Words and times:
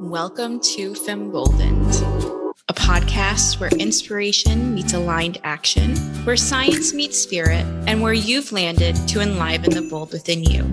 Welcome 0.00 0.58
to 0.74 0.92
Femboldened, 0.92 2.43
a 2.68 2.74
podcast 2.74 3.60
where 3.60 3.70
inspiration 3.78 4.74
meets 4.74 4.94
aligned 4.94 5.38
action, 5.44 5.96
where 6.24 6.36
science 6.36 6.94
meets 6.94 7.18
spirit, 7.18 7.64
and 7.86 8.00
where 8.00 8.14
you've 8.14 8.52
landed 8.52 8.96
to 9.08 9.20
enliven 9.20 9.74
the 9.74 9.82
bold 9.82 10.12
within 10.12 10.42
you. 10.42 10.64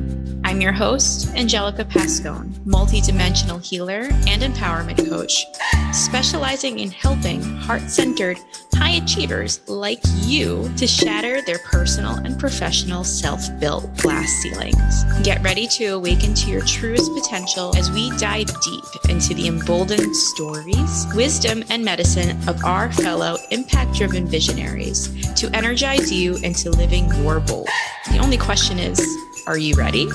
I'm 0.44 0.60
your 0.60 0.72
host, 0.72 1.34
Angelica 1.36 1.86
Pascone, 1.86 2.52
multidimensional 2.66 3.64
healer 3.64 4.08
and 4.28 4.42
empowerment 4.42 5.08
coach, 5.08 5.46
specializing 5.94 6.80
in 6.80 6.90
helping 6.90 7.42
heart 7.42 7.84
centered, 7.84 8.38
high 8.74 9.02
achievers 9.02 9.62
like 9.70 10.02
you 10.24 10.70
to 10.78 10.88
shatter 10.88 11.42
their 11.44 11.60
personal 11.60 12.16
and 12.16 12.40
professional 12.40 13.04
self 13.04 13.42
built 13.60 13.96
glass 13.98 14.30
ceilings. 14.42 15.04
Get 15.24 15.44
ready 15.44 15.68
to 15.68 15.86
awaken 15.90 16.34
to 16.34 16.50
your 16.50 16.66
truest 16.66 17.14
potential 17.14 17.76
as 17.78 17.92
we 17.92 18.10
dive 18.18 18.48
deep 18.62 18.84
into 19.10 19.34
the 19.36 19.48
emboldened 19.48 20.16
stories, 20.16 21.06
wisdom, 21.14 21.64
and 21.72 21.86
medicine 21.86 22.38
of 22.50 22.66
our 22.66 22.92
fellow 22.92 23.38
impact 23.50 23.94
driven 23.94 24.28
visionaries 24.28 25.08
to 25.36 25.50
energize 25.56 26.12
you 26.12 26.36
into 26.44 26.70
living 26.70 27.08
your 27.24 27.40
bold. 27.40 27.70
The 28.12 28.18
only 28.18 28.38
question 28.38 28.78
is, 28.78 29.00
are 29.48 29.58
you 29.58 29.74
ready? 29.76 30.08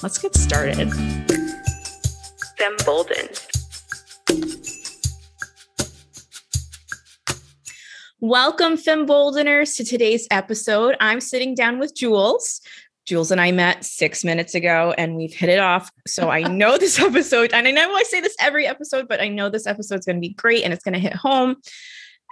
Let's 0.00 0.18
get 0.18 0.36
started. 0.36 0.88
Femboldened. 2.56 3.48
Welcome, 8.20 8.76
Femboldeners, 8.76 9.76
to 9.78 9.84
today's 9.84 10.28
episode. 10.30 10.94
I'm 11.00 11.20
sitting 11.20 11.56
down 11.56 11.80
with 11.80 11.96
Jules. 11.96 12.60
Jules 13.04 13.30
and 13.30 13.40
I 13.40 13.50
met 13.50 13.84
six 13.84 14.24
minutes 14.24 14.54
ago 14.54 14.94
and 14.96 15.16
we've 15.16 15.32
hit 15.32 15.48
it 15.48 15.58
off. 15.58 15.90
So 16.06 16.30
I 16.30 16.42
know 16.48 16.78
this 16.78 17.00
episode, 17.00 17.52
and 17.52 17.66
I 17.66 17.70
know 17.70 17.92
I 17.94 18.02
say 18.04 18.20
this 18.20 18.36
every 18.40 18.66
episode, 18.66 19.08
but 19.08 19.20
I 19.20 19.28
know 19.28 19.48
this 19.48 19.66
episode 19.66 20.00
is 20.00 20.04
going 20.04 20.16
to 20.16 20.20
be 20.20 20.34
great 20.34 20.64
and 20.64 20.72
it's 20.72 20.84
going 20.84 20.94
to 20.94 21.00
hit 21.00 21.14
home. 21.14 21.56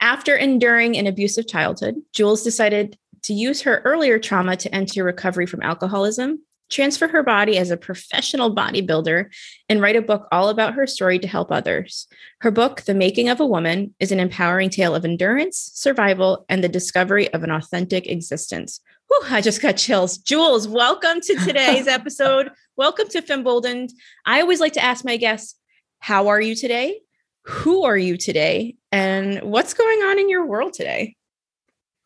After 0.02 0.34
enduring 0.34 0.96
an 0.96 1.06
abusive 1.06 1.46
childhood, 1.46 1.96
Jules 2.12 2.42
decided 2.42 2.96
to 3.22 3.34
use 3.34 3.62
her 3.62 3.82
earlier 3.84 4.18
trauma 4.18 4.56
to 4.56 4.74
enter 4.74 5.04
recovery 5.04 5.44
from 5.44 5.62
alcoholism, 5.62 6.40
transfer 6.70 7.08
her 7.08 7.22
body 7.22 7.58
as 7.58 7.70
a 7.70 7.76
professional 7.76 8.54
bodybuilder, 8.54 9.26
and 9.68 9.82
write 9.82 9.96
a 9.96 10.02
book 10.02 10.26
all 10.32 10.48
about 10.48 10.74
her 10.74 10.86
story 10.86 11.18
to 11.18 11.28
help 11.28 11.52
others. 11.52 12.06
Her 12.40 12.50
book, 12.50 12.82
The 12.82 12.94
Making 12.94 13.28
of 13.28 13.40
a 13.40 13.46
Woman, 13.46 13.94
is 14.00 14.12
an 14.12 14.20
empowering 14.20 14.70
tale 14.70 14.94
of 14.94 15.04
endurance, 15.04 15.70
survival, 15.74 16.46
and 16.48 16.64
the 16.64 16.68
discovery 16.68 17.30
of 17.34 17.42
an 17.42 17.50
authentic 17.50 18.06
existence. 18.06 18.80
Whew, 19.10 19.26
I 19.28 19.40
just 19.40 19.60
got 19.60 19.76
chills. 19.76 20.18
Jules, 20.18 20.68
welcome 20.68 21.20
to 21.20 21.34
today's 21.44 21.88
episode. 21.88 22.52
welcome 22.76 23.08
to 23.08 23.20
Femboldened. 23.20 23.90
I 24.24 24.40
always 24.40 24.60
like 24.60 24.74
to 24.74 24.84
ask 24.84 25.04
my 25.04 25.16
guests, 25.16 25.56
how 25.98 26.28
are 26.28 26.40
you 26.40 26.54
today? 26.54 27.00
Who 27.42 27.82
are 27.82 27.96
you 27.96 28.16
today? 28.16 28.76
And 28.92 29.40
what's 29.42 29.74
going 29.74 29.98
on 30.02 30.20
in 30.20 30.30
your 30.30 30.46
world 30.46 30.74
today? 30.74 31.16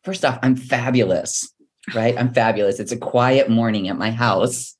First 0.03 0.25
off, 0.25 0.39
I'm 0.41 0.55
fabulous, 0.55 1.53
right? 1.93 2.17
I'm 2.17 2.33
fabulous. 2.33 2.79
It's 2.79 2.91
a 2.91 2.97
quiet 2.97 3.51
morning 3.51 3.87
at 3.87 3.99
my 3.99 4.09
house. 4.09 4.75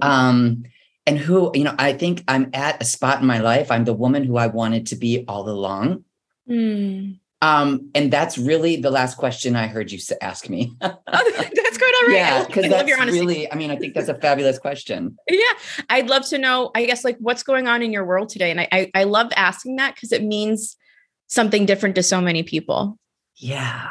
Um, 0.00 0.62
and 1.06 1.18
who, 1.18 1.50
you 1.54 1.64
know, 1.64 1.74
I 1.78 1.92
think 1.92 2.24
I'm 2.26 2.48
at 2.54 2.80
a 2.80 2.86
spot 2.86 3.20
in 3.20 3.26
my 3.26 3.40
life. 3.40 3.70
I'm 3.70 3.84
the 3.84 3.92
woman 3.92 4.24
who 4.24 4.38
I 4.38 4.46
wanted 4.46 4.86
to 4.86 4.96
be 4.96 5.26
all 5.28 5.46
along. 5.46 6.04
Mm. 6.48 7.18
Um, 7.42 7.90
and 7.94 8.10
that's 8.10 8.38
really 8.38 8.76
the 8.76 8.90
last 8.90 9.18
question 9.18 9.56
I 9.56 9.66
heard 9.66 9.92
you 9.92 9.98
ask 10.22 10.48
me. 10.48 10.72
oh, 10.80 10.98
that's 11.06 11.78
good. 11.78 11.94
All 12.02 12.08
right. 12.08 12.14
Yeah, 12.14 12.46
because 12.46 12.68
that's 12.68 12.90
really, 12.90 13.50
I 13.52 13.56
mean, 13.56 13.70
I 13.70 13.76
think 13.76 13.94
that's 13.94 14.08
a 14.08 14.14
fabulous 14.14 14.58
question. 14.58 15.16
Yeah. 15.28 15.52
I'd 15.90 16.08
love 16.08 16.26
to 16.28 16.38
know, 16.38 16.70
I 16.74 16.86
guess, 16.86 17.04
like 17.04 17.18
what's 17.18 17.42
going 17.42 17.68
on 17.68 17.82
in 17.82 17.92
your 17.92 18.04
world 18.04 18.30
today. 18.30 18.50
And 18.50 18.60
I 18.60 18.68
I, 18.72 18.90
I 18.94 19.04
love 19.04 19.32
asking 19.36 19.76
that 19.76 19.94
because 19.94 20.12
it 20.12 20.24
means 20.24 20.76
something 21.26 21.66
different 21.66 21.94
to 21.96 22.02
so 22.02 22.20
many 22.20 22.42
people. 22.42 22.98
Yeah. 23.36 23.90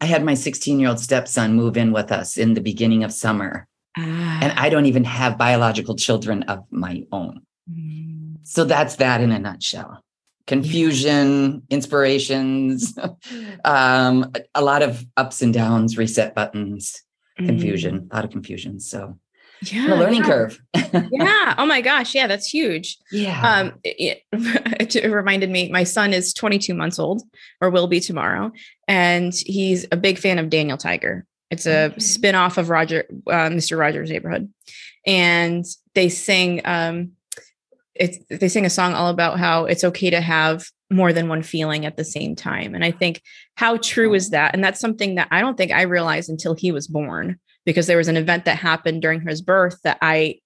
I 0.00 0.06
had 0.06 0.24
my 0.24 0.34
16 0.34 0.78
year 0.78 0.88
old 0.88 1.00
stepson 1.00 1.54
move 1.54 1.76
in 1.76 1.92
with 1.92 2.12
us 2.12 2.36
in 2.36 2.54
the 2.54 2.60
beginning 2.60 3.02
of 3.02 3.12
summer. 3.12 3.66
Ah. 3.98 4.38
And 4.42 4.52
I 4.52 4.68
don't 4.68 4.86
even 4.86 5.04
have 5.04 5.38
biological 5.38 5.96
children 5.96 6.44
of 6.44 6.64
my 6.70 7.04
own. 7.10 7.42
Mm. 7.70 8.36
So 8.42 8.64
that's 8.64 8.96
that 8.96 9.20
in 9.20 9.32
a 9.32 9.38
nutshell. 9.38 10.02
Confusion, 10.46 11.62
inspirations, 11.70 12.96
um, 13.64 14.32
a 14.54 14.62
lot 14.62 14.82
of 14.82 15.04
ups 15.16 15.42
and 15.42 15.52
downs, 15.52 15.98
reset 15.98 16.34
buttons, 16.34 17.02
mm. 17.38 17.46
confusion, 17.46 18.08
a 18.10 18.16
lot 18.16 18.24
of 18.24 18.30
confusion. 18.30 18.78
So 18.78 19.18
yeah 19.62 19.94
a 19.94 19.96
learning 19.96 20.20
yeah. 20.20 20.26
curve 20.26 20.60
yeah 21.10 21.54
oh 21.58 21.66
my 21.66 21.80
gosh 21.80 22.14
yeah 22.14 22.26
that's 22.26 22.48
huge 22.48 22.98
yeah 23.10 23.58
um 23.58 23.72
it, 23.84 24.22
it, 24.32 24.96
it, 24.96 25.08
reminded 25.08 25.50
me 25.50 25.70
my 25.70 25.84
son 25.84 26.12
is 26.12 26.34
22 26.34 26.74
months 26.74 26.98
old 26.98 27.22
or 27.60 27.70
will 27.70 27.86
be 27.86 28.00
tomorrow 28.00 28.52
and 28.86 29.32
he's 29.34 29.86
a 29.90 29.96
big 29.96 30.18
fan 30.18 30.38
of 30.38 30.50
daniel 30.50 30.76
tiger 30.76 31.24
it's 31.50 31.66
a 31.66 31.86
okay. 31.86 31.98
spin-off 31.98 32.58
of 32.58 32.68
roger 32.68 33.06
uh, 33.28 33.48
mr 33.48 33.78
rogers 33.78 34.10
neighborhood 34.10 34.52
and 35.06 35.64
they 35.94 36.08
sing 36.08 36.60
um 36.64 37.12
it's 37.98 38.18
they 38.28 38.48
sing 38.48 38.66
a 38.66 38.70
song 38.70 38.94
all 38.94 39.08
about 39.08 39.38
how 39.38 39.64
it's 39.64 39.84
okay 39.84 40.10
to 40.10 40.20
have 40.20 40.66
more 40.90 41.12
than 41.12 41.28
one 41.28 41.42
feeling 41.42 41.84
at 41.84 41.96
the 41.96 42.04
same 42.04 42.36
time 42.36 42.74
and 42.74 42.84
i 42.84 42.90
think 42.90 43.20
how 43.56 43.76
true 43.78 44.14
is 44.14 44.30
that 44.30 44.54
and 44.54 44.62
that's 44.62 44.80
something 44.80 45.16
that 45.16 45.28
i 45.30 45.40
don't 45.40 45.56
think 45.56 45.72
i 45.72 45.82
realized 45.82 46.30
until 46.30 46.54
he 46.54 46.70
was 46.70 46.86
born 46.86 47.38
because 47.66 47.86
there 47.88 47.98
was 47.98 48.08
an 48.08 48.16
event 48.16 48.46
that 48.46 48.56
happened 48.56 49.02
during 49.02 49.20
his 49.20 49.42
birth 49.42 49.78
that 49.82 49.98
I 50.00 50.38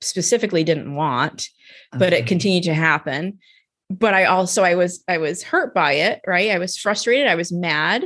specifically 0.00 0.64
didn't 0.64 0.94
want, 0.94 1.48
but 1.92 2.12
okay. 2.12 2.18
it 2.18 2.26
continued 2.26 2.64
to 2.64 2.74
happen. 2.74 3.38
But 3.88 4.12
I 4.12 4.24
also 4.24 4.64
I 4.64 4.74
was 4.74 5.02
I 5.08 5.16
was 5.16 5.42
hurt 5.42 5.72
by 5.72 5.92
it, 5.92 6.20
right? 6.26 6.50
I 6.50 6.58
was 6.58 6.76
frustrated, 6.76 7.26
I 7.26 7.36
was 7.36 7.50
mad. 7.50 8.04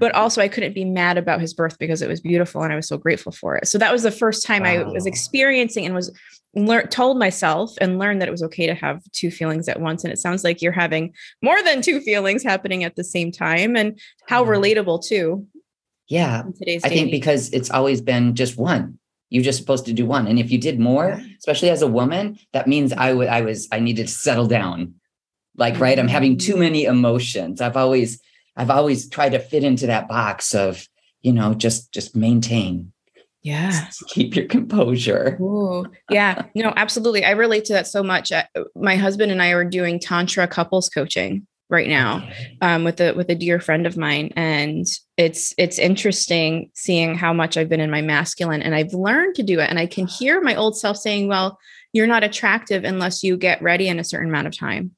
But 0.00 0.14
also 0.14 0.40
I 0.40 0.48
couldn't 0.48 0.74
be 0.74 0.84
mad 0.84 1.18
about 1.18 1.40
his 1.40 1.54
birth 1.54 1.78
because 1.78 2.02
it 2.02 2.08
was 2.08 2.20
beautiful 2.20 2.62
and 2.62 2.72
I 2.72 2.76
was 2.76 2.88
so 2.88 2.98
grateful 2.98 3.32
for 3.32 3.56
it. 3.56 3.68
So 3.68 3.78
that 3.78 3.92
was 3.92 4.02
the 4.02 4.10
first 4.10 4.44
time 4.44 4.62
wow. 4.62 4.70
I 4.70 4.82
was 4.82 5.06
experiencing 5.06 5.84
and 5.84 5.94
was 5.94 6.12
learned 6.56 6.90
told 6.90 7.18
myself 7.18 7.72
and 7.80 7.98
learned 7.98 8.20
that 8.20 8.28
it 8.28 8.32
was 8.32 8.42
okay 8.42 8.66
to 8.66 8.74
have 8.74 9.02
two 9.12 9.30
feelings 9.30 9.68
at 9.68 9.80
once 9.80 10.04
and 10.04 10.12
it 10.12 10.18
sounds 10.18 10.44
like 10.44 10.62
you're 10.62 10.72
having 10.72 11.12
more 11.42 11.60
than 11.62 11.82
two 11.82 12.00
feelings 12.00 12.42
happening 12.42 12.84
at 12.84 12.96
the 12.96 13.04
same 13.04 13.32
time 13.32 13.76
and 13.76 13.98
how 14.28 14.44
relatable 14.44 15.04
too 15.04 15.46
yeah. 16.08 16.42
I 16.68 16.88
think 16.88 17.10
because 17.10 17.50
it's 17.50 17.70
always 17.70 18.00
been 18.00 18.34
just 18.34 18.58
one. 18.58 18.98
You're 19.30 19.42
just 19.42 19.58
supposed 19.58 19.86
to 19.86 19.92
do 19.92 20.06
one. 20.06 20.26
And 20.26 20.38
if 20.38 20.50
you 20.50 20.58
did 20.58 20.78
more, 20.78 21.20
especially 21.38 21.70
as 21.70 21.82
a 21.82 21.88
woman, 21.88 22.38
that 22.52 22.68
means 22.68 22.92
I 22.92 23.12
would 23.12 23.28
I 23.28 23.40
was 23.40 23.68
I 23.72 23.80
needed 23.80 24.06
to 24.06 24.12
settle 24.12 24.46
down. 24.46 24.94
Like, 25.56 25.78
right, 25.80 25.98
I'm 25.98 26.08
having 26.08 26.36
too 26.36 26.54
mm. 26.54 26.60
many 26.60 26.84
emotions. 26.84 27.60
I've 27.60 27.76
always 27.76 28.20
I've 28.56 28.70
always 28.70 29.08
tried 29.08 29.30
to 29.30 29.38
fit 29.38 29.64
into 29.64 29.86
that 29.86 30.08
box 30.08 30.54
of, 30.54 30.86
you 31.22 31.32
know, 31.32 31.54
just 31.54 31.92
just 31.92 32.14
maintain. 32.14 32.92
Yeah. 33.42 33.88
Keep 34.08 34.36
your 34.36 34.46
composure. 34.46 35.36
Ooh, 35.40 35.86
yeah. 36.10 36.44
No, 36.54 36.72
absolutely. 36.76 37.24
I 37.24 37.32
relate 37.32 37.66
to 37.66 37.72
that 37.74 37.86
so 37.86 38.02
much. 38.02 38.32
My 38.74 38.96
husband 38.96 39.30
and 39.30 39.42
I 39.42 39.50
are 39.50 39.64
doing 39.64 40.00
tantra 40.00 40.46
couples 40.48 40.88
coaching 40.88 41.46
right 41.70 41.88
now 41.88 42.26
um, 42.60 42.84
with 42.84 43.00
a 43.00 43.12
with 43.12 43.28
a 43.30 43.34
dear 43.34 43.58
friend 43.58 43.86
of 43.86 43.96
mine 43.96 44.32
and 44.36 44.86
it's 45.16 45.54
it's 45.56 45.78
interesting 45.78 46.70
seeing 46.74 47.14
how 47.14 47.32
much 47.32 47.56
I've 47.56 47.70
been 47.70 47.80
in 47.80 47.90
my 47.90 48.02
masculine 48.02 48.62
and 48.62 48.74
I've 48.74 48.92
learned 48.92 49.34
to 49.36 49.42
do 49.42 49.60
it 49.60 49.70
and 49.70 49.78
I 49.78 49.86
can 49.86 50.06
hear 50.06 50.40
my 50.40 50.54
old 50.54 50.76
self 50.76 50.98
saying 50.98 51.26
well 51.26 51.58
you're 51.92 52.06
not 52.06 52.22
attractive 52.22 52.84
unless 52.84 53.24
you 53.24 53.36
get 53.36 53.62
ready 53.62 53.88
in 53.88 53.98
a 53.98 54.04
certain 54.04 54.28
amount 54.28 54.46
of 54.46 54.56
time 54.56 54.92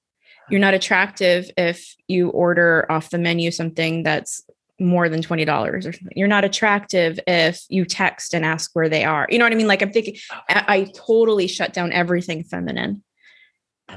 you're 0.51 0.61
not 0.61 0.75
attractive 0.75 1.51
if 1.57 1.95
you 2.09 2.31
order 2.31 2.87
off 2.91 3.11
the 3.11 3.19
menu 3.19 3.51
something 3.51 4.03
that's 4.03 4.43
more 4.79 5.09
than 5.09 5.23
$20 5.23 5.73
or 5.73 5.81
something. 5.81 6.09
You're 6.15 6.29
not 6.29 6.45
attractive 6.45 7.19
if 7.27 7.65
you 7.69 7.84
text 7.84 8.34
and 8.34 8.45
ask 8.45 8.71
where 8.75 8.89
they 8.89 9.05
are. 9.05 9.27
You 9.31 9.39
know 9.39 9.45
what 9.45 9.53
I 9.53 9.57
mean? 9.57 9.67
Like 9.67 9.83
I'm 9.83 9.93
thinking 9.93 10.17
I, 10.49 10.65
I 10.69 10.93
totally 10.95 11.47
shut 11.47 11.73
down 11.73 11.93
everything 11.93 12.45
feminine. 12.45 13.03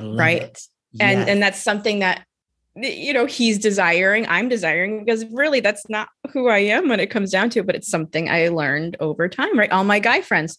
right. 0.01 0.57
Yes. 0.91 1.01
And 1.01 1.29
and 1.29 1.41
that's 1.43 1.61
something 1.61 1.99
that 1.99 2.25
you 2.75 3.13
know 3.13 3.25
he's 3.25 3.57
desiring 3.57 4.25
i'm 4.27 4.47
desiring 4.47 5.03
because 5.03 5.25
really 5.31 5.59
that's 5.59 5.89
not 5.89 6.07
who 6.31 6.47
i 6.47 6.59
am 6.59 6.87
when 6.87 6.99
it 6.99 7.07
comes 7.07 7.31
down 7.31 7.49
to 7.49 7.59
it 7.59 7.65
but 7.65 7.75
it's 7.75 7.89
something 7.89 8.29
i 8.29 8.47
learned 8.47 8.95
over 8.99 9.27
time 9.27 9.57
right 9.57 9.71
all 9.71 9.83
my 9.83 9.99
guy 9.99 10.21
friends 10.21 10.57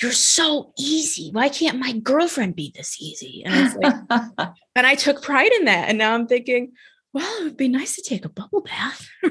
you're 0.00 0.12
so 0.12 0.72
easy 0.78 1.30
why 1.32 1.48
can't 1.48 1.78
my 1.78 1.92
girlfriend 1.92 2.54
be 2.54 2.72
this 2.74 3.00
easy 3.00 3.42
and, 3.44 3.74
like, 3.82 3.94
and 4.76 4.86
i 4.86 4.94
took 4.94 5.22
pride 5.22 5.52
in 5.52 5.64
that 5.64 5.88
and 5.88 5.98
now 5.98 6.14
i'm 6.14 6.26
thinking 6.26 6.72
well 7.12 7.40
it 7.40 7.44
would 7.44 7.56
be 7.56 7.68
nice 7.68 7.96
to 7.96 8.02
take 8.02 8.24
a 8.24 8.28
bubble 8.28 8.62
bath 8.62 9.08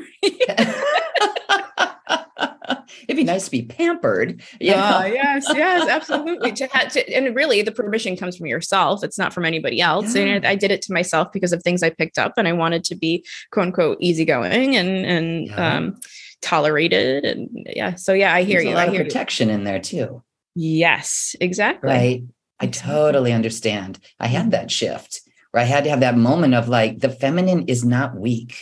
it'd 3.07 3.17
be 3.17 3.23
nice 3.23 3.45
to 3.45 3.51
be 3.51 3.63
pampered. 3.63 4.41
Yeah. 4.59 5.05
Yes, 5.05 5.45
yes, 5.53 5.87
absolutely. 5.89 6.51
to, 6.53 6.67
to, 6.67 7.13
and 7.13 7.35
really, 7.35 7.61
the 7.61 7.71
permission 7.71 8.15
comes 8.15 8.37
from 8.37 8.47
yourself. 8.47 9.03
It's 9.03 9.17
not 9.17 9.33
from 9.33 9.45
anybody 9.45 9.81
else. 9.81 10.15
Yeah. 10.15 10.23
And 10.23 10.45
I 10.45 10.55
did 10.55 10.71
it 10.71 10.81
to 10.83 10.93
myself 10.93 11.31
because 11.31 11.53
of 11.53 11.63
things 11.63 11.83
I 11.83 11.89
picked 11.89 12.17
up, 12.17 12.33
and 12.37 12.47
I 12.47 12.53
wanted 12.53 12.83
to 12.85 12.95
be 12.95 13.25
quote 13.51 13.67
unquote 13.67 13.97
easygoing 13.99 14.75
and 14.75 14.89
and 15.05 15.47
yeah. 15.47 15.77
um, 15.77 15.99
tolerated. 16.41 17.25
And 17.25 17.49
yeah, 17.75 17.95
so 17.95 18.13
yeah, 18.13 18.33
I 18.33 18.43
hear 18.43 18.59
There's 18.59 18.65
you. 18.65 18.73
A 18.73 18.75
lot 18.75 18.89
I 18.89 18.91
hear 18.91 19.01
of 19.01 19.07
protection 19.07 19.49
you. 19.49 19.55
in 19.55 19.63
there 19.63 19.79
too. 19.79 20.23
Yes, 20.59 21.35
exactly. 21.39 21.87
Right. 21.87 22.23
I 22.59 22.67
totally 22.67 23.31
understand. 23.31 23.99
I 24.19 24.25
had 24.25 24.49
that 24.51 24.71
shift 24.71 25.21
where 25.51 25.61
I 25.61 25.67
had 25.67 25.83
to 25.83 25.91
have 25.91 25.99
that 25.99 26.17
moment 26.17 26.55
of 26.55 26.67
like, 26.67 26.99
the 26.99 27.09
feminine 27.09 27.67
is 27.67 27.85
not 27.85 28.17
weak. 28.17 28.55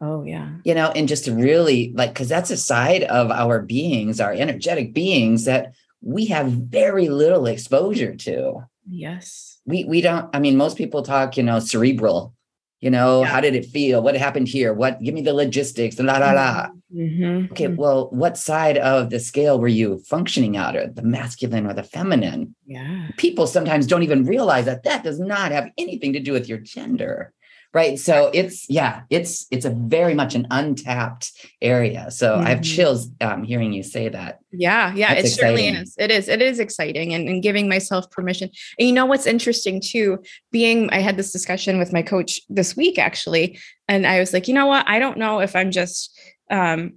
Oh, 0.00 0.24
yeah. 0.24 0.52
You 0.64 0.74
know, 0.74 0.90
and 0.90 1.06
just 1.06 1.26
to 1.26 1.34
really 1.34 1.92
like, 1.94 2.14
because 2.14 2.28
that's 2.28 2.50
a 2.50 2.56
side 2.56 3.02
of 3.02 3.30
our 3.30 3.60
beings, 3.60 4.20
our 4.20 4.32
energetic 4.32 4.94
beings 4.94 5.44
that 5.44 5.74
we 6.00 6.26
have 6.26 6.46
very 6.46 7.08
little 7.08 7.46
exposure 7.46 8.14
to. 8.14 8.66
Yes. 8.88 9.58
We 9.66 9.84
we 9.84 10.00
don't, 10.00 10.34
I 10.34 10.38
mean, 10.38 10.56
most 10.56 10.78
people 10.78 11.02
talk, 11.02 11.36
you 11.36 11.42
know, 11.42 11.58
cerebral, 11.58 12.32
you 12.80 12.90
know, 12.90 13.22
yeah. 13.22 13.28
how 13.28 13.40
did 13.40 13.54
it 13.54 13.66
feel? 13.66 14.02
What 14.02 14.16
happened 14.16 14.48
here? 14.48 14.72
What 14.72 15.00
give 15.02 15.14
me 15.14 15.22
the 15.22 15.34
logistics, 15.34 15.98
la 15.98 16.18
la 16.18 16.32
la. 16.32 16.68
Mm-hmm. 16.94 17.52
Okay, 17.52 17.66
mm-hmm. 17.66 17.76
well, 17.76 18.08
what 18.10 18.38
side 18.38 18.78
of 18.78 19.10
the 19.10 19.20
scale 19.20 19.58
were 19.58 19.68
you 19.68 19.98
functioning 20.06 20.56
out 20.56 20.76
of, 20.76 20.94
the 20.94 21.02
masculine 21.02 21.66
or 21.66 21.74
the 21.74 21.82
feminine? 21.82 22.54
Yeah. 22.66 23.08
People 23.16 23.46
sometimes 23.46 23.86
don't 23.86 24.02
even 24.02 24.24
realize 24.24 24.64
that 24.64 24.84
that 24.84 25.04
does 25.04 25.18
not 25.18 25.52
have 25.52 25.70
anything 25.76 26.12
to 26.14 26.20
do 26.20 26.32
with 26.32 26.48
your 26.48 26.58
gender 26.58 27.32
right 27.74 27.98
so 27.98 28.30
it's 28.32 28.68
yeah 28.70 29.02
it's 29.10 29.46
it's 29.50 29.64
a 29.64 29.70
very 29.70 30.14
much 30.14 30.34
an 30.34 30.46
untapped 30.50 31.32
area 31.60 32.10
so 32.10 32.32
mm-hmm. 32.32 32.46
i 32.46 32.48
have 32.48 32.60
mm-hmm. 32.60 32.76
chills 32.76 33.10
um, 33.20 33.42
hearing 33.44 33.72
you 33.72 33.82
say 33.82 34.08
that 34.08 34.38
yeah 34.52 34.92
yeah 34.94 35.14
That's 35.14 35.28
it 35.28 35.32
exciting. 35.32 35.56
certainly 35.56 35.82
is 35.82 35.94
it 35.98 36.10
is 36.10 36.28
it 36.28 36.42
is 36.42 36.58
exciting 36.58 37.14
and, 37.14 37.28
and 37.28 37.42
giving 37.42 37.68
myself 37.68 38.10
permission 38.10 38.50
and 38.78 38.88
you 38.88 38.94
know 38.94 39.06
what's 39.06 39.26
interesting 39.26 39.80
too 39.80 40.18
being 40.50 40.90
i 40.90 40.98
had 40.98 41.16
this 41.16 41.32
discussion 41.32 41.78
with 41.78 41.92
my 41.92 42.02
coach 42.02 42.40
this 42.48 42.76
week 42.76 42.98
actually 42.98 43.58
and 43.86 44.06
i 44.06 44.18
was 44.18 44.32
like 44.32 44.48
you 44.48 44.54
know 44.54 44.66
what 44.66 44.88
i 44.88 44.98
don't 44.98 45.18
know 45.18 45.40
if 45.40 45.54
i'm 45.54 45.70
just 45.70 46.18
um, 46.50 46.94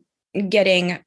getting 0.47 0.97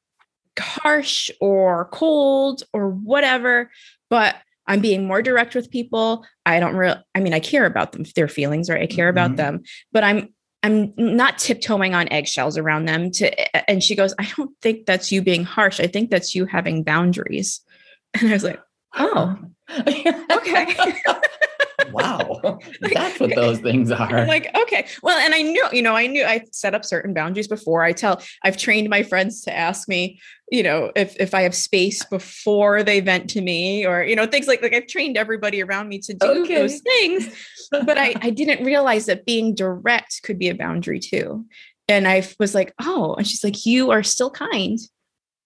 harsh 0.59 1.31
or 1.41 1.89
cold 1.91 2.63
or 2.71 2.89
whatever 2.89 3.71
but 4.09 4.35
I'm 4.67 4.81
being 4.81 5.07
more 5.07 5.21
direct 5.21 5.55
with 5.55 5.71
people. 5.71 6.25
I 6.45 6.59
don't 6.59 6.75
really, 6.75 6.99
I 7.13 7.19
mean, 7.19 7.33
I 7.33 7.39
care 7.39 7.65
about 7.65 7.91
them, 7.91 8.05
their 8.15 8.27
feelings, 8.27 8.69
right? 8.69 8.81
I 8.81 8.87
care 8.87 9.11
mm-hmm. 9.11 9.17
about 9.17 9.37
them, 9.37 9.63
but 9.91 10.03
I'm, 10.03 10.29
I'm 10.63 10.93
not 10.97 11.37
tiptoeing 11.37 11.93
on 11.93 12.11
eggshells 12.11 12.57
around 12.57 12.85
them 12.85 13.11
to, 13.11 13.69
and 13.69 13.83
she 13.83 13.95
goes, 13.95 14.15
I 14.17 14.27
don't 14.35 14.51
think 14.61 14.87
that's 14.87 15.11
you 15.11 15.21
being 15.21 15.43
harsh. 15.43 15.79
I 15.79 15.85
think 15.85 16.09
that's 16.09 16.33
you 16.33 16.45
having 16.45 16.83
boundaries. 16.83 17.61
And 18.17 18.29
I 18.29 18.33
was 18.33 18.45
like, 18.45 18.61
oh, 18.95 19.35
okay. 19.77 20.75
wow, 21.91 22.59
that's 22.81 23.19
what 23.19 23.31
eh, 23.31 23.35
those 23.35 23.59
things 23.59 23.91
are. 23.91 24.15
I'm 24.15 24.27
like, 24.27 24.55
okay. 24.63 24.87
Well, 25.03 25.17
and 25.17 25.33
I 25.33 25.41
knew, 25.41 25.65
you 25.71 25.81
know, 25.81 25.95
I 25.95 26.07
knew 26.07 26.23
I 26.23 26.45
set 26.51 26.75
up 26.75 26.85
certain 26.85 27.13
boundaries 27.13 27.47
before. 27.47 27.83
I 27.83 27.91
tell, 27.91 28.21
I've 28.43 28.57
trained 28.57 28.89
my 28.89 29.03
friends 29.03 29.41
to 29.41 29.55
ask 29.55 29.87
me, 29.87 30.19
you 30.51 30.63
know, 30.63 30.91
if 30.95 31.15
if 31.19 31.33
I 31.33 31.41
have 31.41 31.55
space 31.55 32.03
before 32.05 32.83
they 32.83 32.99
vent 32.99 33.29
to 33.31 33.41
me, 33.41 33.85
or 33.85 34.03
you 34.03 34.15
know, 34.15 34.25
things 34.27 34.47
like 34.47 34.61
like 34.61 34.73
I've 34.73 34.87
trained 34.87 35.17
everybody 35.17 35.61
around 35.61 35.89
me 35.89 35.99
to 35.99 36.13
do 36.13 36.43
okay. 36.43 36.55
those 36.55 36.79
things. 36.79 37.27
But 37.71 37.97
I 37.97 38.13
I 38.21 38.29
didn't 38.29 38.63
realize 38.63 39.07
that 39.07 39.25
being 39.25 39.55
direct 39.55 40.21
could 40.23 40.37
be 40.37 40.49
a 40.49 40.55
boundary 40.55 40.99
too. 40.99 41.45
And 41.87 42.07
I 42.07 42.27
was 42.39 42.55
like, 42.55 42.73
oh, 42.81 43.13
and 43.15 43.27
she's 43.27 43.43
like, 43.43 43.65
you 43.65 43.91
are 43.91 44.03
still 44.03 44.31
kind. 44.31 44.79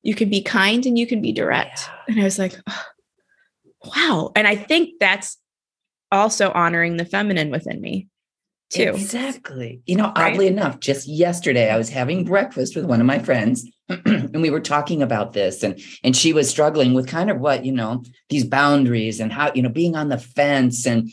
You 0.03 0.15
can 0.15 0.29
be 0.29 0.41
kind 0.41 0.85
and 0.85 0.97
you 0.97 1.05
can 1.05 1.21
be 1.21 1.33
direct. 1.33 1.81
Yeah. 1.81 2.13
And 2.13 2.21
I 2.21 2.23
was 2.23 2.39
like, 2.39 2.55
oh, 2.67 2.85
wow. 3.83 4.31
And 4.35 4.47
I 4.47 4.55
think 4.55 4.99
that's 4.99 5.37
also 6.11 6.51
honoring 6.51 6.97
the 6.97 7.05
feminine 7.05 7.51
within 7.51 7.81
me 7.81 8.07
too. 8.69 8.93
Exactly. 8.95 9.81
You 9.85 9.95
know, 9.95 10.11
right? 10.15 10.33
oddly 10.33 10.47
enough, 10.47 10.79
just 10.79 11.07
yesterday 11.07 11.71
I 11.71 11.77
was 11.77 11.89
having 11.89 12.23
breakfast 12.23 12.75
with 12.75 12.85
one 12.85 13.01
of 13.01 13.07
my 13.07 13.19
friends 13.19 13.67
and 13.89 14.41
we 14.41 14.51
were 14.51 14.59
talking 14.59 15.01
about 15.01 15.33
this 15.33 15.63
and 15.63 15.79
and 16.03 16.15
she 16.15 16.33
was 16.33 16.49
struggling 16.49 16.93
with 16.93 17.07
kind 17.07 17.29
of 17.29 17.39
what, 17.39 17.65
you 17.65 17.71
know, 17.71 18.03
these 18.29 18.45
boundaries 18.45 19.19
and 19.19 19.33
how, 19.33 19.51
you 19.53 19.61
know, 19.61 19.69
being 19.69 19.95
on 19.95 20.09
the 20.09 20.17
fence 20.17 20.85
and 20.85 21.11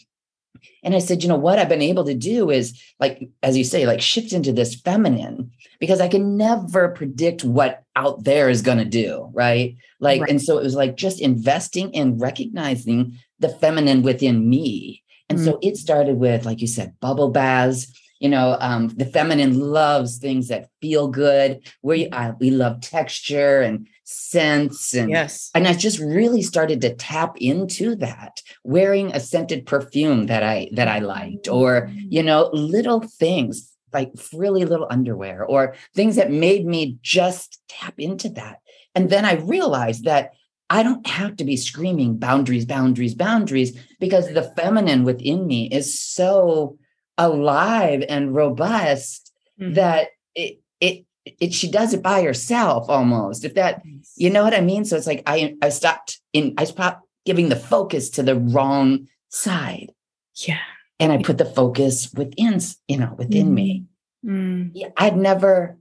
and 0.82 0.94
I 0.94 1.00
said, 1.00 1.22
you 1.22 1.28
know, 1.28 1.36
what 1.36 1.58
I've 1.58 1.68
been 1.68 1.82
able 1.82 2.04
to 2.04 2.14
do 2.14 2.50
is 2.50 2.80
like 3.00 3.28
as 3.42 3.56
you 3.56 3.64
say, 3.64 3.86
like 3.86 4.02
shift 4.02 4.32
into 4.32 4.52
this 4.52 4.74
feminine 4.74 5.50
because 5.80 6.00
I 6.00 6.08
can 6.08 6.36
never 6.36 6.90
predict 6.90 7.42
what 7.42 7.82
out 7.96 8.24
there 8.24 8.50
is 8.50 8.62
going 8.62 8.78
to 8.78 8.84
do, 8.84 9.30
right? 9.32 9.76
Like 9.98 10.20
right. 10.20 10.30
and 10.30 10.42
so 10.42 10.58
it 10.58 10.62
was 10.62 10.74
like 10.74 10.96
just 10.96 11.20
investing 11.20 11.90
in 11.92 12.18
recognizing 12.18 13.18
the 13.38 13.48
feminine 13.48 14.02
within 14.02 14.48
me. 14.48 15.02
And 15.28 15.38
mm-hmm. 15.38 15.48
so 15.48 15.58
it 15.62 15.76
started 15.76 16.16
with, 16.16 16.44
like 16.44 16.60
you 16.60 16.66
said, 16.66 16.98
bubble 17.00 17.30
baths. 17.30 17.92
You 18.20 18.30
know, 18.30 18.56
um, 18.60 18.88
the 18.88 19.04
feminine 19.04 19.58
loves 19.60 20.16
things 20.16 20.48
that 20.48 20.70
feel 20.80 21.08
good. 21.08 21.60
We 21.82 22.08
uh, 22.08 22.32
we 22.40 22.50
love 22.50 22.80
texture 22.80 23.60
and 23.60 23.86
scents, 24.04 24.94
and 24.94 25.10
yes, 25.10 25.50
and 25.54 25.68
I 25.68 25.74
just 25.74 25.98
really 25.98 26.40
started 26.40 26.80
to 26.80 26.94
tap 26.94 27.36
into 27.36 27.94
that. 27.96 28.40
Wearing 28.64 29.12
a 29.12 29.20
scented 29.20 29.66
perfume 29.66 30.26
that 30.26 30.42
I 30.42 30.70
that 30.72 30.88
I 30.88 31.00
liked, 31.00 31.46
or 31.46 31.90
you 31.94 32.22
know, 32.22 32.48
little 32.54 33.02
things 33.02 33.70
like 33.92 34.16
frilly 34.16 34.64
little 34.64 34.86
underwear, 34.88 35.44
or 35.44 35.74
things 35.94 36.16
that 36.16 36.30
made 36.30 36.64
me 36.64 36.96
just 37.02 37.60
tap 37.68 37.94
into 37.98 38.30
that. 38.30 38.60
And 38.94 39.10
then 39.10 39.26
I 39.26 39.34
realized 39.34 40.04
that 40.04 40.30
I 40.68 40.82
don't 40.82 41.06
have 41.06 41.36
to 41.36 41.44
be 41.44 41.56
screaming 41.56 42.18
boundaries, 42.18 42.64
boundaries, 42.64 43.14
boundaries, 43.14 43.78
because 44.00 44.32
the 44.32 44.42
feminine 44.42 45.04
within 45.04 45.46
me 45.46 45.68
is 45.70 46.00
so 46.00 46.76
alive 47.16 48.04
and 48.08 48.34
robust 48.34 49.32
mm-hmm. 49.60 49.74
that 49.74 50.08
it, 50.34 50.60
it, 50.80 51.04
it, 51.24 51.54
she 51.54 51.70
does 51.70 51.94
it 51.94 52.02
by 52.02 52.22
herself 52.22 52.90
almost. 52.90 53.44
If 53.44 53.54
that, 53.54 53.82
you 54.16 54.28
know 54.28 54.42
what 54.42 54.54
I 54.54 54.60
mean? 54.60 54.84
So 54.84 54.96
it's 54.96 55.06
like 55.06 55.22
I, 55.26 55.56
I 55.62 55.68
stopped 55.68 56.20
in, 56.32 56.54
I 56.58 56.64
stopped 56.64 57.06
giving 57.24 57.48
the 57.48 57.56
focus 57.56 58.10
to 58.10 58.22
the 58.22 58.36
wrong 58.36 59.08
side. 59.28 59.92
Yeah. 60.34 60.58
And 60.98 61.12
I 61.12 61.22
put 61.22 61.38
the 61.38 61.44
focus 61.44 62.12
within, 62.14 62.58
you 62.88 62.98
know, 62.98 63.14
within 63.16 63.46
mm-hmm. 63.46 63.54
me. 63.54 63.84
Mm. 64.24 64.70
Yeah, 64.74 64.88
I'd 64.96 65.16
never, 65.16 65.78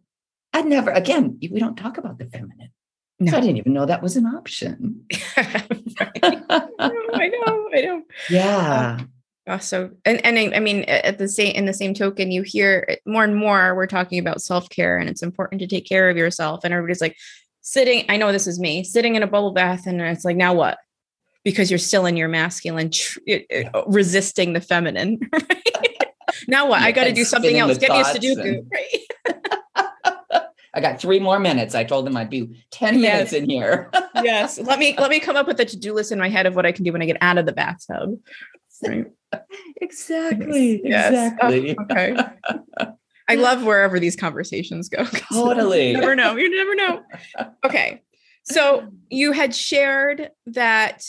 I'd 0.53 0.65
never, 0.65 0.91
again, 0.91 1.39
we 1.41 1.59
don't 1.59 1.77
talk 1.77 1.97
about 1.97 2.19
the 2.19 2.25
feminine. 2.25 2.69
No. 3.19 3.37
I 3.37 3.39
didn't 3.39 3.57
even 3.57 3.73
know 3.73 3.85
that 3.85 4.03
was 4.03 4.17
an 4.17 4.25
option. 4.25 5.05
I 5.37 5.63
know, 6.49 7.69
I 7.73 7.81
know. 7.81 8.01
Yeah. 8.29 8.99
Um, 9.47 9.59
so, 9.59 9.91
and 10.03 10.25
and 10.25 10.37
I, 10.37 10.57
I 10.57 10.59
mean, 10.59 10.83
at 10.83 11.17
the 11.17 11.27
same 11.27 11.55
in 11.55 11.65
the 11.65 11.73
same 11.73 11.93
token, 11.93 12.31
you 12.31 12.41
hear 12.41 12.97
more 13.05 13.23
and 13.23 13.35
more 13.35 13.75
we're 13.75 13.87
talking 13.87 14.19
about 14.19 14.41
self 14.41 14.69
care, 14.69 14.97
and 14.97 15.09
it's 15.09 15.23
important 15.23 15.61
to 15.61 15.67
take 15.67 15.87
care 15.87 16.09
of 16.09 16.17
yourself. 16.17 16.63
And 16.63 16.73
everybody's 16.73 17.01
like 17.01 17.15
sitting. 17.61 18.05
I 18.09 18.17
know 18.17 18.31
this 18.31 18.47
is 18.47 18.59
me 18.59 18.83
sitting 18.83 19.15
in 19.15 19.23
a 19.23 19.27
bubble 19.27 19.51
bath, 19.53 19.85
and 19.85 20.01
it's 20.01 20.25
like, 20.25 20.35
now 20.35 20.53
what? 20.53 20.77
Because 21.43 21.69
you're 21.69 21.77
still 21.77 22.05
in 22.07 22.17
your 22.17 22.27
masculine, 22.27 22.89
tr- 22.89 23.19
resisting 23.87 24.53
the 24.53 24.61
feminine. 24.61 25.19
Right? 25.31 25.95
now 26.47 26.67
what? 26.67 26.81
Yeah, 26.81 26.87
I 26.87 26.91
got 26.91 27.03
to 27.05 27.13
do 27.13 27.23
something 27.23 27.57
else. 27.57 27.77
Get 27.77 27.91
me 27.91 28.01
a 28.01 28.03
Sudoku. 28.03 28.65
Right? 28.71 29.59
I 30.75 30.81
got 30.81 30.99
three 30.99 31.19
more 31.19 31.39
minutes. 31.39 31.73
I 31.73 31.85
told 31.85 32.05
them 32.05 32.17
I'd 32.17 32.29
be 32.29 32.61
10 32.71 32.99
minutes 32.99 33.31
in 33.31 33.49
here. 33.49 33.89
yes. 34.15 34.59
Let 34.59 34.77
me 34.77 34.93
let 34.97 35.09
me 35.09 35.21
come 35.21 35.37
up 35.37 35.47
with 35.47 35.59
a 35.61 35.65
to-do 35.65 35.93
list 35.93 36.11
in 36.11 36.19
my 36.19 36.27
head 36.27 36.45
of 36.45 36.55
what 36.55 36.65
I 36.65 36.73
can 36.73 36.83
do 36.83 36.91
when 36.91 37.01
I 37.01 37.05
get 37.05 37.17
out 37.21 37.37
of 37.37 37.45
the 37.45 37.53
bathtub. 37.53 38.19
Right. 38.85 39.05
exactly. 39.81 40.81
Yes. 40.83 41.33
Exactly. 41.33 41.77
Oh, 41.79 41.83
okay. 41.83 42.17
I 43.29 43.35
love 43.35 43.63
wherever 43.63 44.01
these 44.01 44.17
conversations 44.17 44.89
go. 44.89 45.05
Totally. 45.31 45.91
you 45.91 45.97
never 45.97 46.13
know. 46.13 46.35
You 46.35 46.49
never 46.49 46.75
know. 46.75 47.03
Okay. 47.63 48.03
So 48.43 48.89
you 49.09 49.31
had 49.31 49.55
shared 49.55 50.29
that 50.47 51.05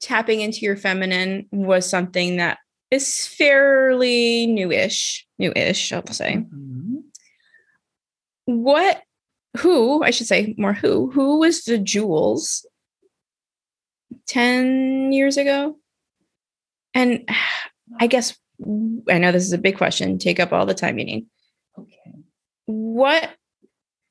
tapping 0.00 0.40
into 0.40 0.60
your 0.60 0.76
feminine 0.76 1.48
was 1.50 1.88
something 1.88 2.36
that 2.36 2.58
is 2.92 3.26
fairly 3.26 4.46
newish, 4.46 5.26
newish, 5.38 5.92
I'll 5.92 6.06
say. 6.06 6.36
Mm-hmm 6.36 6.71
what 8.60 9.02
who 9.58 10.02
i 10.02 10.10
should 10.10 10.26
say 10.26 10.54
more 10.56 10.72
who 10.72 11.10
who 11.10 11.38
was 11.38 11.62
the 11.62 11.78
Jules 11.78 12.66
10 14.28 15.12
years 15.12 15.36
ago? 15.36 15.76
And 16.94 17.28
i 18.00 18.06
guess 18.06 18.38
i 19.08 19.18
know 19.18 19.32
this 19.32 19.44
is 19.44 19.52
a 19.52 19.58
big 19.58 19.76
question 19.76 20.18
take 20.18 20.38
up 20.40 20.52
all 20.52 20.66
the 20.66 20.74
time 20.74 20.98
you 20.98 21.04
need. 21.04 21.26
Okay. 21.78 22.12
What 22.66 23.30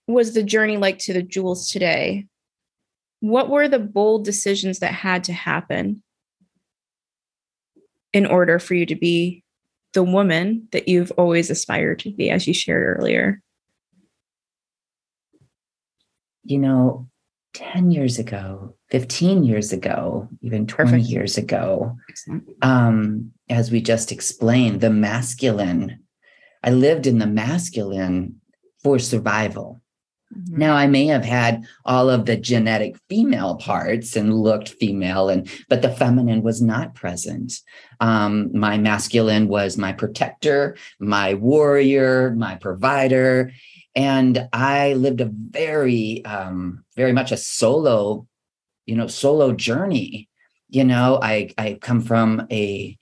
was 0.08 0.34
the 0.34 0.44
journey 0.44 0.78
like 0.78 1.00
to 1.00 1.14
the 1.14 1.22
Jules 1.22 1.70
today? 1.70 2.28
What 3.22 3.50
were 3.50 3.68
the 3.68 3.80
bold 3.80 4.26
decisions 4.26 4.80
that 4.80 4.94
had 4.94 5.24
to 5.26 5.34
happen 5.34 6.04
in 8.14 8.26
order 8.26 8.60
for 8.60 8.74
you 8.74 8.86
to 8.88 8.96
be 8.96 9.44
the 9.94 10.04
woman 10.04 10.68
that 10.72 10.88
you've 10.88 11.12
always 11.18 11.50
aspired 11.50 12.00
to 12.00 12.12
be 12.12 12.30
as 12.30 12.48
you 12.48 12.54
shared 12.54 12.98
earlier 12.98 13.42
you 16.44 16.58
know, 16.58 17.08
10 17.54 17.92
years 17.92 18.18
ago, 18.18 18.76
15 18.92 19.44
years 19.44 19.74
ago, 19.74 20.30
even 20.42 20.66
20 20.66 20.92
Perfect. 20.92 21.10
years 21.10 21.38
ago, 21.38 21.98
um, 22.62 23.32
as 23.50 23.72
we 23.72 23.82
just 23.82 24.12
explained, 24.12 24.80
the 24.82 24.90
masculine, 24.90 26.00
I 26.64 26.70
lived 26.70 27.08
in 27.08 27.18
the 27.18 27.28
masculine 27.28 28.42
for 28.84 29.00
survival. 29.00 29.82
Mm-hmm. 30.34 30.60
Now 30.60 30.76
I 30.76 30.88
may 30.88 31.08
have 31.08 31.26
had 31.26 31.66
all 31.84 32.10
of 32.10 32.26
the 32.26 32.38
genetic 32.38 32.96
female 33.10 33.58
parts 33.58 34.16
and 34.16 34.34
looked 34.34 34.70
female, 34.70 35.28
and 35.28 35.50
but 35.68 35.82
the 35.82 35.92
feminine 35.92 36.42
was 36.42 36.62
not 36.62 36.96
present. 36.96 37.54
Um, 38.00 38.50
my 38.58 38.78
masculine 38.78 39.50
was 39.50 39.78
my 39.78 39.92
protector, 39.92 40.78
my 41.00 41.34
warrior, 41.34 42.34
my 42.38 42.56
provider, 42.56 43.52
and 43.96 44.48
I 44.54 44.94
lived 44.94 45.22
a 45.22 45.26
very, 45.32 46.24
um, 46.26 46.84
very 46.96 47.12
much 47.12 47.32
a 47.32 47.38
solo, 47.38 48.28
you 48.86 48.96
know, 48.96 49.08
solo 49.08 49.54
journey. 49.54 50.30
You 50.70 50.84
know, 50.86 51.20
I 51.22 51.52
I 51.58 51.78
come 51.82 52.02
from 52.02 52.48
a 52.52 52.98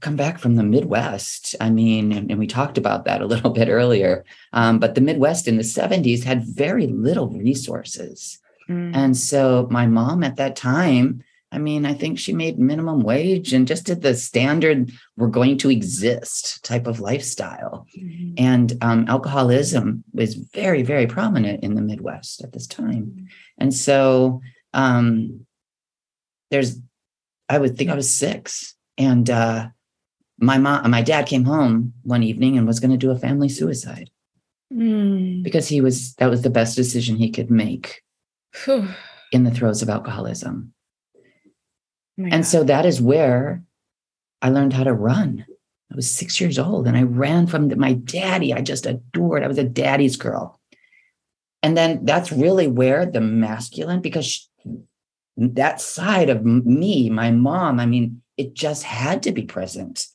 come 0.00 0.16
back 0.16 0.38
from 0.38 0.56
the 0.56 0.62
Midwest. 0.62 1.54
I 1.60 1.70
mean, 1.70 2.12
and, 2.12 2.30
and, 2.30 2.38
we 2.38 2.46
talked 2.46 2.78
about 2.78 3.04
that 3.04 3.20
a 3.20 3.26
little 3.32 3.50
bit 3.50 3.68
earlier. 3.68 4.24
Um, 4.52 4.78
but 4.78 4.94
the 4.94 5.00
Midwest 5.00 5.48
in 5.48 5.56
the 5.56 5.62
70s 5.62 6.22
had 6.22 6.44
very 6.44 6.86
little 6.86 7.30
resources. 7.30 8.38
Mm. 8.68 8.94
And 8.94 9.16
so 9.16 9.66
my 9.70 9.86
mom 9.86 10.22
at 10.22 10.36
that 10.36 10.56
time, 10.56 11.22
I 11.56 11.58
mean, 11.58 11.86
I 11.86 11.94
think 11.94 12.18
she 12.18 12.34
made 12.34 12.58
minimum 12.58 13.00
wage 13.00 13.54
and 13.54 13.66
just 13.66 13.86
did 13.86 14.02
the 14.02 14.14
standard, 14.14 14.92
we're 15.16 15.28
going 15.28 15.56
to 15.58 15.70
exist 15.70 16.62
type 16.62 16.86
of 16.86 17.00
lifestyle. 17.00 17.86
Mm-hmm. 17.98 18.34
And 18.36 18.76
um, 18.82 19.06
alcoholism 19.08 20.04
was 20.12 20.34
very, 20.34 20.82
very 20.82 21.06
prominent 21.06 21.64
in 21.64 21.74
the 21.74 21.80
Midwest 21.80 22.44
at 22.44 22.52
this 22.52 22.66
time. 22.66 23.06
Mm-hmm. 23.06 23.24
And 23.56 23.72
so 23.72 24.42
um, 24.74 25.46
there's, 26.50 26.78
I 27.48 27.56
would 27.56 27.78
think 27.78 27.88
I 27.88 27.94
was 27.94 28.14
six 28.14 28.74
and 28.98 29.30
uh, 29.30 29.68
my 30.38 30.58
mom, 30.58 30.90
my 30.90 31.00
dad 31.00 31.26
came 31.26 31.44
home 31.44 31.94
one 32.02 32.22
evening 32.22 32.58
and 32.58 32.66
was 32.66 32.80
going 32.80 32.90
to 32.90 32.98
do 32.98 33.10
a 33.12 33.18
family 33.18 33.48
suicide 33.48 34.10
mm. 34.70 35.42
because 35.42 35.68
he 35.68 35.80
was 35.80 36.14
that 36.16 36.28
was 36.28 36.42
the 36.42 36.50
best 36.50 36.76
decision 36.76 37.16
he 37.16 37.30
could 37.30 37.50
make 37.50 38.02
in 39.32 39.44
the 39.44 39.50
throes 39.50 39.80
of 39.80 39.88
alcoholism. 39.88 40.74
Oh 42.18 42.24
and 42.24 42.42
God. 42.42 42.46
so 42.46 42.64
that 42.64 42.86
is 42.86 43.00
where 43.00 43.62
I 44.42 44.50
learned 44.50 44.72
how 44.72 44.84
to 44.84 44.92
run. 44.92 45.44
I 45.92 45.94
was 45.94 46.10
six 46.10 46.40
years 46.40 46.58
old 46.58 46.86
and 46.86 46.96
I 46.96 47.02
ran 47.02 47.46
from 47.46 47.72
my 47.78 47.92
daddy. 47.92 48.52
I 48.52 48.60
just 48.60 48.86
adored. 48.86 49.42
I 49.42 49.48
was 49.48 49.58
a 49.58 49.64
daddy's 49.64 50.16
girl. 50.16 50.60
And 51.62 51.76
then 51.76 52.04
that's 52.04 52.32
really 52.32 52.68
where 52.68 53.06
the 53.06 53.20
masculine, 53.20 54.00
because 54.00 54.26
she, 54.26 54.46
that 55.36 55.80
side 55.80 56.28
of 56.28 56.44
me, 56.44 57.10
my 57.10 57.30
mom, 57.30 57.80
I 57.80 57.86
mean, 57.86 58.22
it 58.36 58.54
just 58.54 58.82
had 58.82 59.22
to 59.24 59.32
be 59.32 59.42
present 59.42 60.06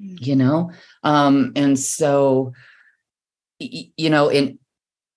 mm. 0.00 0.26
you 0.26 0.36
know 0.36 0.70
um 1.02 1.52
and 1.56 1.78
so 1.78 2.52
you 3.58 4.10
know 4.10 4.28
in 4.28 4.58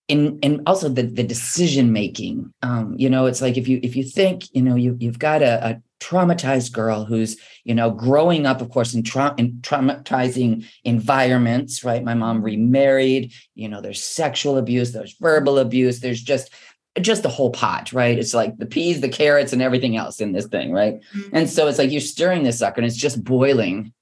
in 0.07 0.39
and 0.43 0.61
also 0.67 0.87
the 0.87 1.03
the 1.03 1.23
decision 1.23 1.91
making 1.91 2.53
um 2.61 2.95
you 2.97 3.09
know 3.09 3.25
it's 3.25 3.41
like 3.41 3.57
if 3.57 3.67
you 3.67 3.79
if 3.81 3.95
you 3.95 4.03
think 4.03 4.43
you 4.53 4.61
know 4.61 4.75
you 4.75 4.95
you've 4.99 5.19
got 5.19 5.41
a, 5.41 5.67
a 5.67 5.81
traumatized 5.99 6.73
girl 6.73 7.05
who's 7.05 7.37
you 7.63 7.73
know 7.73 7.89
growing 7.89 8.45
up 8.45 8.61
of 8.61 8.69
course 8.69 8.93
in, 8.93 9.01
tra- 9.01 9.33
in 9.37 9.53
traumatizing 9.61 10.65
environments 10.83 11.83
right 11.83 12.03
my 12.03 12.13
mom 12.13 12.41
remarried 12.41 13.31
you 13.55 13.69
know 13.69 13.79
there's 13.79 14.03
sexual 14.03 14.57
abuse 14.57 14.91
there's 14.91 15.15
verbal 15.19 15.57
abuse 15.57 16.01
there's 16.01 16.21
just 16.21 16.53
just 17.01 17.23
the 17.23 17.29
whole 17.29 17.51
pot, 17.51 17.91
right? 17.91 18.17
It's 18.17 18.33
like 18.33 18.57
the 18.57 18.65
peas, 18.65 19.01
the 19.01 19.09
carrots, 19.09 19.53
and 19.53 19.61
everything 19.61 19.97
else 19.97 20.21
in 20.21 20.31
this 20.31 20.45
thing, 20.45 20.71
right? 20.71 21.01
Mm-hmm. 21.15 21.35
And 21.35 21.49
so 21.49 21.67
it's 21.67 21.77
like 21.77 21.91
you're 21.91 22.01
stirring 22.01 22.43
this 22.43 22.59
sucker 22.59 22.79
and 22.79 22.85
it's 22.85 22.95
just 22.95 23.23
boiling. 23.23 23.93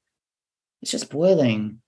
It's 0.81 0.91
just 0.91 1.09
boiling. 1.09 1.79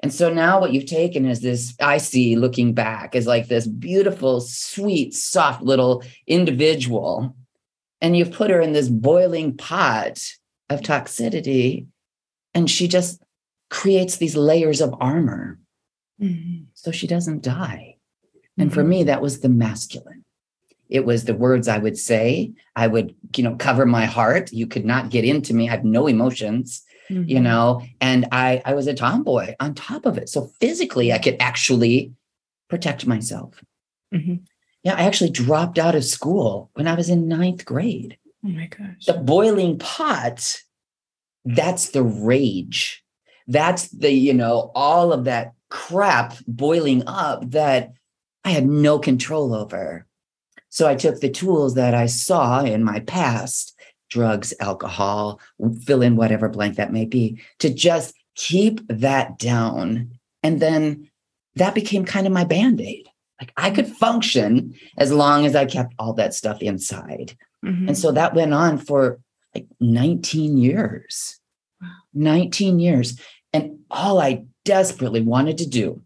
And 0.00 0.12
so 0.12 0.32
now 0.32 0.60
what 0.60 0.72
you've 0.72 0.86
taken 0.86 1.26
is 1.26 1.40
this, 1.40 1.74
I 1.80 1.98
see 1.98 2.36
looking 2.36 2.72
back, 2.72 3.14
is 3.14 3.26
like 3.26 3.48
this 3.48 3.66
beautiful, 3.66 4.40
sweet, 4.40 5.14
soft 5.14 5.62
little 5.62 6.04
individual. 6.26 7.36
And 8.00 8.16
you've 8.16 8.32
put 8.32 8.50
her 8.50 8.60
in 8.60 8.72
this 8.72 8.88
boiling 8.88 9.56
pot 9.56 10.22
of 10.70 10.80
toxicity. 10.80 11.86
And 12.54 12.70
she 12.70 12.88
just 12.88 13.22
creates 13.70 14.16
these 14.16 14.36
layers 14.36 14.80
of 14.80 14.94
armor. 15.00 15.58
Mm-hmm. 16.20 16.64
So 16.74 16.90
she 16.90 17.06
doesn't 17.06 17.42
die. 17.42 17.96
And 18.56 18.70
mm-hmm. 18.70 18.74
for 18.74 18.84
me, 18.84 19.04
that 19.04 19.22
was 19.22 19.40
the 19.40 19.48
masculine. 19.48 20.24
It 20.88 21.04
was 21.04 21.24
the 21.24 21.34
words 21.34 21.68
I 21.68 21.78
would 21.78 21.98
say. 21.98 22.52
I 22.74 22.86
would, 22.86 23.14
you 23.36 23.44
know, 23.44 23.56
cover 23.56 23.84
my 23.86 24.06
heart. 24.06 24.52
You 24.52 24.66
could 24.66 24.84
not 24.84 25.10
get 25.10 25.24
into 25.24 25.54
me. 25.54 25.68
I 25.68 25.72
have 25.72 25.84
no 25.84 26.06
emotions, 26.06 26.82
mm-hmm. 27.10 27.28
you 27.28 27.40
know, 27.40 27.82
and 28.00 28.26
I 28.32 28.62
I 28.64 28.74
was 28.74 28.86
a 28.86 28.94
tomboy 28.94 29.54
on 29.60 29.74
top 29.74 30.06
of 30.06 30.16
it. 30.16 30.28
So 30.28 30.50
physically, 30.60 31.12
I 31.12 31.18
could 31.18 31.36
actually 31.40 32.12
protect 32.70 33.06
myself. 33.06 33.62
Mm-hmm. 34.14 34.44
Yeah, 34.82 34.94
I 34.94 35.02
actually 35.02 35.30
dropped 35.30 35.78
out 35.78 35.94
of 35.94 36.04
school 36.04 36.70
when 36.74 36.86
I 36.86 36.94
was 36.94 37.08
in 37.08 37.28
ninth 37.28 37.64
grade. 37.64 38.16
Oh 38.44 38.48
my 38.48 38.66
gosh. 38.66 39.04
The 39.06 39.14
boiling 39.14 39.78
pot, 39.78 40.62
that's 41.44 41.90
the 41.90 42.02
rage. 42.02 43.04
That's 43.46 43.88
the, 43.88 44.10
you 44.10 44.34
know, 44.34 44.70
all 44.74 45.12
of 45.12 45.24
that 45.24 45.54
crap 45.70 46.34
boiling 46.46 47.02
up 47.06 47.50
that 47.50 47.92
I 48.44 48.50
had 48.50 48.66
no 48.66 48.98
control 48.98 49.54
over. 49.54 50.06
So 50.68 50.86
I 50.86 50.94
took 50.94 51.20
the 51.20 51.30
tools 51.30 51.74
that 51.74 51.94
I 51.94 52.06
saw 52.06 52.62
in 52.62 52.84
my 52.84 53.00
past 53.00 53.74
drugs, 54.10 54.54
alcohol, 54.60 55.40
fill 55.84 56.02
in 56.02 56.16
whatever 56.16 56.48
blank 56.48 56.76
that 56.76 56.92
may 56.92 57.04
be 57.04 57.40
to 57.58 57.72
just 57.72 58.14
keep 58.34 58.80
that 58.88 59.38
down. 59.38 60.18
And 60.42 60.60
then 60.60 61.10
that 61.56 61.74
became 61.74 62.04
kind 62.04 62.26
of 62.26 62.32
my 62.32 62.44
band 62.44 62.80
aid. 62.80 63.06
Like 63.40 63.52
I 63.56 63.70
could 63.70 63.86
function 63.86 64.74
as 64.96 65.12
long 65.12 65.46
as 65.46 65.54
I 65.54 65.66
kept 65.66 65.94
all 65.98 66.12
that 66.14 66.34
stuff 66.34 66.60
inside. 66.60 67.36
Mm-hmm. 67.64 67.88
And 67.88 67.98
so 67.98 68.12
that 68.12 68.34
went 68.34 68.52
on 68.52 68.78
for 68.78 69.20
like 69.54 69.66
19 69.80 70.58
years. 70.58 71.40
19 72.14 72.80
years. 72.80 73.20
And 73.52 73.78
all 73.90 74.20
I 74.20 74.44
desperately 74.64 75.20
wanted 75.20 75.58
to 75.58 75.68
do, 75.68 76.02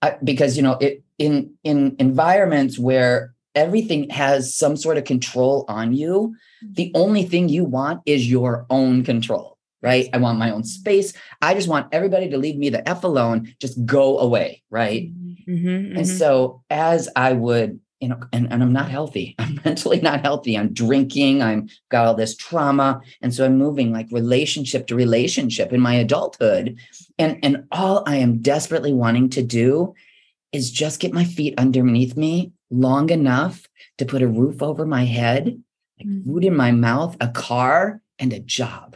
I, 0.00 0.16
because, 0.22 0.56
you 0.56 0.62
know, 0.62 0.76
it, 0.80 1.02
in, 1.18 1.54
in 1.64 1.96
environments 1.98 2.78
where 2.78 3.34
everything 3.54 4.08
has 4.10 4.54
some 4.54 4.76
sort 4.76 4.96
of 4.96 5.04
control 5.04 5.64
on 5.68 5.92
you. 5.92 6.34
Mm-hmm. 6.64 6.74
The 6.74 6.92
only 6.94 7.22
thing 7.24 7.48
you 7.48 7.64
want 7.64 8.02
is 8.06 8.30
your 8.30 8.66
own 8.70 9.04
control, 9.04 9.51
right? 9.82 10.08
I 10.12 10.18
want 10.18 10.38
my 10.38 10.50
own 10.50 10.64
space. 10.64 11.12
I 11.42 11.54
just 11.54 11.68
want 11.68 11.88
everybody 11.92 12.30
to 12.30 12.38
leave 12.38 12.56
me 12.56 12.70
the 12.70 12.88
F 12.88 13.04
alone, 13.04 13.54
just 13.60 13.84
go 13.84 14.18
away, 14.18 14.62
right? 14.70 15.12
Mm-hmm, 15.12 15.50
mm-hmm. 15.50 15.96
And 15.98 16.06
so 16.06 16.62
as 16.70 17.08
I 17.16 17.32
would, 17.32 17.80
you 18.00 18.08
know, 18.08 18.18
and, 18.32 18.52
and 18.52 18.62
I'm 18.62 18.72
not 18.72 18.90
healthy. 18.90 19.34
I'm 19.38 19.60
mentally 19.64 20.00
not 20.00 20.22
healthy. 20.22 20.56
I'm 20.56 20.72
drinking. 20.72 21.42
I'm 21.42 21.68
got 21.88 22.06
all 22.06 22.14
this 22.14 22.36
trauma. 22.36 23.00
And 23.20 23.34
so 23.34 23.44
I'm 23.44 23.58
moving 23.58 23.92
like 23.92 24.08
relationship 24.10 24.86
to 24.88 24.96
relationship 24.96 25.72
in 25.72 25.80
my 25.80 25.94
adulthood. 25.94 26.78
And, 27.18 27.38
and 27.44 27.64
all 27.70 28.02
I 28.06 28.16
am 28.16 28.40
desperately 28.40 28.92
wanting 28.92 29.30
to 29.30 29.42
do 29.42 29.94
is 30.52 30.70
just 30.70 31.00
get 31.00 31.12
my 31.12 31.24
feet 31.24 31.54
underneath 31.58 32.16
me 32.16 32.52
long 32.70 33.10
enough 33.10 33.68
to 33.98 34.04
put 34.04 34.22
a 34.22 34.28
roof 34.28 34.62
over 34.62 34.84
my 34.84 35.04
head, 35.04 35.62
mm-hmm. 36.04 36.24
food 36.28 36.44
in 36.44 36.56
my 36.56 36.72
mouth, 36.72 37.16
a 37.20 37.28
car, 37.28 38.02
and 38.18 38.32
a 38.32 38.40
job. 38.40 38.91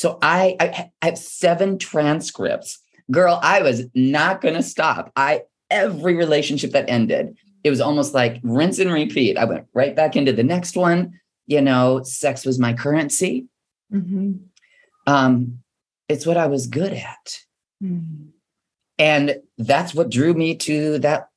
So 0.00 0.16
I, 0.22 0.56
I, 0.58 0.90
I 1.02 1.06
have 1.06 1.18
seven 1.18 1.76
transcripts. 1.76 2.78
Girl, 3.10 3.38
I 3.42 3.60
was 3.60 3.82
not 3.94 4.40
going 4.40 4.54
to 4.54 4.62
stop. 4.62 5.12
I 5.14 5.42
every 5.68 6.14
relationship 6.14 6.70
that 6.70 6.88
ended, 6.88 7.36
it 7.64 7.68
was 7.68 7.82
almost 7.82 8.14
like 8.14 8.40
rinse 8.42 8.78
and 8.78 8.90
repeat. 8.90 9.36
I 9.36 9.44
went 9.44 9.66
right 9.74 9.94
back 9.94 10.16
into 10.16 10.32
the 10.32 10.42
next 10.42 10.74
one. 10.74 11.20
You 11.48 11.60
know, 11.60 12.02
sex 12.02 12.46
was 12.46 12.58
my 12.58 12.72
currency. 12.72 13.48
Mm-hmm. 13.92 14.36
Um, 15.06 15.58
it's 16.08 16.24
what 16.24 16.38
I 16.38 16.46
was 16.46 16.66
good 16.66 16.94
at. 16.94 17.38
Mm-hmm. 17.84 18.28
And 18.98 19.36
that's 19.58 19.92
what 19.92 20.10
drew 20.10 20.32
me 20.32 20.54
to 20.56 20.98
that 21.00 21.28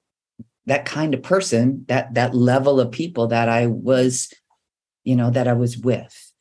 that 0.68 0.86
kind 0.86 1.14
of 1.14 1.22
person, 1.22 1.84
that 1.90 2.14
that 2.14 2.34
level 2.34 2.80
of 2.80 2.92
people 2.92 3.28
that 3.28 3.50
I 3.50 3.68
was, 3.68 4.32
you 5.04 5.18
know, 5.18 5.32
that 5.32 5.50
I 5.50 5.54
was 5.54 5.78
with. 5.78 6.32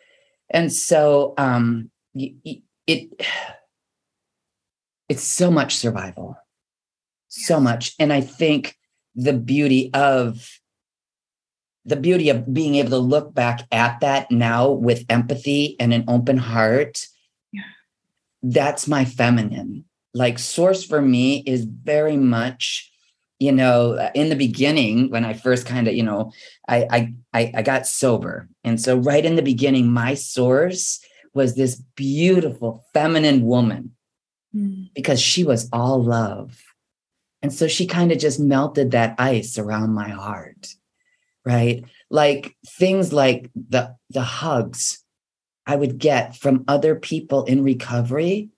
And 0.51 0.73
so 0.73 1.35
um 1.37 1.91
it 2.15 3.09
it's 5.09 5.23
so 5.23 5.51
much 5.51 5.77
survival. 5.77 6.37
So 7.29 7.61
much. 7.61 7.95
And 7.99 8.13
I 8.13 8.21
think 8.21 8.77
the 9.15 9.33
beauty 9.33 9.91
of 9.93 10.49
the 11.85 11.97
beauty 11.97 12.29
of 12.29 12.53
being 12.53 12.77
able 12.77 12.91
to 12.91 12.99
look 12.99 13.35
back 13.35 13.67
at 13.73 14.01
that 14.01 14.31
now 14.31 14.71
with 14.71 15.05
empathy 15.09 15.77
and 15.81 15.93
an 15.93 16.05
open 16.07 16.39
heart 16.39 17.07
yeah. 17.53 17.63
that's 18.43 18.87
my 18.87 19.05
feminine 19.05 19.85
like 20.15 20.39
source 20.39 20.85
for 20.85 21.03
me 21.03 21.43
is 21.45 21.65
very 21.65 22.17
much 22.17 22.93
you 23.43 23.51
know, 23.51 23.95
uh, 23.95 24.11
in 24.15 24.29
the 24.29 24.37
beginning, 24.37 25.11
when 25.11 25.25
I 25.25 25.33
first 25.33 25.67
kind 25.67 25.89
of, 25.89 25.95
you 25.95 26.05
know, 26.05 26.31
I, 26.69 27.13
I 27.35 27.53
I 27.57 27.63
got 27.63 27.89
sober, 27.89 28.49
and 28.63 28.81
so 28.81 28.97
right 28.97 29.25
in 29.25 29.35
the 29.35 29.43
beginning, 29.43 29.91
my 29.91 30.15
source 30.15 31.01
was 31.35 31.55
this 31.55 31.77
beautiful 31.97 32.85
feminine 32.93 33.45
woman 33.45 33.95
mm. 34.55 34.91
because 34.95 35.21
she 35.21 35.45
was 35.45 35.69
all 35.73 36.03
love. 36.03 36.63
And 37.43 37.53
so 37.53 37.67
she 37.67 37.87
kind 37.87 38.13
of 38.13 38.19
just 38.19 38.39
melted 38.39 38.93
that 38.93 39.17
ice 39.19 39.59
around 39.59 39.95
my 39.95 40.09
heart. 40.09 40.75
Right? 41.45 41.85
Like 42.09 42.57
things 42.67 43.13
like 43.13 43.51
the 43.55 43.97
the 44.11 44.23
hugs 44.23 45.03
I 45.67 45.75
would 45.75 45.99
get 45.99 46.37
from 46.37 46.65
other 46.69 46.95
people 46.95 47.45
in 47.45 47.65
recovery. 47.65 48.51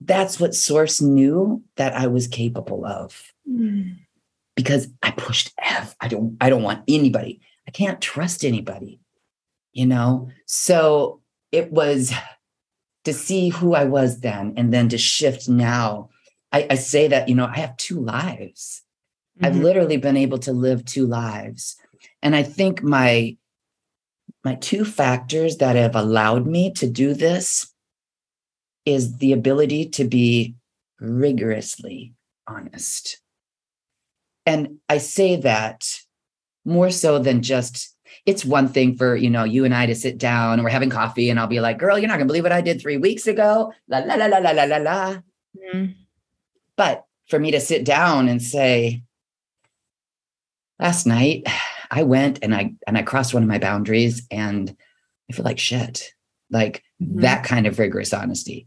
That's 0.00 0.40
what 0.40 0.54
source 0.54 1.00
knew 1.00 1.62
that 1.76 1.94
I 1.94 2.08
was 2.08 2.26
capable 2.26 2.84
of. 2.84 3.32
Mm. 3.48 3.98
Because 4.56 4.88
I 5.02 5.12
pushed 5.12 5.52
F. 5.62 5.94
I 6.00 6.08
don't 6.08 6.36
I 6.40 6.50
don't 6.50 6.64
want 6.64 6.82
anybody. 6.88 7.40
I 7.68 7.70
can't 7.70 8.00
trust 8.00 8.44
anybody. 8.44 8.98
You 9.72 9.86
know? 9.86 10.30
So 10.46 11.20
it 11.56 11.72
was 11.72 12.12
to 13.04 13.14
see 13.14 13.48
who 13.48 13.74
I 13.74 13.84
was 13.84 14.20
then 14.20 14.52
and 14.56 14.74
then 14.74 14.90
to 14.90 14.98
shift 14.98 15.48
now. 15.48 16.10
I, 16.52 16.66
I 16.70 16.74
say 16.74 17.08
that, 17.08 17.28
you 17.28 17.34
know, 17.34 17.46
I 17.46 17.56
have 17.56 17.76
two 17.78 17.98
lives. 17.98 18.82
Mm-hmm. 19.38 19.46
I've 19.46 19.56
literally 19.56 19.96
been 19.96 20.18
able 20.18 20.38
to 20.40 20.52
live 20.52 20.84
two 20.84 21.06
lives. 21.06 21.76
And 22.22 22.36
I 22.36 22.42
think 22.42 22.82
my 22.82 23.36
my 24.44 24.54
two 24.56 24.84
factors 24.84 25.56
that 25.56 25.74
have 25.74 25.96
allowed 25.96 26.46
me 26.46 26.70
to 26.74 26.88
do 26.88 27.14
this 27.14 27.72
is 28.84 29.18
the 29.18 29.32
ability 29.32 29.86
to 29.86 30.04
be 30.04 30.54
rigorously 31.00 32.14
honest. 32.46 33.20
And 34.44 34.78
I 34.88 34.98
say 34.98 35.34
that 35.36 36.00
more 36.64 36.90
so 36.90 37.18
than 37.18 37.42
just 37.42 37.95
it's 38.26 38.44
one 38.44 38.68
thing 38.68 38.96
for 38.96 39.16
you 39.16 39.30
know 39.30 39.44
you 39.44 39.64
and 39.64 39.74
I 39.74 39.86
to 39.86 39.94
sit 39.94 40.18
down 40.18 40.54
and 40.54 40.64
we're 40.64 40.70
having 40.70 40.90
coffee 40.90 41.30
and 41.30 41.38
I'll 41.38 41.46
be 41.46 41.60
like, 41.60 41.78
"Girl, 41.78 41.98
you're 41.98 42.08
not 42.08 42.18
gonna 42.18 42.26
believe 42.26 42.42
what 42.42 42.52
I 42.52 42.60
did 42.60 42.80
three 42.80 42.96
weeks 42.96 43.26
ago." 43.26 43.72
La 43.88 43.98
la 43.98 44.16
la 44.16 44.26
la 44.26 44.38
la 44.38 44.50
la 44.50 44.64
la 44.64 44.76
la. 44.76 45.16
Mm-hmm. 45.56 45.92
But 46.76 47.04
for 47.28 47.38
me 47.38 47.52
to 47.52 47.60
sit 47.60 47.84
down 47.84 48.28
and 48.28 48.42
say, 48.42 49.02
"Last 50.80 51.06
night, 51.06 51.44
I 51.90 52.02
went 52.02 52.40
and 52.42 52.54
I 52.54 52.74
and 52.86 52.98
I 52.98 53.02
crossed 53.02 53.32
one 53.32 53.44
of 53.44 53.48
my 53.48 53.58
boundaries, 53.58 54.26
and 54.30 54.76
I 55.30 55.32
feel 55.32 55.44
like 55.44 55.60
shit." 55.60 56.12
Like 56.50 56.82
mm-hmm. 57.00 57.20
that 57.20 57.44
kind 57.44 57.66
of 57.66 57.78
rigorous 57.78 58.12
honesty. 58.12 58.66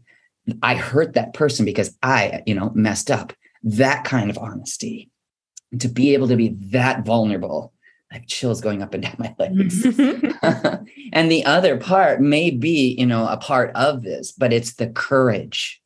I 0.62 0.74
hurt 0.74 1.12
that 1.12 1.34
person 1.34 1.64
because 1.64 1.96
I, 2.02 2.42
you 2.46 2.54
know, 2.54 2.72
messed 2.74 3.10
up. 3.10 3.32
That 3.62 4.04
kind 4.04 4.30
of 4.30 4.38
honesty. 4.38 5.10
to 5.78 5.88
be 5.88 6.14
able 6.14 6.26
to 6.28 6.36
be 6.36 6.48
that 6.72 7.04
vulnerable 7.04 7.72
I 8.10 8.16
have 8.16 8.26
chills 8.26 8.60
going 8.60 8.82
up 8.82 8.94
and 8.94 9.02
down 9.02 9.16
my 9.18 9.34
legs. 9.38 9.84
and 11.12 11.30
the 11.30 11.44
other 11.44 11.76
part 11.76 12.20
may 12.20 12.50
be, 12.50 12.96
you 12.98 13.06
know, 13.06 13.26
a 13.26 13.36
part 13.36 13.70
of 13.74 14.02
this, 14.02 14.32
but 14.32 14.52
it's 14.52 14.74
the 14.74 14.88
courage, 14.88 15.80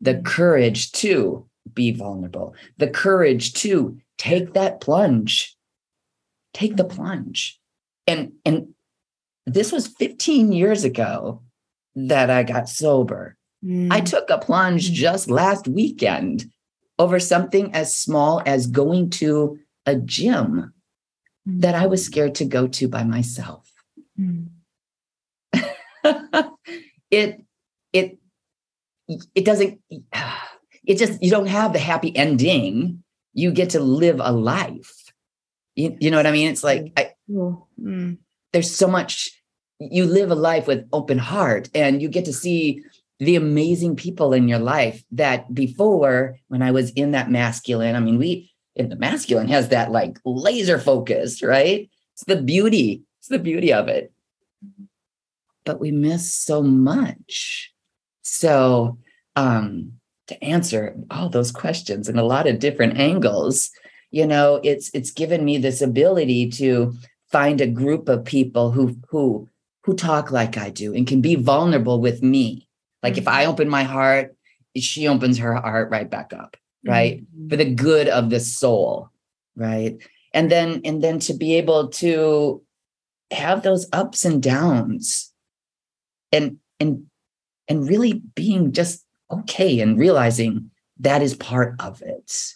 the 0.00 0.14
mm. 0.14 0.24
courage 0.24 0.92
to 0.92 1.46
be 1.72 1.92
vulnerable, 1.92 2.54
the 2.78 2.88
courage 2.88 3.52
to 3.54 3.98
take 4.18 4.54
that 4.54 4.80
plunge, 4.80 5.56
take 6.54 6.76
the 6.76 6.84
plunge. 6.84 7.60
And, 8.06 8.32
and 8.44 8.68
this 9.46 9.72
was 9.72 9.88
15 9.88 10.52
years 10.52 10.84
ago 10.84 11.42
that 11.94 12.30
I 12.30 12.42
got 12.42 12.68
sober. 12.68 13.36
Mm. 13.64 13.92
I 13.92 14.00
took 14.00 14.30
a 14.30 14.38
plunge 14.38 14.90
mm. 14.90 14.94
just 14.94 15.30
last 15.30 15.68
weekend 15.68 16.50
over 16.98 17.20
something 17.20 17.74
as 17.74 17.96
small 17.96 18.42
as 18.46 18.66
going 18.66 19.10
to 19.10 19.58
a 19.84 19.96
gym 19.96 20.72
that 21.46 21.74
I 21.74 21.86
was 21.86 22.04
scared 22.04 22.34
to 22.36 22.44
go 22.44 22.66
to 22.66 22.88
by 22.88 23.04
myself. 23.04 23.70
Mm. 24.18 24.48
it 27.10 27.44
it 27.92 28.18
it 29.08 29.44
doesn't 29.44 29.80
it 30.84 30.98
just 30.98 31.22
you 31.22 31.30
don't 31.30 31.46
have 31.46 31.72
the 31.72 31.78
happy 31.78 32.14
ending. 32.16 33.02
You 33.32 33.52
get 33.52 33.70
to 33.70 33.80
live 33.80 34.20
a 34.20 34.32
life. 34.32 35.12
You, 35.74 35.96
you 36.00 36.10
know 36.10 36.16
what 36.16 36.26
I 36.26 36.32
mean? 36.32 36.50
It's 36.50 36.64
like 36.64 36.92
I, 36.96 37.12
mm. 37.30 38.18
there's 38.52 38.74
so 38.74 38.88
much 38.88 39.30
you 39.78 40.06
live 40.06 40.30
a 40.30 40.34
life 40.34 40.66
with 40.66 40.88
open 40.92 41.18
heart 41.18 41.68
and 41.74 42.00
you 42.00 42.08
get 42.08 42.24
to 42.24 42.32
see 42.32 42.82
the 43.18 43.36
amazing 43.36 43.96
people 43.96 44.32
in 44.32 44.48
your 44.48 44.58
life 44.58 45.04
that 45.10 45.54
before 45.54 46.38
when 46.48 46.62
I 46.62 46.70
was 46.70 46.90
in 46.90 47.12
that 47.12 47.30
masculine, 47.30 47.94
I 47.94 48.00
mean, 48.00 48.18
we 48.18 48.50
in 48.76 48.90
the 48.90 48.96
masculine 48.96 49.48
has 49.48 49.70
that 49.70 49.90
like 49.90 50.18
laser 50.24 50.78
focus, 50.78 51.42
right? 51.42 51.90
It's 52.12 52.24
the 52.24 52.40
beauty. 52.40 53.02
It's 53.18 53.28
the 53.28 53.38
beauty 53.38 53.72
of 53.72 53.88
it. 53.88 54.12
But 55.64 55.80
we 55.80 55.90
miss 55.90 56.32
so 56.32 56.62
much. 56.62 57.72
So, 58.22 58.98
um, 59.34 59.92
to 60.28 60.44
answer 60.44 60.96
all 61.10 61.28
those 61.28 61.52
questions 61.52 62.08
in 62.08 62.18
a 62.18 62.24
lot 62.24 62.46
of 62.48 62.58
different 62.58 62.98
angles, 62.98 63.70
you 64.10 64.26
know, 64.26 64.60
it's 64.62 64.90
it's 64.92 65.10
given 65.10 65.44
me 65.44 65.58
this 65.58 65.80
ability 65.80 66.50
to 66.50 66.94
find 67.30 67.60
a 67.60 67.66
group 67.66 68.08
of 68.08 68.24
people 68.24 68.70
who 68.70 68.96
who 69.08 69.48
who 69.84 69.94
talk 69.94 70.30
like 70.30 70.56
I 70.56 70.70
do 70.70 70.94
and 70.94 71.06
can 71.06 71.20
be 71.20 71.36
vulnerable 71.36 72.00
with 72.00 72.22
me. 72.22 72.68
Like 73.02 73.18
if 73.18 73.28
I 73.28 73.42
mm-hmm. 73.42 73.52
open 73.52 73.68
my 73.68 73.84
heart, 73.84 74.36
she 74.76 75.08
opens 75.08 75.38
her 75.38 75.54
heart 75.54 75.90
right 75.90 76.10
back 76.10 76.32
up 76.32 76.56
right? 76.86 77.20
Mm-hmm. 77.20 77.48
for 77.48 77.56
the 77.56 77.74
good 77.74 78.08
of 78.08 78.30
the 78.30 78.40
soul 78.40 79.10
right? 79.56 79.96
And 80.32 80.50
then 80.50 80.82
and 80.84 81.02
then 81.02 81.18
to 81.20 81.34
be 81.34 81.54
able 81.56 81.88
to 81.88 82.62
have 83.32 83.62
those 83.62 83.88
ups 83.92 84.24
and 84.24 84.42
downs 84.42 85.32
and 86.30 86.58
and 86.78 87.06
and 87.66 87.88
really 87.88 88.22
being 88.34 88.72
just 88.72 89.04
okay 89.30 89.80
and 89.80 89.98
realizing 89.98 90.70
that 91.00 91.22
is 91.22 91.34
part 91.34 91.74
of 91.80 92.02
it. 92.02 92.54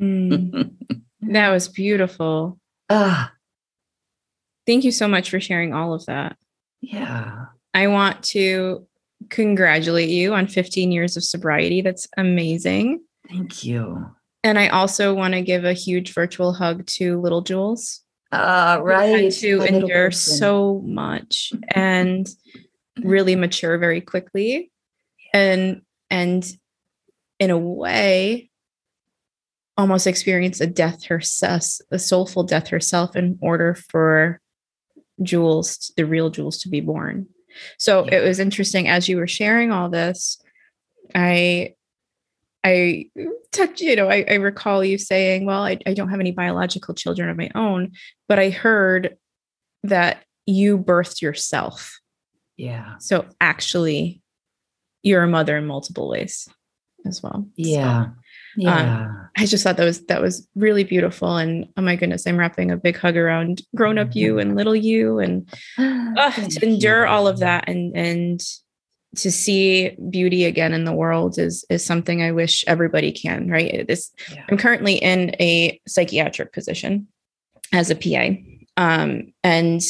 Mm. 0.00 0.70
that 1.22 1.48
was 1.50 1.68
beautiful. 1.68 2.58
Ah. 2.88 3.32
Thank 4.66 4.84
you 4.84 4.92
so 4.92 5.08
much 5.08 5.30
for 5.30 5.40
sharing 5.40 5.72
all 5.72 5.94
of 5.94 6.04
that. 6.06 6.36
Yeah. 6.82 7.46
I 7.72 7.86
want 7.86 8.22
to 8.24 8.86
congratulate 9.30 10.10
you 10.10 10.34
on 10.34 10.46
15 10.46 10.92
years 10.92 11.16
of 11.16 11.24
sobriety. 11.24 11.80
That's 11.80 12.06
amazing 12.18 13.00
Thank 13.28 13.64
you. 13.64 14.10
And 14.44 14.58
I 14.58 14.68
also 14.68 15.14
want 15.14 15.34
to 15.34 15.42
give 15.42 15.64
a 15.64 15.72
huge 15.72 16.14
virtual 16.14 16.52
hug 16.52 16.86
to 16.86 17.20
little 17.20 17.42
Jules. 17.42 18.00
Uh, 18.30 18.78
right. 18.82 19.32
To 19.32 19.62
endure 19.62 20.10
so 20.10 20.82
much 20.84 21.52
and 21.68 22.28
really 23.02 23.36
mature 23.36 23.78
very 23.78 24.00
quickly. 24.00 24.70
And 25.32 25.82
and 26.10 26.46
in 27.38 27.50
a 27.50 27.58
way, 27.58 28.50
almost 29.76 30.06
experience 30.06 30.60
a 30.60 30.66
death 30.66 31.04
herself, 31.04 31.78
a 31.90 31.98
soulful 31.98 32.42
death 32.42 32.68
herself 32.68 33.16
in 33.16 33.38
order 33.40 33.74
for 33.74 34.40
Jules, 35.22 35.92
the 35.96 36.04
real 36.04 36.30
Jules, 36.30 36.58
to 36.58 36.68
be 36.68 36.80
born. 36.80 37.26
So 37.78 38.04
yeah. 38.04 38.16
it 38.16 38.24
was 38.24 38.38
interesting 38.38 38.88
as 38.88 39.08
you 39.08 39.16
were 39.16 39.26
sharing 39.26 39.70
all 39.70 39.88
this. 39.88 40.40
I 41.14 41.74
I 42.68 43.06
touch, 43.52 43.80
you 43.80 43.96
know, 43.96 44.08
I, 44.08 44.24
I, 44.28 44.34
recall 44.34 44.84
you 44.84 44.98
saying, 44.98 45.46
well, 45.46 45.64
I, 45.64 45.78
I 45.86 45.94
don't 45.94 46.10
have 46.10 46.20
any 46.20 46.32
biological 46.32 46.94
children 46.94 47.28
of 47.28 47.36
my 47.36 47.50
own, 47.54 47.92
but 48.28 48.38
I 48.38 48.50
heard 48.50 49.16
that 49.84 50.24
you 50.46 50.78
birthed 50.78 51.22
yourself. 51.22 51.98
Yeah. 52.56 52.96
So 52.98 53.26
actually, 53.40 54.20
you're 55.02 55.22
a 55.22 55.28
mother 55.28 55.56
in 55.56 55.66
multiple 55.66 56.08
ways 56.08 56.48
as 57.06 57.22
well. 57.22 57.48
Yeah. 57.56 58.06
So, 58.06 58.12
yeah. 58.56 59.02
Um, 59.02 59.28
I 59.36 59.46
just 59.46 59.62
thought 59.62 59.76
that 59.76 59.84
was 59.84 60.04
that 60.06 60.20
was 60.20 60.48
really 60.56 60.84
beautiful. 60.84 61.36
And 61.36 61.68
oh 61.76 61.82
my 61.82 61.96
goodness, 61.96 62.26
I'm 62.26 62.36
wrapping 62.36 62.70
a 62.70 62.76
big 62.76 62.96
hug 62.96 63.16
around 63.16 63.62
grown 63.74 63.98
up 63.98 64.16
you 64.16 64.38
and 64.38 64.56
little 64.56 64.74
you 64.74 65.20
and 65.20 65.48
uh, 65.78 66.32
to 66.32 66.66
endure 66.66 67.06
all 67.06 67.28
of 67.28 67.38
that 67.38 67.68
and 67.68 67.96
and 67.96 68.40
to 69.22 69.30
see 69.30 69.96
beauty 70.10 70.44
again 70.44 70.72
in 70.72 70.84
the 70.84 70.92
world 70.92 71.38
is 71.38 71.64
is 71.70 71.84
something 71.84 72.22
I 72.22 72.32
wish 72.32 72.64
everybody 72.66 73.12
can, 73.12 73.48
right? 73.48 73.86
This 73.86 74.10
yeah. 74.32 74.44
I'm 74.48 74.58
currently 74.58 74.94
in 74.94 75.34
a 75.40 75.80
psychiatric 75.86 76.52
position 76.52 77.08
as 77.72 77.90
a 77.90 77.96
PA. 77.96 78.40
Um, 78.76 79.32
and 79.42 79.82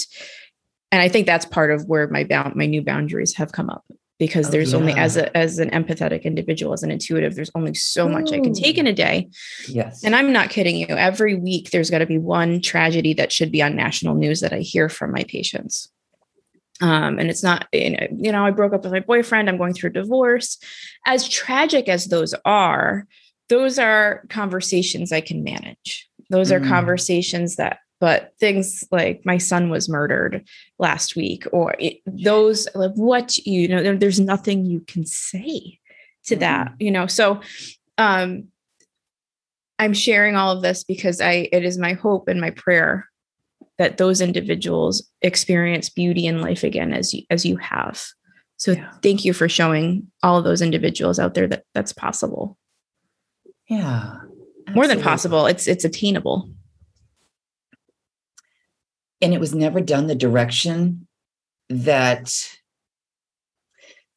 and 0.90 1.02
I 1.02 1.08
think 1.08 1.26
that's 1.26 1.44
part 1.44 1.70
of 1.70 1.86
where 1.86 2.08
my 2.08 2.24
bound 2.24 2.56
my 2.56 2.66
new 2.66 2.82
boundaries 2.82 3.34
have 3.36 3.52
come 3.52 3.70
up 3.70 3.84
because 4.18 4.48
oh, 4.48 4.50
there's 4.50 4.72
yeah. 4.72 4.78
only 4.78 4.92
as 4.94 5.16
a 5.16 5.36
as 5.36 5.58
an 5.58 5.70
empathetic 5.70 6.24
individual 6.24 6.72
as 6.72 6.82
an 6.82 6.90
intuitive 6.90 7.34
there's 7.34 7.50
only 7.54 7.74
so 7.74 8.06
Ooh. 8.06 8.12
much 8.12 8.32
i 8.32 8.40
can 8.40 8.52
take 8.52 8.76
in 8.78 8.86
a 8.86 8.92
day 8.92 9.28
yes 9.68 10.02
and 10.04 10.16
i'm 10.16 10.32
not 10.32 10.50
kidding 10.50 10.76
you 10.76 10.86
every 10.88 11.34
week 11.34 11.70
there's 11.70 11.90
got 11.90 11.98
to 11.98 12.06
be 12.06 12.18
one 12.18 12.60
tragedy 12.60 13.14
that 13.14 13.32
should 13.32 13.52
be 13.52 13.62
on 13.62 13.76
national 13.76 14.14
news 14.14 14.40
that 14.40 14.52
i 14.52 14.58
hear 14.58 14.88
from 14.88 15.12
my 15.12 15.24
patients 15.24 15.88
um, 16.80 17.18
and 17.18 17.30
it's 17.30 17.42
not 17.42 17.66
you 17.72 17.90
know, 17.90 18.06
you 18.16 18.32
know 18.32 18.44
i 18.44 18.50
broke 18.50 18.72
up 18.72 18.82
with 18.82 18.92
my 18.92 19.00
boyfriend 19.00 19.48
i'm 19.48 19.58
going 19.58 19.74
through 19.74 19.90
a 19.90 19.92
divorce 19.92 20.58
as 21.06 21.28
tragic 21.28 21.88
as 21.88 22.06
those 22.06 22.34
are 22.44 23.06
those 23.48 23.78
are 23.78 24.24
conversations 24.28 25.12
i 25.12 25.20
can 25.20 25.42
manage 25.42 26.08
those 26.30 26.52
are 26.52 26.60
mm. 26.60 26.68
conversations 26.68 27.56
that 27.56 27.78
but 28.00 28.32
things 28.38 28.84
like 28.92 29.22
my 29.24 29.38
son 29.38 29.70
was 29.70 29.88
murdered 29.88 30.46
last 30.78 31.16
week 31.16 31.44
or 31.52 31.74
it, 31.78 31.98
those 32.06 32.68
like 32.74 32.92
what 32.94 33.36
you 33.38 33.68
know 33.68 33.82
there, 33.82 33.96
there's 33.96 34.20
nothing 34.20 34.64
you 34.64 34.80
can 34.80 35.04
say 35.04 35.78
to 36.24 36.36
mm. 36.36 36.40
that 36.40 36.72
you 36.78 36.90
know 36.90 37.06
so 37.06 37.40
um 37.96 38.48
I'm 39.78 39.92
sharing 39.94 40.34
all 40.34 40.50
of 40.50 40.62
this 40.62 40.84
because 40.84 41.20
I 41.20 41.48
it 41.52 41.64
is 41.64 41.78
my 41.78 41.92
hope 41.92 42.28
and 42.28 42.40
my 42.40 42.50
prayer 42.50 43.08
that 43.78 43.96
those 43.96 44.20
individuals 44.20 45.08
experience 45.22 45.88
beauty 45.88 46.26
in 46.26 46.40
life 46.40 46.64
again 46.64 46.92
as 46.92 47.14
you 47.14 47.22
as 47.30 47.46
you 47.46 47.56
have. 47.56 48.04
So 48.56 48.72
yeah. 48.72 48.90
thank 49.02 49.24
you 49.24 49.32
for 49.32 49.48
showing 49.48 50.08
all 50.22 50.36
of 50.36 50.44
those 50.44 50.62
individuals 50.62 51.18
out 51.18 51.34
there 51.34 51.46
that 51.46 51.64
that's 51.74 51.92
possible. 51.92 52.58
Yeah. 53.68 54.16
Absolutely. 54.66 54.74
More 54.74 54.86
than 54.88 55.02
possible. 55.02 55.46
It's 55.46 55.66
it's 55.66 55.84
attainable. 55.84 56.50
And 59.20 59.34
it 59.34 59.40
was 59.40 59.54
never 59.54 59.80
done 59.80 60.06
the 60.06 60.14
direction 60.14 61.06
that 61.68 62.32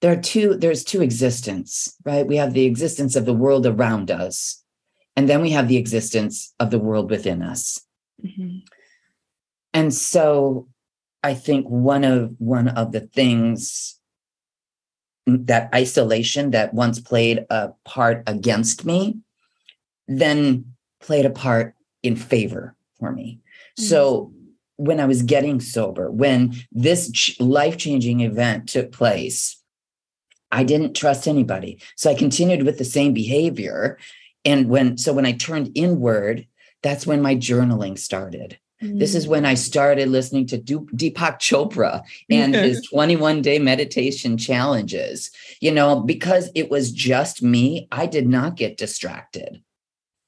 there 0.02 0.12
are 0.12 0.22
two 0.22 0.56
there's 0.56 0.84
two 0.84 1.02
existence, 1.02 1.96
right? 2.04 2.26
We 2.26 2.38
have 2.38 2.54
the 2.54 2.66
existence 2.66 3.16
of 3.16 3.26
the 3.26 3.34
world 3.34 3.66
around 3.66 4.10
us 4.10 4.62
and 5.16 5.30
then 5.30 5.42
we 5.42 5.52
have 5.52 5.68
the 5.68 5.78
existence 5.78 6.54
of 6.60 6.72
the 6.72 6.80
world 6.80 7.10
within 7.10 7.42
us. 7.42 7.80
Mm-hmm. 8.26 8.60
And 9.74 9.94
so 9.94 10.68
I 11.24 11.34
think 11.34 11.68
one 11.68 12.04
of 12.04 12.36
one 12.40 12.68
of 12.70 12.92
the 12.92 13.02
things 13.02 14.00
that 15.26 15.74
isolation 15.74 16.52
that 16.52 16.74
once 16.74 17.00
played 17.00 17.46
a 17.50 17.70
part 17.86 18.24
against 18.28 18.86
me 18.86 19.18
then 20.08 20.66
played 21.00 21.26
a 21.26 21.30
part 21.30 21.76
in 22.04 22.16
favor 22.16 22.76
for 23.00 23.12
me. 23.12 23.40
Mm-hmm. 23.80 23.84
So 23.84 24.34
when 24.78 25.00
I 25.00 25.06
was 25.06 25.22
getting 25.22 25.62
sober, 25.62 26.12
when 26.12 26.56
this 26.72 27.12
ch- 27.12 27.40
life-changing 27.40 28.22
event 28.22 28.68
took 28.68 28.92
place, 28.92 29.62
I 30.52 30.64
didn't 30.64 30.96
trust 30.96 31.28
anybody. 31.28 31.80
So 31.96 32.10
I 32.10 32.16
continued 32.16 32.64
with 32.64 32.78
the 32.78 32.84
same 32.84 33.14
behavior 33.14 33.98
and 34.44 34.70
when 34.70 34.98
so 34.98 35.14
when 35.14 35.26
I 35.26 35.34
turned 35.34 35.72
inward, 35.76 36.48
that's 36.82 37.06
when 37.06 37.22
my 37.22 37.36
journaling 37.36 37.98
started. 37.98 38.60
This 38.82 39.14
is 39.14 39.28
when 39.28 39.46
I 39.46 39.54
mm. 39.54 39.58
started 39.58 40.10
listening 40.10 40.48
to 40.48 40.58
Deepak 40.58 41.40
Chopra 41.40 42.02
and 42.30 42.56
his 42.56 42.86
21 42.90 43.42
day 43.42 43.60
meditation 43.60 44.38
challenges. 44.38 45.30
You 45.60 45.72
know, 45.72 46.00
because 46.00 46.50
it 46.56 46.72
was 46.72 46.92
just 46.92 47.44
me, 47.44 47.88
I 47.92 48.08
did 48.08 48.28
not 48.28 48.56
get 48.56 48.78
distracted. 48.78 49.62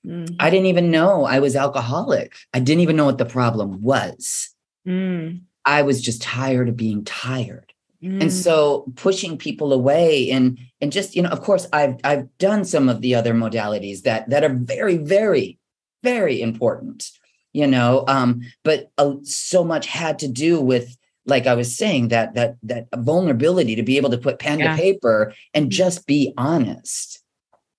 Mm-hmm. 0.06 0.36
I 0.40 0.50
didn't 0.50 0.68
even 0.68 0.92
know 0.92 1.26
I 1.26 1.40
was 1.40 1.56
alcoholic. 1.56 2.36
I 2.54 2.60
didn't 2.60 2.82
even 2.82 2.96
know 2.96 3.06
what 3.06 3.18
the 3.18 3.26
problem 3.26 3.82
was. 3.82 4.50
Mm. 4.88 5.42
I 5.66 5.82
was 5.82 6.02
just 6.02 6.22
tired 6.22 6.70
of 6.70 6.78
being 6.78 7.04
tired. 7.06 7.74
Mm. 8.04 8.22
And 8.22 8.34
so 8.34 8.86
pushing 8.96 9.38
people 9.38 9.74
away 9.74 10.30
and 10.30 10.60
and 10.82 10.92
just, 10.92 11.16
you 11.16 11.22
know, 11.22 11.30
of 11.30 11.42
course 11.42 11.68
I've 11.74 11.96
I've 12.04 12.38
done 12.38 12.66
some 12.66 12.90
of 12.90 13.02
the 13.02 13.16
other 13.16 13.34
modalities 13.34 14.04
that 14.04 14.30
that 14.30 14.44
are 14.44 14.54
very 14.54 14.98
very 14.98 15.58
very 16.04 16.42
important 16.42 17.10
you 17.54 17.68
know 17.68 18.04
um 18.08 18.42
but 18.64 18.92
uh, 18.98 19.14
so 19.24 19.64
much 19.64 19.88
had 19.88 20.20
to 20.20 20.28
do 20.28 20.60
with 20.60 20.98
like 21.26 21.48
i 21.48 21.54
was 21.54 21.76
saying 21.76 22.10
that 22.10 22.34
that 22.34 22.58
that 22.64 22.88
vulnerability 22.98 23.76
to 23.76 23.84
be 23.84 23.98
able 23.98 24.10
to 24.10 24.18
put 24.18 24.40
pen 24.40 24.60
yeah. 24.60 24.76
to 24.76 24.82
paper 24.82 25.34
and 25.54 25.66
mm-hmm. 25.66 25.72
just 25.72 26.06
be 26.06 26.34
honest 26.36 27.22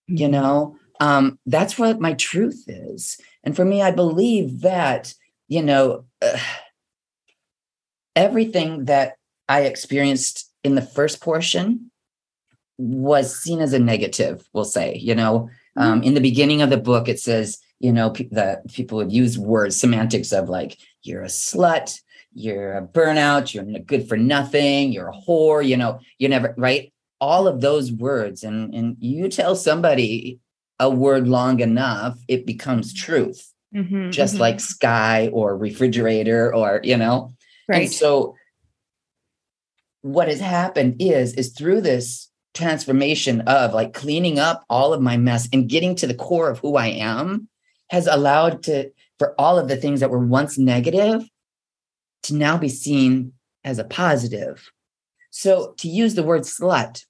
mm-hmm. 0.09 0.17
you 0.17 0.29
know 0.29 0.77
um 1.01 1.39
that's 1.47 1.79
what 1.79 2.01
my 2.01 2.15
truth 2.15 2.65
is 2.69 3.19
and 3.43 3.55
for 3.55 3.65
me 3.65 3.83
i 3.83 3.91
believe 3.91 4.63
that 4.63 5.13
you 5.49 5.63
know 5.63 6.05
uh, 6.23 6.39
everything 8.17 8.85
that 8.85 9.17
i 9.49 9.63
experienced 9.63 10.51
in 10.63 10.77
the 10.77 10.83
first 10.83 11.21
portion 11.21 11.91
was 12.79 13.37
seen 13.37 13.61
as 13.61 13.73
a 13.73 13.79
negative 13.79 14.49
we'll 14.53 14.65
say 14.65 14.97
you 14.97 15.15
know 15.15 15.51
um, 15.77 15.99
mm-hmm. 15.99 16.09
in 16.09 16.15
the 16.15 16.21
beginning 16.21 16.63
of 16.63 16.71
the 16.71 16.77
book 16.77 17.09
it 17.09 17.19
says 17.19 17.59
you 17.81 17.93
know, 17.93 18.11
pe- 18.11 18.29
that 18.31 18.71
people 18.73 18.99
would 18.99 19.13
use 19.13 19.39
words, 19.39 19.77
semantics 19.77 20.33
of 20.33 20.49
like, 20.49 20.79
you're 21.03 21.23
a 21.23 21.27
slut, 21.27 22.01
you're 22.33 22.77
a 22.77 22.87
burnout, 22.87 23.53
you're 23.55 23.65
good 23.81 24.09
for 24.09 24.17
nothing, 24.17 24.93
you're 24.93 25.09
a 25.09 25.13
whore, 25.13 25.65
you 25.65 25.77
know, 25.77 26.01
you 26.19 26.29
never, 26.29 26.55
right? 26.57 26.93
All 27.21 27.47
of 27.47 27.61
those 27.61 27.93
words. 27.93 28.43
And, 28.43 28.75
and 28.75 28.97
you 28.99 29.29
tell 29.29 29.55
somebody 29.55 30.41
a 30.81 30.91
word 30.91 31.29
long 31.29 31.61
enough, 31.61 32.19
it 32.27 32.47
becomes 32.47 32.93
truth, 32.93 33.53
mm-hmm, 33.75 34.11
just 34.11 34.35
mm-hmm. 34.35 34.41
like 34.41 34.61
sky 34.61 35.29
or 35.33 35.57
refrigerator 35.57 36.55
or, 36.55 36.81
you 36.83 36.97
know, 36.97 37.35
right. 37.69 37.83
And 37.83 37.93
so 37.93 38.35
what 40.03 40.29
has 40.29 40.41
happened 40.41 40.97
is, 40.99 41.35
is 41.35 41.53
through 41.53 41.81
this 41.81 42.31
transformation 42.55 43.43
of 43.43 43.75
like 43.75 43.95
cleaning 43.95 44.39
up 44.39 44.65
all 44.69 44.93
of 44.93 45.01
my 45.01 45.17
mess 45.17 45.49
and 45.53 45.69
getting 45.69 45.95
to 45.97 46.07
the 46.07 46.15
core 46.15 46.51
of 46.51 46.59
who 46.59 46.77
I 46.77 46.89
am, 46.89 47.49
has 47.90 48.07
allowed 48.07 48.62
to 48.64 48.90
for 49.18 49.35
all 49.38 49.59
of 49.59 49.68
the 49.68 49.77
things 49.77 50.01
that 50.01 50.11
were 50.11 50.25
once 50.25 50.59
negative 50.59 51.23
to 52.25 52.35
now 52.35 52.57
be 52.57 52.68
seen 52.68 53.33
as 53.62 53.79
a 53.79 53.85
positive. 53.85 54.70
So 55.31 55.75
to 55.79 55.88
use 55.88 56.14
the 56.14 56.23
word 56.23 56.42
slut 56.42 57.05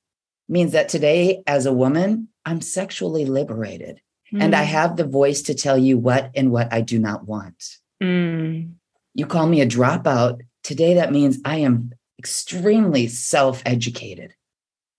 means 0.48 0.72
that 0.72 0.88
today 0.88 1.42
as 1.46 1.66
a 1.66 1.72
woman, 1.72 2.28
I'm 2.44 2.60
sexually 2.60 3.24
liberated 3.24 4.00
mm. 4.32 4.42
and 4.42 4.54
I 4.54 4.64
mm. 4.64 4.68
have 4.68 4.96
the 4.96 5.06
voice 5.06 5.42
to 5.42 5.54
tell 5.54 5.78
you 5.78 5.98
what 5.98 6.30
and 6.34 6.50
what 6.50 6.72
I 6.72 6.80
do 6.80 6.98
not 6.98 7.26
want. 7.26 7.78
Mm. 8.02 8.72
You 9.14 9.26
call 9.26 9.46
me 9.46 9.60
a 9.60 9.66
dropout. 9.66 10.40
Today 10.62 10.94
that 10.94 11.12
means 11.12 11.38
I 11.44 11.58
am 11.58 11.92
extremely 12.18 13.06
self-educated. 13.06 14.34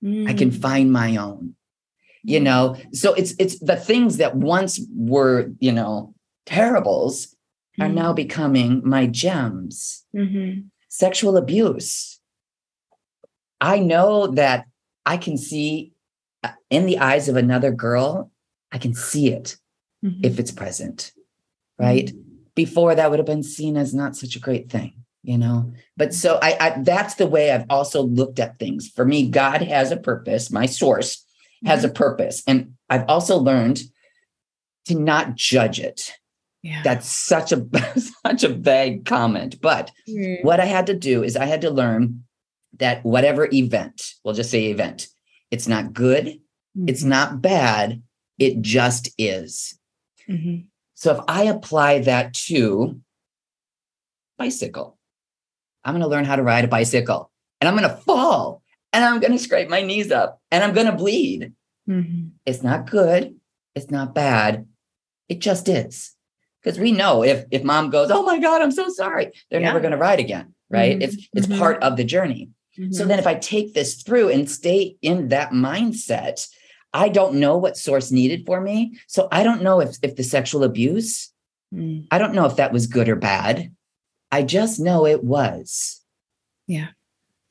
Mm. 0.03 0.29
I 0.29 0.33
can 0.33 0.51
mm. 0.51 0.61
find 0.61 0.91
my 0.91 1.17
own 1.17 1.55
you 2.25 2.39
know 2.39 2.75
so 2.91 3.13
it's 3.13 3.33
it's 3.39 3.59
the 3.59 3.75
things 3.75 4.17
that 4.17 4.35
once 4.35 4.79
were 4.95 5.51
you 5.59 5.71
know 5.71 6.13
terribles 6.45 7.27
mm-hmm. 7.27 7.83
are 7.83 7.89
now 7.89 8.07
mm-hmm. 8.07 8.15
becoming 8.15 8.81
my 8.83 9.05
gems 9.05 10.05
mm-hmm. 10.15 10.61
sexual 10.89 11.37
abuse 11.37 12.19
i 13.61 13.79
know 13.79 14.27
that 14.27 14.65
i 15.05 15.15
can 15.17 15.37
see 15.37 15.93
uh, 16.43 16.51
in 16.69 16.85
the 16.85 16.97
eyes 16.97 17.29
of 17.29 17.35
another 17.35 17.71
girl 17.71 18.31
i 18.71 18.77
can 18.77 18.93
see 18.93 19.31
it 19.31 19.55
mm-hmm. 20.03 20.25
if 20.25 20.39
it's 20.39 20.51
present 20.51 21.11
right 21.77 22.07
mm-hmm. 22.07 22.35
before 22.55 22.95
that 22.95 23.09
would 23.09 23.19
have 23.19 23.25
been 23.25 23.43
seen 23.43 23.77
as 23.77 23.93
not 23.93 24.15
such 24.15 24.35
a 24.35 24.39
great 24.39 24.69
thing 24.69 24.93
you 25.21 25.37
know 25.37 25.71
but 25.97 26.13
so 26.13 26.39
I, 26.41 26.57
I 26.59 26.81
that's 26.81 27.15
the 27.15 27.27
way 27.27 27.51
i've 27.51 27.65
also 27.69 28.01
looked 28.01 28.39
at 28.39 28.57
things 28.57 28.89
for 28.89 29.05
me 29.05 29.29
god 29.29 29.61
has 29.61 29.91
a 29.91 29.97
purpose 29.97 30.51
my 30.51 30.65
source 30.65 31.24
has 31.65 31.83
a 31.83 31.89
purpose. 31.89 32.43
And 32.47 32.73
I've 32.89 33.05
also 33.07 33.37
learned 33.37 33.81
to 34.85 34.95
not 34.95 35.35
judge 35.35 35.79
it. 35.79 36.13
Yeah. 36.61 36.81
That's 36.83 37.07
such 37.07 37.51
a 37.51 37.65
such 38.25 38.43
a 38.43 38.49
vague 38.49 39.05
comment. 39.05 39.61
But 39.61 39.91
mm. 40.07 40.43
what 40.43 40.59
I 40.59 40.65
had 40.65 40.87
to 40.87 40.95
do 40.95 41.23
is 41.23 41.35
I 41.35 41.45
had 41.45 41.61
to 41.61 41.69
learn 41.69 42.23
that 42.79 43.03
whatever 43.05 43.47
event, 43.51 44.13
we'll 44.23 44.33
just 44.33 44.51
say 44.51 44.65
event, 44.65 45.07
it's 45.51 45.67
not 45.67 45.93
good, 45.93 46.25
mm-hmm. 46.25 46.89
it's 46.89 47.03
not 47.03 47.41
bad, 47.41 48.01
it 48.39 48.61
just 48.61 49.09
is. 49.17 49.79
Mm-hmm. 50.27 50.65
So 50.95 51.13
if 51.13 51.19
I 51.27 51.43
apply 51.43 51.99
that 51.99 52.33
to 52.47 52.99
bicycle, 54.37 54.97
I'm 55.83 55.93
going 55.93 56.01
to 56.01 56.09
learn 56.09 56.25
how 56.25 56.35
to 56.35 56.43
ride 56.43 56.65
a 56.65 56.69
bicycle 56.69 57.31
and 57.61 57.67
I'm 57.67 57.77
going 57.77 57.89
to 57.89 58.01
fall 58.03 58.63
and 58.95 59.03
I'm 59.03 59.19
going 59.19 59.33
to 59.33 59.39
scrape 59.39 59.67
my 59.67 59.81
knees 59.81 60.09
up 60.09 60.41
and 60.51 60.63
I'm 60.63 60.73
going 60.73 60.85
to 60.85 60.93
bleed. 60.93 61.51
Mm-hmm. 61.87 62.29
It's 62.45 62.63
not 62.63 62.89
good. 62.89 63.35
It's 63.75 63.91
not 63.91 64.15
bad. 64.15 64.67
It 65.27 65.39
just 65.39 65.67
is. 65.67 66.13
Because 66.63 66.79
we 66.79 66.93
know 66.93 67.21
if 67.21 67.45
if 67.51 67.63
mom 67.63 67.89
goes, 67.89 68.09
oh 68.09 68.23
my 68.23 68.39
God, 68.39 68.61
I'm 68.61 68.71
so 68.71 68.89
sorry, 68.89 69.31
they're 69.51 69.59
yeah. 69.59 69.67
never 69.67 69.81
going 69.81 69.91
to 69.91 69.97
ride 69.97 70.19
again. 70.19 70.53
Right. 70.69 70.93
Mm-hmm. 70.93 71.01
It's 71.01 71.27
it's 71.33 71.47
mm-hmm. 71.47 71.59
part 71.59 71.83
of 71.83 71.97
the 71.97 72.05
journey. 72.05 72.49
So 72.75 72.81
mm-hmm. 72.81 73.07
then 73.07 73.19
if 73.19 73.27
I 73.27 73.35
take 73.35 73.73
this 73.73 74.01
through 74.01 74.29
and 74.29 74.49
stay 74.49 74.95
in 75.01 75.27
that 75.27 75.51
mindset, 75.51 76.47
I 76.93 77.09
don't 77.09 77.35
know 77.35 77.57
what 77.57 77.77
source 77.77 78.11
needed 78.11 78.45
for 78.45 78.59
me. 78.59 78.97
So 79.07 79.27
I 79.31 79.43
don't 79.43 79.61
know 79.61 79.81
if 79.81 79.97
if 80.01 80.15
the 80.15 80.23
sexual 80.23 80.63
abuse, 80.63 81.31
mm. 81.73 82.07
I 82.09 82.17
don't 82.17 82.33
know 82.33 82.45
if 82.45 82.55
that 82.55 82.73
was 82.73 82.87
good 82.87 83.09
or 83.09 83.15
bad. 83.17 83.73
I 84.31 84.41
just 84.43 84.79
know 84.79 85.05
it 85.05 85.23
was. 85.23 86.01
Yeah 86.65 86.87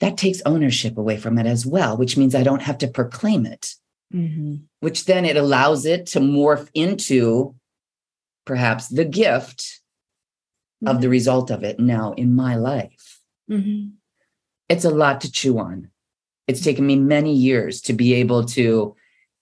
that 0.05 0.17
takes 0.17 0.43
ownership 0.45 0.99
away 0.99 1.17
from 1.17 1.39
it 1.39 1.47
as 1.47 1.65
well, 1.65 1.97
which 1.97 2.17
means 2.17 2.35
I 2.35 2.43
don't 2.43 2.63
have 2.63 2.79
to 2.79 2.89
proclaim 2.89 3.47
it, 3.47 3.75
mm-hmm. 4.13 4.57
which 4.81 5.07
then 5.07 5.25
it 5.25 5.37
allows 5.37 5.87
it 5.87 6.07
to 6.09 6.21
morph 6.21 6.69
into 6.75 7.55
perhaps 8.45 8.89
the 8.89 9.05
gift 9.05 9.61
mm-hmm. 9.61 10.89
of 10.89 11.01
the 11.01 11.07
mm-hmm. 11.07 11.13
result 11.13 11.51
of 11.51 11.65
it 11.65 11.81
now 11.81 12.13
in 12.13 12.35
my 12.35 12.57
life. 12.57 13.21
Mm-hmm. 13.51 13.91
It's 14.69 14.85
a 14.85 14.91
lot 14.91 15.23
to 15.23 15.33
chew 15.33 15.59
on. 15.59 15.91
It's 16.47 16.63
taken 16.63 16.87
me 16.87 16.97
many 16.97 17.35
years 17.35 17.81
to 17.83 17.93
be 17.95 18.15
able 18.15 18.45
to 18.47 18.95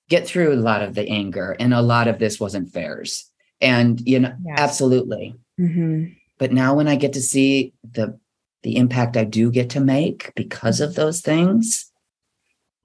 get 0.09 0.27
through 0.27 0.53
a 0.53 0.57
lot 0.57 0.83
of 0.83 0.95
the 0.95 1.09
anger, 1.09 1.57
and 1.59 1.75
a 1.75 1.83
lot 1.83 2.07
of 2.07 2.19
this 2.19 2.39
wasn't 2.39 2.73
fairs. 2.73 3.29
And, 3.61 4.01
you 4.01 4.21
know, 4.21 4.35
yes. 4.45 4.61
absolutely. 4.61 5.35
Mm-hmm. 5.59 6.13
But 6.39 6.53
now 6.53 6.75
when 6.75 6.89
I 6.89 6.97
get 6.97 7.15
to 7.15 7.21
see 7.21 7.73
the 7.83 8.19
the 8.63 8.77
impact 8.77 9.17
I 9.17 9.25
do 9.25 9.51
get 9.51 9.71
to 9.71 9.81
make 9.81 10.33
because 10.37 10.81
of 10.81 10.95
those 10.95 11.21
things, 11.21 11.91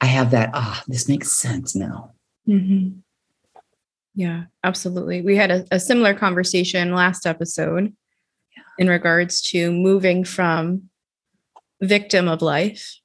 I 0.01 0.07
have 0.07 0.31
that, 0.31 0.51
ah, 0.53 0.83
this 0.87 1.07
makes 1.07 1.31
sense 1.31 1.75
now. 1.75 2.13
Mm-hmm. 2.47 2.99
Yeah, 4.17 4.45
absolutely. 4.63 5.21
We 5.21 5.35
had 5.35 5.51
a, 5.51 5.65
a 5.71 5.79
similar 5.79 6.15
conversation 6.15 6.91
last 6.91 7.27
episode 7.27 7.93
yeah. 8.55 8.63
in 8.79 8.89
regards 8.89 9.41
to 9.43 9.71
moving 9.71 10.23
from 10.23 10.89
victim 11.81 12.27
of 12.27 12.41
life. 12.41 12.99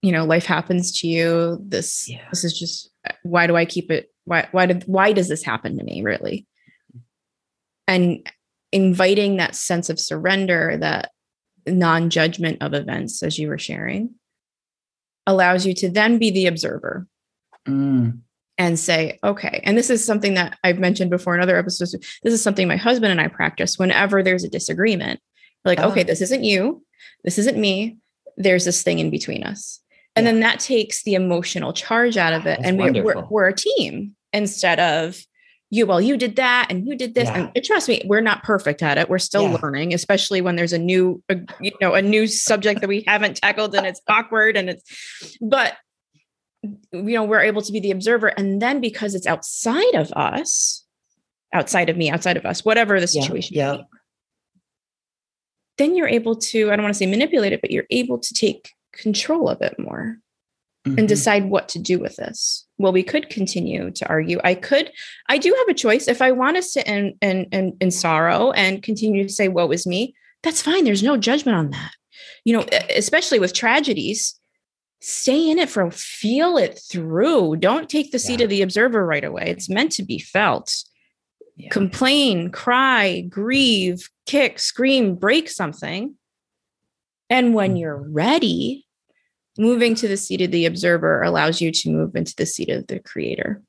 You 0.00 0.10
know, 0.10 0.24
life 0.24 0.44
happens 0.44 0.98
to 1.00 1.06
you. 1.06 1.58
This 1.64 2.08
yeah. 2.08 2.28
this 2.30 2.42
is 2.42 2.58
just 2.58 2.90
why 3.22 3.46
do 3.46 3.56
I 3.56 3.64
keep 3.64 3.92
it? 3.92 4.12
Why 4.24 4.48
why 4.50 4.66
did 4.66 4.82
why 4.86 5.12
does 5.12 5.28
this 5.28 5.44
happen 5.44 5.78
to 5.78 5.84
me 5.84 6.02
really? 6.02 6.44
And 7.86 8.28
inviting 8.72 9.36
that 9.36 9.54
sense 9.54 9.90
of 9.90 10.00
surrender, 10.00 10.76
that 10.78 11.11
non-judgment 11.66 12.58
of 12.62 12.74
events, 12.74 13.22
as 13.22 13.38
you 13.38 13.48
were 13.48 13.58
sharing, 13.58 14.14
allows 15.26 15.66
you 15.66 15.74
to 15.74 15.90
then 15.90 16.18
be 16.18 16.30
the 16.30 16.46
observer. 16.46 17.06
Mm 17.66 18.20
and 18.58 18.78
say, 18.78 19.18
okay, 19.24 19.60
and 19.64 19.76
this 19.76 19.90
is 19.90 20.04
something 20.04 20.34
that 20.34 20.58
I've 20.62 20.78
mentioned 20.78 21.10
before 21.10 21.34
in 21.34 21.40
other 21.40 21.56
episodes. 21.56 21.92
This 22.22 22.34
is 22.34 22.42
something 22.42 22.68
my 22.68 22.76
husband 22.76 23.10
and 23.10 23.20
I 23.20 23.28
practice 23.28 23.78
whenever 23.78 24.22
there's 24.22 24.44
a 24.44 24.48
disagreement. 24.48 25.20
We're 25.64 25.72
like, 25.72 25.78
uh-huh. 25.80 25.88
okay, 25.88 26.02
this 26.02 26.20
isn't 26.20 26.44
you, 26.44 26.84
this 27.24 27.38
isn't 27.38 27.58
me. 27.58 27.98
There's 28.36 28.64
this 28.64 28.82
thing 28.82 28.98
in 28.98 29.10
between 29.10 29.42
us. 29.42 29.80
And 30.14 30.24
yeah. 30.26 30.32
then 30.32 30.40
that 30.40 30.60
takes 30.60 31.02
the 31.02 31.14
emotional 31.14 31.72
charge 31.72 32.16
out 32.16 32.34
of 32.34 32.42
it. 32.42 32.58
That's 32.58 32.68
and 32.68 32.78
we're, 32.78 33.02
we're, 33.02 33.24
we're, 33.28 33.48
a 33.48 33.54
team 33.54 34.14
instead 34.32 34.78
of 34.78 35.18
you, 35.72 35.86
well, 35.86 36.02
you 36.02 36.18
did 36.18 36.36
that 36.36 36.66
and 36.68 36.86
you 36.86 36.94
did 36.94 37.14
this. 37.14 37.30
Yeah. 37.30 37.50
And 37.54 37.64
trust 37.64 37.88
me, 37.88 38.02
we're 38.04 38.20
not 38.20 38.42
perfect 38.42 38.82
at 38.82 38.98
it. 38.98 39.08
We're 39.08 39.18
still 39.18 39.48
yeah. 39.48 39.56
learning, 39.62 39.94
especially 39.94 40.42
when 40.42 40.54
there's 40.54 40.74
a 40.74 40.78
new, 40.78 41.22
a, 41.30 41.36
you 41.62 41.72
know, 41.80 41.94
a 41.94 42.02
new 42.02 42.26
subject 42.26 42.82
that 42.82 42.88
we 42.88 43.02
haven't 43.06 43.38
tackled 43.38 43.74
and 43.74 43.86
it's 43.86 44.02
awkward 44.08 44.58
and 44.58 44.68
it's, 44.68 45.38
but 45.40 45.78
you 46.92 47.14
know 47.14 47.24
we're 47.24 47.40
able 47.40 47.62
to 47.62 47.72
be 47.72 47.80
the 47.80 47.90
observer 47.90 48.28
and 48.28 48.62
then 48.62 48.80
because 48.80 49.16
it's 49.16 49.26
outside 49.26 49.94
of 49.94 50.12
us 50.12 50.84
outside 51.52 51.88
of 51.88 51.96
me 51.96 52.08
outside 52.08 52.36
of 52.36 52.46
us 52.46 52.64
whatever 52.64 53.00
the 53.00 53.08
situation 53.08 53.56
yeah, 53.56 53.72
yeah. 53.72 53.82
then 55.78 55.96
you're 55.96 56.06
able 56.06 56.36
to 56.36 56.70
i 56.70 56.76
don't 56.76 56.84
want 56.84 56.94
to 56.94 56.98
say 56.98 57.06
manipulate 57.06 57.52
it 57.52 57.60
but 57.60 57.72
you're 57.72 57.86
able 57.90 58.16
to 58.16 58.32
take 58.32 58.70
control 58.92 59.48
of 59.48 59.60
it 59.60 59.76
more 59.76 60.18
mm-hmm. 60.86 60.96
and 60.96 61.08
decide 61.08 61.46
what 61.46 61.68
to 61.68 61.80
do 61.80 61.98
with 61.98 62.14
this 62.14 62.64
well 62.82 62.92
we 62.92 63.02
could 63.02 63.28
continue 63.30 63.90
to 63.90 64.06
argue 64.08 64.38
i 64.44 64.54
could 64.54 64.90
i 65.28 65.38
do 65.38 65.54
have 65.58 65.68
a 65.68 65.74
choice 65.74 66.08
if 66.08 66.20
i 66.20 66.30
want 66.30 66.56
to 66.56 66.62
sit 66.62 66.86
in 66.86 67.14
in 67.20 67.44
in, 67.52 67.76
in 67.80 67.90
sorrow 67.90 68.50
and 68.52 68.82
continue 68.82 69.22
to 69.22 69.32
say 69.32 69.48
woe 69.48 69.70
is 69.70 69.86
me 69.86 70.14
that's 70.42 70.62
fine 70.62 70.84
there's 70.84 71.02
no 71.02 71.16
judgment 71.16 71.56
on 71.56 71.70
that 71.70 71.92
you 72.44 72.52
know 72.52 72.66
especially 72.94 73.38
with 73.38 73.54
tragedies 73.54 74.38
stay 75.02 75.50
in 75.50 75.58
it 75.58 75.68
for 75.68 75.90
feel 75.90 76.56
it 76.56 76.80
through. 76.90 77.56
Don't 77.56 77.90
take 77.90 78.12
the 78.12 78.18
seat 78.20 78.38
yeah. 78.38 78.44
of 78.44 78.50
the 78.50 78.62
observer 78.62 79.04
right 79.04 79.24
away. 79.24 79.44
It's 79.48 79.68
meant 79.68 79.92
to 79.92 80.04
be 80.04 80.20
felt. 80.20 80.72
Yeah. 81.56 81.70
Complain, 81.70 82.50
cry, 82.50 83.22
grieve, 83.22 84.08
kick, 84.26 84.60
scream, 84.60 85.16
break 85.16 85.50
something. 85.50 86.14
And 87.28 87.52
when 87.52 87.74
mm. 87.74 87.80
you're 87.80 88.08
ready, 88.10 88.86
moving 89.58 89.94
to 89.96 90.08
the 90.08 90.16
seat 90.16 90.40
of 90.40 90.50
the 90.50 90.66
observer 90.66 91.22
allows 91.22 91.60
you 91.60 91.70
to 91.70 91.90
move 91.90 92.16
into 92.16 92.34
the 92.36 92.46
seat 92.46 92.70
of 92.70 92.86
the 92.86 92.98
creator. 92.98 93.62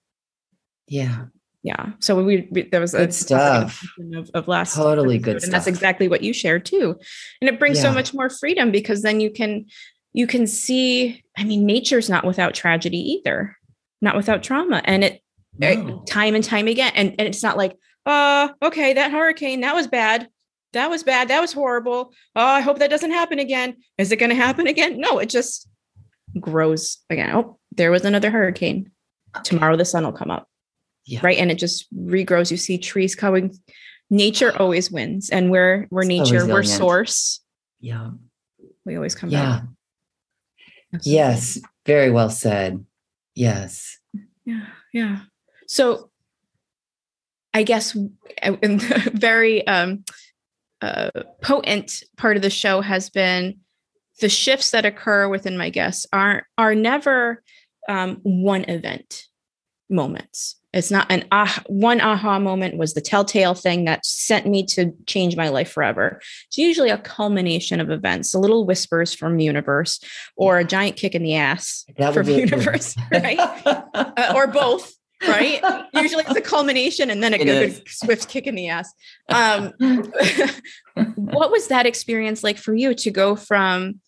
Yeah. 0.87 1.25
Yeah. 1.61 1.91
So 1.99 2.21
we, 2.21 2.47
we 2.51 2.63
there 2.63 2.81
was 2.81 2.91
good 2.91 3.09
a 3.09 3.13
stuff 3.13 3.81
of, 4.15 4.29
of 4.33 4.47
last 4.49 4.75
totally 4.75 5.15
episode, 5.15 5.33
good, 5.33 5.43
and 5.43 5.53
that's 5.53 5.67
exactly 5.67 6.09
what 6.09 6.21
you 6.21 6.33
shared 6.33 6.65
too. 6.65 6.97
And 7.39 7.49
it 7.49 7.57
brings 7.57 7.77
yeah. 7.77 7.83
so 7.83 7.93
much 7.93 8.13
more 8.13 8.29
freedom 8.29 8.69
because 8.69 9.01
then 9.01 9.21
you 9.21 9.31
can 9.31 9.67
you 10.13 10.27
can 10.27 10.45
see, 10.45 11.23
I 11.37 11.43
mean, 11.43 11.65
nature's 11.65 12.09
not 12.09 12.25
without 12.25 12.53
tragedy 12.53 12.97
either, 12.97 13.57
not 14.01 14.15
without 14.15 14.43
trauma. 14.43 14.81
And 14.85 15.03
it, 15.03 15.21
no. 15.57 15.67
it 15.67 16.07
time 16.07 16.35
and 16.35 16.43
time 16.43 16.67
again. 16.67 16.91
And, 16.95 17.15
and 17.17 17.27
it's 17.27 17.41
not 17.43 17.57
like, 17.57 17.75
uh, 18.05 18.49
okay, 18.61 18.93
that 18.93 19.11
hurricane, 19.11 19.61
that 19.61 19.73
was 19.73 19.87
bad. 19.87 20.27
That 20.73 20.89
was 20.89 21.03
bad. 21.03 21.29
That 21.29 21.41
was 21.41 21.53
horrible. 21.53 22.13
Oh, 22.35 22.45
I 22.45 22.61
hope 22.61 22.79
that 22.79 22.89
doesn't 22.89 23.11
happen 23.11 23.39
again. 23.39 23.77
Is 23.97 24.11
it 24.11 24.17
going 24.17 24.29
to 24.29 24.35
happen 24.35 24.67
again? 24.67 24.99
No, 24.99 25.17
it 25.19 25.29
just 25.29 25.67
grows 26.39 26.99
again. 27.09 27.35
Oh, 27.35 27.59
there 27.71 27.91
was 27.91 28.05
another 28.05 28.31
hurricane. 28.31 28.91
Okay. 29.35 29.43
Tomorrow 29.43 29.77
the 29.77 29.85
sun 29.85 30.03
will 30.03 30.11
come 30.11 30.31
up. 30.31 30.47
Yeah. 31.05 31.19
Right. 31.23 31.37
And 31.37 31.51
it 31.51 31.59
just 31.59 31.93
regrows. 31.93 32.51
You 32.51 32.57
see 32.57 32.77
trees 32.77 33.15
coming. 33.15 33.55
Nature 34.09 34.55
always 34.59 34.91
wins. 34.91 35.29
And 35.29 35.51
we're 35.51 35.87
we're 35.89 36.03
nature, 36.03 36.45
we're 36.47 36.63
source. 36.63 37.41
Yeah. 37.79 38.11
We 38.85 38.95
always 38.95 39.15
come 39.15 39.29
yeah. 39.29 39.59
back. 39.59 39.63
Absolutely. 40.93 41.13
Yes, 41.13 41.59
very 41.85 42.11
well 42.11 42.29
said. 42.29 42.85
Yes. 43.35 43.97
Yeah, 44.45 44.65
yeah. 44.91 45.19
So 45.67 46.09
I 47.53 47.63
guess 47.63 47.95
in 48.43 48.77
the 48.77 49.11
very 49.13 49.65
um, 49.67 50.03
uh, 50.81 51.11
potent 51.41 52.03
part 52.17 52.35
of 52.35 52.41
the 52.41 52.49
show 52.49 52.81
has 52.81 53.09
been 53.09 53.59
the 54.23 54.29
shifts 54.29 54.71
that 54.71 54.85
occur 54.85 55.27
within 55.27 55.57
my 55.57 55.69
guests 55.69 56.07
are 56.13 56.47
are 56.57 56.73
never 56.73 57.43
um, 57.89 58.19
one 58.23 58.63
event 58.69 59.25
moments. 59.89 60.55
It's 60.73 60.89
not 60.89 61.11
an 61.11 61.25
ah 61.29 61.61
one 61.67 61.99
aha 61.99 62.39
moment 62.39 62.77
was 62.77 62.93
the 62.93 63.01
telltale 63.01 63.53
thing 63.53 63.83
that 63.83 64.05
sent 64.05 64.47
me 64.47 64.65
to 64.67 64.93
change 65.07 65.35
my 65.35 65.49
life 65.49 65.69
forever. 65.69 66.21
It's 66.47 66.57
usually 66.57 66.89
a 66.89 66.97
culmination 66.99 67.81
of 67.81 67.91
events, 67.91 68.33
a 68.33 68.39
little 68.39 68.65
whispers 68.65 69.13
from 69.13 69.39
universe, 69.39 69.99
or 70.37 70.57
a 70.57 70.63
giant 70.63 70.95
kick 70.95 71.15
in 71.15 71.21
the 71.23 71.35
ass 71.35 71.85
from 72.13 72.29
universe, 72.29 72.95
right? 73.11 73.37
uh, 73.65 74.33
or 74.33 74.47
both, 74.47 74.95
right? 75.27 75.61
usually 75.95 76.23
it's 76.25 76.37
a 76.37 76.41
culmination 76.41 77.09
and 77.09 77.21
then 77.21 77.33
a 77.33 77.43
good 77.43 77.83
swift 77.89 78.29
kick 78.29 78.47
in 78.47 78.55
the 78.55 78.69
ass. 78.69 78.89
Um, 79.27 79.73
what 81.15 81.51
was 81.51 81.67
that 81.67 81.85
experience 81.85 82.41
like 82.41 82.57
for 82.57 82.73
you 82.73 82.93
to 82.95 83.11
go 83.11 83.35
from 83.35 83.99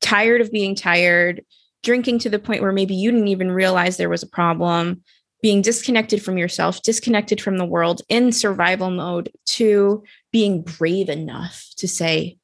tired 0.00 0.40
of 0.40 0.52
being 0.52 0.74
tired? 0.74 1.44
drinking 1.82 2.18
to 2.20 2.30
the 2.30 2.38
point 2.38 2.62
where 2.62 2.72
maybe 2.72 2.94
you 2.94 3.10
didn't 3.10 3.28
even 3.28 3.50
realize 3.50 3.96
there 3.96 4.08
was 4.08 4.22
a 4.22 4.28
problem, 4.28 5.02
being 5.42 5.62
disconnected 5.62 6.22
from 6.22 6.36
yourself, 6.36 6.82
disconnected 6.82 7.40
from 7.40 7.56
the 7.56 7.64
world 7.64 8.02
in 8.08 8.32
survival 8.32 8.90
mode, 8.90 9.30
to 9.46 10.02
being 10.32 10.62
brave 10.62 11.08
enough 11.08 11.66
to 11.76 11.88
say, 11.88 12.36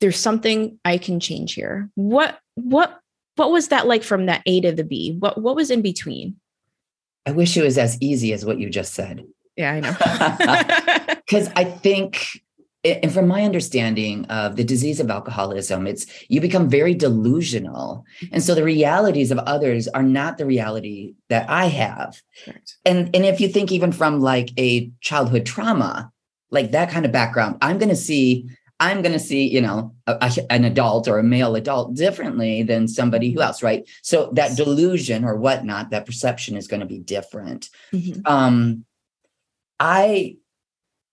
there's 0.00 0.18
something 0.18 0.78
I 0.84 0.98
can 0.98 1.20
change 1.20 1.54
here. 1.54 1.90
What 1.96 2.38
what 2.54 3.00
what 3.34 3.50
was 3.50 3.68
that 3.68 3.86
like 3.86 4.02
from 4.02 4.26
that 4.26 4.42
A 4.46 4.60
to 4.60 4.72
the 4.72 4.84
B? 4.84 5.16
What 5.18 5.40
what 5.40 5.56
was 5.56 5.70
in 5.70 5.82
between? 5.82 6.36
I 7.26 7.32
wish 7.32 7.56
it 7.56 7.62
was 7.62 7.76
as 7.76 7.98
easy 8.00 8.32
as 8.32 8.44
what 8.44 8.58
you 8.58 8.70
just 8.70 8.94
said. 8.94 9.24
Yeah, 9.56 9.72
I 9.72 9.80
know. 9.80 11.14
Because 11.28 11.50
I 11.56 11.64
think 11.64 12.40
and 12.84 13.12
from 13.12 13.26
my 13.26 13.42
understanding 13.42 14.24
of 14.26 14.56
the 14.56 14.64
disease 14.64 15.00
of 15.00 15.10
alcoholism 15.10 15.86
it's 15.86 16.06
you 16.28 16.40
become 16.40 16.68
very 16.68 16.94
delusional. 16.94 18.04
And 18.30 18.42
so 18.42 18.54
the 18.54 18.64
realities 18.64 19.30
of 19.30 19.38
others 19.38 19.88
are 19.88 20.02
not 20.02 20.38
the 20.38 20.46
reality 20.46 21.14
that 21.28 21.48
i 21.50 21.66
have. 21.66 22.22
And 22.84 23.14
and 23.14 23.24
if 23.24 23.40
you 23.40 23.48
think 23.48 23.72
even 23.72 23.92
from 23.92 24.20
like 24.20 24.50
a 24.58 24.90
childhood 25.00 25.46
trauma 25.46 26.12
like 26.50 26.70
that 26.70 26.90
kind 26.90 27.04
of 27.04 27.12
background 27.12 27.58
i'm 27.60 27.78
going 27.78 27.90
to 27.90 27.96
see 27.96 28.48
i'm 28.80 29.02
going 29.02 29.12
to 29.12 29.18
see 29.18 29.46
you 29.46 29.60
know 29.60 29.92
a, 30.06 30.16
a, 30.22 30.52
an 30.52 30.64
adult 30.64 31.08
or 31.08 31.18
a 31.18 31.22
male 31.22 31.56
adult 31.56 31.94
differently 31.94 32.62
than 32.62 32.86
somebody 32.86 33.30
who 33.32 33.40
else 33.40 33.62
right? 33.62 33.88
So 34.02 34.30
that 34.34 34.56
delusion 34.56 35.24
or 35.24 35.36
whatnot 35.36 35.90
that 35.90 36.06
perception 36.06 36.56
is 36.56 36.68
going 36.68 36.80
to 36.80 36.86
be 36.86 37.00
different. 37.00 37.68
Mm-hmm. 37.92 38.20
um 38.24 38.84
i 39.80 40.36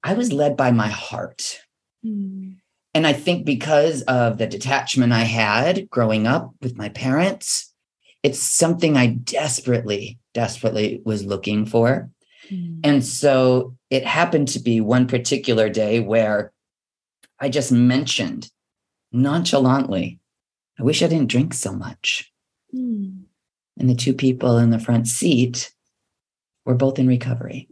I 0.05 0.13
was 0.13 0.31
led 0.31 0.55
by 0.55 0.71
my 0.71 0.87
heart. 0.87 1.59
Mm. 2.05 2.57
And 2.93 3.07
I 3.07 3.11
think 3.11 3.43
because 3.43 4.03
of 4.03 4.37
the 4.37 4.45
detachment 4.45 5.11
I 5.11 5.23
had 5.23 5.89
growing 5.89 6.27
up 6.27 6.53
with 6.61 6.77
my 6.77 6.89
parents, 6.89 7.73
it's 8.21 8.39
something 8.39 8.95
I 8.95 9.07
desperately, 9.07 10.19
desperately 10.35 11.01
was 11.03 11.25
looking 11.25 11.65
for. 11.65 12.11
Mm. 12.51 12.81
And 12.83 13.03
so 13.03 13.75
it 13.89 14.05
happened 14.05 14.47
to 14.49 14.59
be 14.59 14.79
one 14.79 15.07
particular 15.07 15.69
day 15.69 15.99
where 15.99 16.53
I 17.39 17.49
just 17.49 17.71
mentioned 17.71 18.51
nonchalantly, 19.11 20.19
I 20.79 20.83
wish 20.83 21.01
I 21.01 21.07
didn't 21.07 21.31
drink 21.31 21.55
so 21.55 21.73
much. 21.73 22.31
Mm. 22.73 23.23
And 23.79 23.89
the 23.89 23.95
two 23.95 24.13
people 24.13 24.59
in 24.59 24.69
the 24.69 24.79
front 24.79 25.07
seat 25.07 25.73
were 26.63 26.75
both 26.75 26.99
in 26.99 27.07
recovery. 27.07 27.69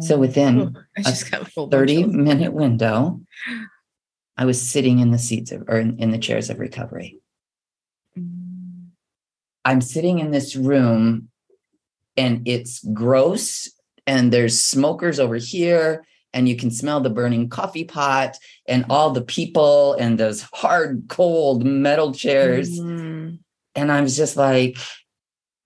So 0.00 0.18
within 0.18 0.76
a 0.96 1.12
30 1.12 2.04
minute 2.04 2.52
window, 2.52 3.20
I 4.36 4.44
was 4.44 4.60
sitting 4.60 4.98
in 4.98 5.10
the 5.10 5.18
seats 5.18 5.52
of, 5.52 5.64
or 5.68 5.78
in, 5.78 5.98
in 5.98 6.10
the 6.10 6.18
chairs 6.18 6.50
of 6.50 6.58
recovery. 6.58 7.20
Mm. 8.18 8.88
I'm 9.64 9.80
sitting 9.80 10.18
in 10.18 10.30
this 10.30 10.56
room 10.56 11.28
and 12.16 12.46
it's 12.46 12.84
gross 12.92 13.70
and 14.06 14.32
there's 14.32 14.60
smokers 14.60 15.20
over 15.20 15.36
here 15.36 16.04
and 16.32 16.48
you 16.48 16.56
can 16.56 16.70
smell 16.70 17.00
the 17.00 17.10
burning 17.10 17.48
coffee 17.48 17.84
pot 17.84 18.36
and 18.66 18.84
all 18.90 19.10
the 19.10 19.22
people 19.22 19.94
and 19.94 20.18
those 20.18 20.42
hard 20.52 21.04
cold 21.08 21.64
metal 21.64 22.12
chairs 22.12 22.78
mm. 22.78 23.38
and 23.74 23.92
i 23.92 24.00
was 24.00 24.16
just 24.16 24.36
like 24.36 24.76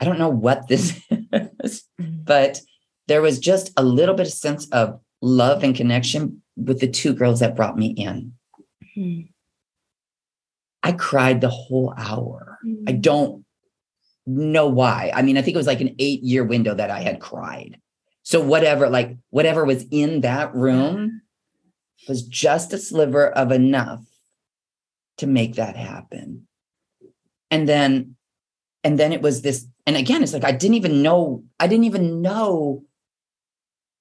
I 0.01 0.05
don't 0.05 0.19
know 0.19 0.29
what 0.29 0.69
this 0.69 1.01
is, 1.63 1.85
but 1.99 2.61
there 3.09 3.23
was 3.23 3.39
just 3.39 3.73
a 3.77 3.83
little 3.83 4.15
bit 4.15 4.27
of 4.27 4.33
sense 4.33 4.69
of 4.71 5.01
love 5.21 5.65
and 5.65 5.75
connection 5.75 6.43
with 6.57 6.81
the 6.81 6.89
two 6.89 7.13
girls 7.15 7.41
that 7.41 7.57
brought 7.57 7.77
me 7.77 7.89
in. 7.89 8.33
Mm. 8.97 9.29
I 10.83 10.93
cried 10.93 11.41
the 11.41 11.49
whole 11.49 11.93
hour. 11.97 12.59
Mm. 12.65 12.85
I 12.89 12.93
don't 12.93 13.45
know 14.27 14.69
why. 14.69 15.11
I 15.15 15.23
mean, 15.23 15.39
I 15.39 15.43
think 15.43 15.55
it 15.55 15.59
was 15.59 15.67
like 15.67 15.81
an 15.81 15.97
eight 15.99 16.23
year 16.23 16.45
window 16.45 16.75
that 16.75 16.91
I 16.91 17.01
had 17.01 17.21
cried. 17.21 17.81
So 18.23 18.41
whatever, 18.41 18.89
like 18.91 19.17
whatever 19.31 19.65
was 19.65 19.87
in 19.91 20.21
that 20.21 20.55
room 20.55 21.23
was 22.07 22.23
just 22.23 22.73
a 22.75 22.79
sliver 22.79 23.29
of 23.29 23.51
enough 23.51 24.05
to 25.17 25.27
make 25.27 25.55
that 25.55 25.77
happen. 25.77 26.47
And 27.51 27.67
then, 27.67 28.17
and 28.85 28.99
then 28.99 29.13
it 29.13 29.23
was 29.23 29.41
this, 29.41 29.67
and 29.87 29.97
again, 29.97 30.23
it's 30.23 30.35
like 30.35 30.45
I 30.45 30.53
didn't 30.53 30.77
even 30.77 31.03
know, 31.03 31.45
I 31.59 31.67
didn't 31.67 31.85
even 31.85 32.21
know, 32.21 32.85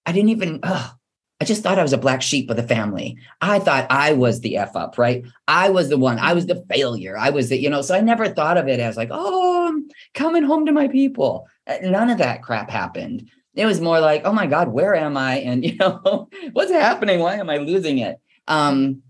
I 0.08 0.14
didn't 0.14 0.30
even, 0.30 0.62
oh, 0.64 0.94
I 1.40 1.46
just 1.46 1.62
thought 1.62 1.78
I 1.78 1.84
was 1.84 1.94
a 1.94 1.98
black 1.98 2.22
sheep 2.22 2.50
of 2.50 2.56
the 2.56 2.64
family. 2.64 3.18
I 3.42 3.60
thought 3.60 3.86
I 3.92 4.14
was 4.14 4.40
the 4.40 4.58
F 4.58 4.76
up, 4.76 4.98
right? 4.98 5.24
I 5.48 5.70
was 5.70 5.90
the 5.90 5.98
one, 5.98 6.18
I 6.18 6.34
was 6.34 6.48
the 6.48 6.64
failure. 6.72 7.18
I 7.18 7.30
was 7.30 7.50
the, 7.50 7.58
you 7.58 7.70
know, 7.70 7.82
so 7.82 7.94
I 7.94 8.02
never 8.02 8.30
thought 8.30 8.58
of 8.58 8.68
it 8.68 8.80
as 8.80 8.98
like, 8.98 9.10
oh, 9.12 9.68
I'm 9.68 9.88
coming 10.16 10.44
home 10.44 10.66
to 10.66 10.72
my 10.72 10.88
people. 10.88 11.48
Uh, 11.68 11.78
none 11.84 12.10
of 12.10 12.18
that 12.20 12.42
crap 12.42 12.70
happened. 12.70 13.30
It 13.54 13.66
was 13.66 13.82
more 13.82 14.00
like, 14.00 14.22
oh 14.24 14.34
my 14.34 14.48
God, 14.48 14.70
where 14.70 14.96
am 14.96 15.18
I? 15.18 15.36
And, 15.42 15.64
you 15.66 15.76
know, 15.76 16.30
what's 16.54 16.72
happening? 16.72 17.20
Why 17.20 17.36
am 17.36 17.50
I 17.50 17.58
losing 17.58 18.00
it? 18.00 18.20
Um, 18.48 19.04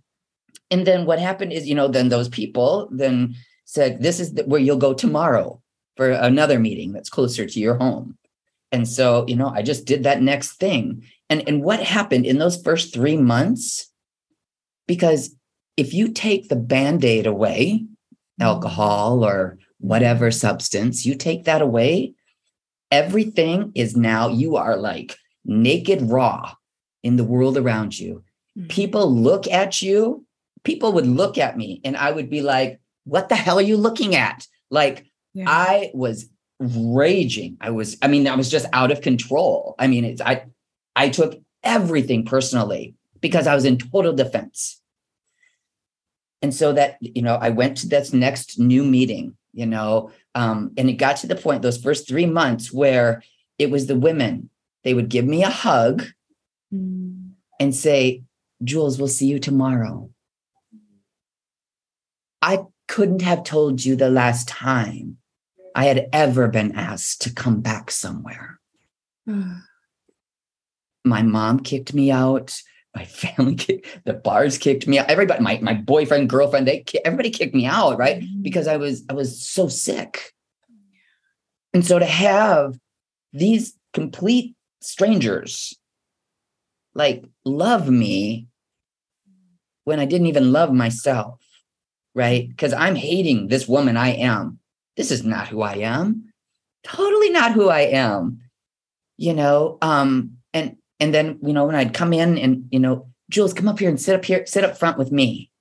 and 0.71 0.85
then 0.85 1.05
what 1.05 1.19
happened 1.19 1.53
is, 1.53 1.67
you 1.67 1.75
know, 1.75 1.87
then 1.87 2.09
those 2.09 2.27
people 2.27 2.89
then 2.91 3.35
said, 3.65 4.01
this 4.01 4.19
is 4.19 4.33
the, 4.33 4.43
where 4.43 4.59
you'll 4.59 4.77
go 4.77 4.93
tomorrow 4.93 5.61
for 5.95 6.09
another 6.09 6.59
meeting 6.59 6.91
that's 6.91 7.09
closer 7.09 7.45
to 7.45 7.59
your 7.59 7.75
home. 7.75 8.17
And 8.71 8.87
so, 8.87 9.25
you 9.27 9.35
know, 9.35 9.49
I 9.49 9.61
just 9.61 9.85
did 9.85 10.03
that 10.03 10.21
next 10.21 10.53
thing. 10.53 11.03
And 11.29 11.47
and 11.47 11.63
what 11.63 11.81
happened 11.81 12.25
in 12.25 12.37
those 12.37 12.61
first 12.61 12.93
3 12.93 13.17
months? 13.17 13.91
Because 14.87 15.35
if 15.77 15.93
you 15.93 16.11
take 16.11 16.49
the 16.49 16.55
band-aid 16.55 17.27
away 17.27 17.85
alcohol 18.39 19.23
or 19.23 19.57
whatever 19.79 20.31
substance 20.31 21.05
you 21.05 21.15
take 21.15 21.45
that 21.45 21.61
away 21.61 22.13
everything 22.91 23.71
is 23.75 23.95
now 23.95 24.27
you 24.27 24.55
are 24.55 24.77
like 24.77 25.15
naked 25.45 26.01
raw 26.03 26.53
in 27.03 27.15
the 27.15 27.23
world 27.23 27.57
around 27.57 27.97
you. 27.97 28.23
Mm-hmm. 28.57 28.67
people 28.67 29.11
look 29.13 29.47
at 29.47 29.81
you 29.81 30.25
people 30.63 30.91
would 30.93 31.07
look 31.07 31.37
at 31.37 31.57
me 31.57 31.81
and 31.83 31.97
i 31.97 32.11
would 32.11 32.29
be 32.29 32.41
like 32.41 32.79
what 33.05 33.29
the 33.29 33.35
hell 33.35 33.57
are 33.57 33.61
you 33.61 33.77
looking 33.77 34.15
at? 34.15 34.45
Like 34.69 35.05
yeah. 35.33 35.45
i 35.47 35.91
was 35.93 36.29
raging 36.59 37.55
i 37.61 37.69
was 37.69 37.97
i 38.01 38.07
mean 38.07 38.27
i 38.27 38.35
was 38.35 38.49
just 38.49 38.65
out 38.73 38.91
of 38.91 39.01
control 39.01 39.75
i 39.77 39.85
mean 39.85 40.03
it's 40.03 40.21
i 40.21 40.43
I 40.97 41.09
took 41.09 41.39
everything 41.63 42.25
personally 42.25 42.95
because 43.21 43.45
I 43.45 43.53
was 43.53 43.65
in 43.65 43.77
total 43.77 44.13
defense. 44.13 44.81
And 46.41 46.53
so 46.53 46.73
that, 46.73 46.97
you 46.99 47.21
know, 47.21 47.35
I 47.35 47.49
went 47.49 47.77
to 47.77 47.87
this 47.87 48.13
next 48.13 48.57
new 48.57 48.83
meeting, 48.83 49.37
you 49.53 49.67
know, 49.67 50.11
um, 50.33 50.71
and 50.75 50.89
it 50.89 50.93
got 50.93 51.17
to 51.17 51.27
the 51.27 51.35
point 51.35 51.61
those 51.61 51.77
first 51.77 52.07
three 52.07 52.25
months 52.25 52.73
where 52.73 53.23
it 53.59 53.69
was 53.69 53.85
the 53.85 53.95
women, 53.95 54.49
they 54.83 54.95
would 54.95 55.09
give 55.09 55.25
me 55.25 55.43
a 55.43 55.49
hug 55.49 56.03
mm. 56.73 57.29
and 57.59 57.75
say, 57.75 58.23
Jules, 58.63 58.97
we'll 58.97 59.07
see 59.07 59.27
you 59.27 59.39
tomorrow. 59.39 60.09
I 62.41 62.65
couldn't 62.87 63.21
have 63.21 63.43
told 63.43 63.85
you 63.85 63.95
the 63.95 64.09
last 64.09 64.47
time 64.47 65.17
I 65.77 65.85
had 65.85 66.09
ever 66.11 66.47
been 66.47 66.71
asked 66.75 67.21
to 67.21 67.33
come 67.33 67.61
back 67.61 67.91
somewhere. 67.91 68.59
my 71.05 71.21
mom 71.21 71.59
kicked 71.59 71.93
me 71.93 72.09
out. 72.09 72.59
My 72.95 73.05
family 73.05 73.53
kicked, 73.63 74.03
the 74.03 74.13
bars 74.13 74.57
kicked 74.57 74.87
me 74.87 74.97
out. 74.97 75.07
Everybody 75.07 75.43
my, 75.43 75.59
my 75.61 75.75
boyfriend 75.75 76.31
girlfriend 76.31 76.67
they 76.67 76.83
everybody 77.05 77.29
kicked 77.29 77.53
me 77.53 77.67
out 77.67 77.99
right? 77.99 78.21
Mm-hmm. 78.21 78.41
because 78.41 78.67
i 78.67 78.77
was 78.77 79.03
i 79.07 79.13
was 79.13 79.47
so 79.47 79.67
sick. 79.67 80.33
And 81.75 81.85
so 81.85 81.99
to 81.99 82.05
have 82.05 82.79
these 83.31 83.77
complete 83.93 84.55
strangers 84.81 85.77
like 86.95 87.23
love 87.45 87.87
me 87.87 88.47
when 89.83 89.99
i 89.99 90.05
didn't 90.05 90.27
even 90.27 90.51
love 90.51 90.73
myself 90.73 91.39
right? 92.15 92.49
Because 92.49 92.73
i'm 92.73 92.95
hating 92.95 93.47
this 93.47 93.67
woman 93.67 93.95
i 93.95 94.09
am 94.09 94.59
this 94.97 95.11
is 95.11 95.23
not 95.23 95.47
who 95.47 95.61
i 95.61 95.75
am 95.75 96.25
totally 96.83 97.29
not 97.29 97.53
who 97.53 97.69
i 97.69 97.81
am 97.81 98.41
you 99.15 99.33
know 99.33 99.77
um 99.81 100.37
and 100.53 100.77
and 100.99 101.13
then, 101.13 101.39
you 101.41 101.53
know, 101.53 101.65
when 101.65 101.75
I'd 101.75 101.93
come 101.93 102.13
in 102.13 102.37
and, 102.37 102.67
you 102.71 102.79
know, 102.79 103.07
Jules, 103.29 103.53
come 103.53 103.67
up 103.67 103.79
here 103.79 103.89
and 103.89 103.99
sit 103.99 104.15
up 104.15 104.25
here, 104.25 104.45
sit 104.45 104.63
up 104.63 104.77
front 104.77 104.97
with 104.97 105.11
me. 105.11 105.51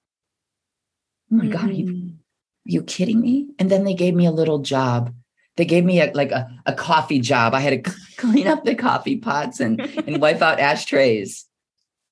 Oh 1.30 1.36
my 1.36 1.44
mm-hmm. 1.44 1.52
God, 1.52 1.70
are 1.70 1.72
you, 1.72 1.86
mm. 1.86 2.10
are 2.12 2.70
you 2.70 2.82
kidding 2.82 3.20
me? 3.20 3.48
And 3.58 3.70
then 3.70 3.84
they 3.84 3.94
gave 3.94 4.14
me 4.14 4.26
a 4.26 4.32
little 4.32 4.60
job. 4.60 5.12
They 5.56 5.64
gave 5.64 5.84
me 5.84 6.00
a, 6.00 6.12
like 6.12 6.30
a, 6.30 6.50
a 6.64 6.72
coffee 6.72 7.18
job. 7.18 7.54
I 7.54 7.60
had 7.60 7.84
to 7.84 7.92
clean 8.16 8.46
up 8.46 8.64
the 8.64 8.74
coffee 8.74 9.16
pots 9.16 9.60
and, 9.60 9.80
and 9.80 10.20
wipe 10.20 10.40
out 10.42 10.60
ashtrays. 10.60 11.46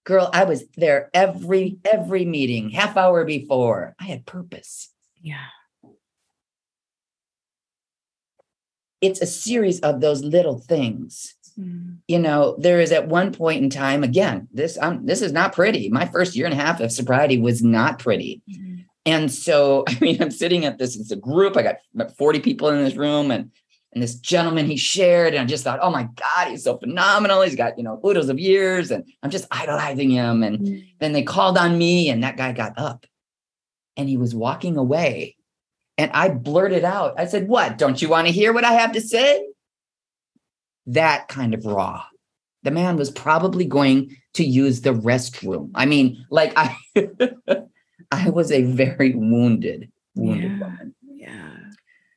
Girl, 0.04 0.28
I 0.32 0.44
was 0.44 0.64
there 0.76 1.08
every, 1.14 1.78
every 1.84 2.26
meeting, 2.26 2.70
half 2.70 2.96
hour 2.96 3.24
before. 3.24 3.94
I 3.98 4.04
had 4.04 4.26
purpose. 4.26 4.90
Yeah. 5.22 5.46
It's 9.04 9.20
a 9.20 9.26
series 9.26 9.80
of 9.80 10.00
those 10.00 10.22
little 10.22 10.58
things 10.58 11.34
Mm. 11.58 11.98
You 12.08 12.18
know, 12.18 12.56
there 12.58 12.80
is 12.80 12.92
at 12.92 13.08
one 13.08 13.32
point 13.32 13.62
in 13.62 13.70
time, 13.70 14.02
again, 14.02 14.48
this 14.52 14.76
um, 14.78 15.06
this 15.06 15.22
is 15.22 15.32
not 15.32 15.52
pretty. 15.52 15.88
My 15.88 16.06
first 16.06 16.34
year 16.34 16.46
and 16.46 16.54
a 16.54 16.62
half 16.62 16.80
of 16.80 16.92
sobriety 16.92 17.38
was 17.38 17.62
not 17.62 17.98
pretty. 17.98 18.42
Mm-hmm. 18.50 18.80
And 19.06 19.30
so, 19.30 19.84
I 19.88 19.98
mean, 20.00 20.20
I'm 20.20 20.30
sitting 20.30 20.64
at 20.64 20.78
this, 20.78 20.96
it's 20.96 21.10
a 21.10 21.16
group. 21.16 21.56
I 21.56 21.62
got 21.62 21.76
about 21.94 22.16
40 22.16 22.40
people 22.40 22.68
in 22.68 22.84
this 22.84 22.96
room 22.96 23.30
and 23.30 23.50
and 23.92 24.02
this 24.02 24.16
gentleman 24.16 24.66
he 24.66 24.76
shared, 24.76 25.34
and 25.34 25.42
I 25.42 25.44
just 25.44 25.62
thought, 25.62 25.78
oh 25.80 25.90
my 25.90 26.08
God, 26.16 26.48
he's 26.48 26.64
so 26.64 26.76
phenomenal. 26.78 27.42
He's 27.42 27.54
got, 27.54 27.78
you 27.78 27.84
know, 27.84 28.00
oodles 28.04 28.28
of 28.28 28.40
years, 28.40 28.90
and 28.90 29.04
I'm 29.22 29.30
just 29.30 29.46
idolizing 29.52 30.10
him. 30.10 30.42
And 30.42 30.58
mm-hmm. 30.58 30.86
then 30.98 31.12
they 31.12 31.22
called 31.22 31.56
on 31.56 31.78
me, 31.78 32.10
and 32.10 32.24
that 32.24 32.36
guy 32.36 32.50
got 32.50 32.76
up 32.76 33.06
and 33.96 34.08
he 34.08 34.16
was 34.16 34.34
walking 34.34 34.76
away. 34.76 35.36
And 35.96 36.10
I 36.12 36.28
blurted 36.28 36.84
out, 36.84 37.14
I 37.18 37.26
said, 37.26 37.48
What? 37.48 37.78
Don't 37.78 38.00
you 38.02 38.08
want 38.08 38.26
to 38.26 38.32
hear 38.32 38.52
what 38.52 38.64
I 38.64 38.72
have 38.72 38.92
to 38.92 39.00
say? 39.00 39.44
that 40.86 41.28
kind 41.28 41.54
of 41.54 41.64
raw. 41.64 42.04
The 42.62 42.70
man 42.70 42.96
was 42.96 43.10
probably 43.10 43.64
going 43.64 44.16
to 44.34 44.44
use 44.44 44.80
the 44.80 44.94
restroom. 44.94 45.70
I 45.74 45.86
mean, 45.86 46.24
like 46.30 46.52
I 46.56 46.76
I 48.10 48.30
was 48.30 48.50
a 48.50 48.62
very 48.62 49.14
wounded, 49.14 49.90
wounded 50.14 50.52
yeah. 50.52 50.58
woman. 50.58 50.94
Yeah. 51.04 51.56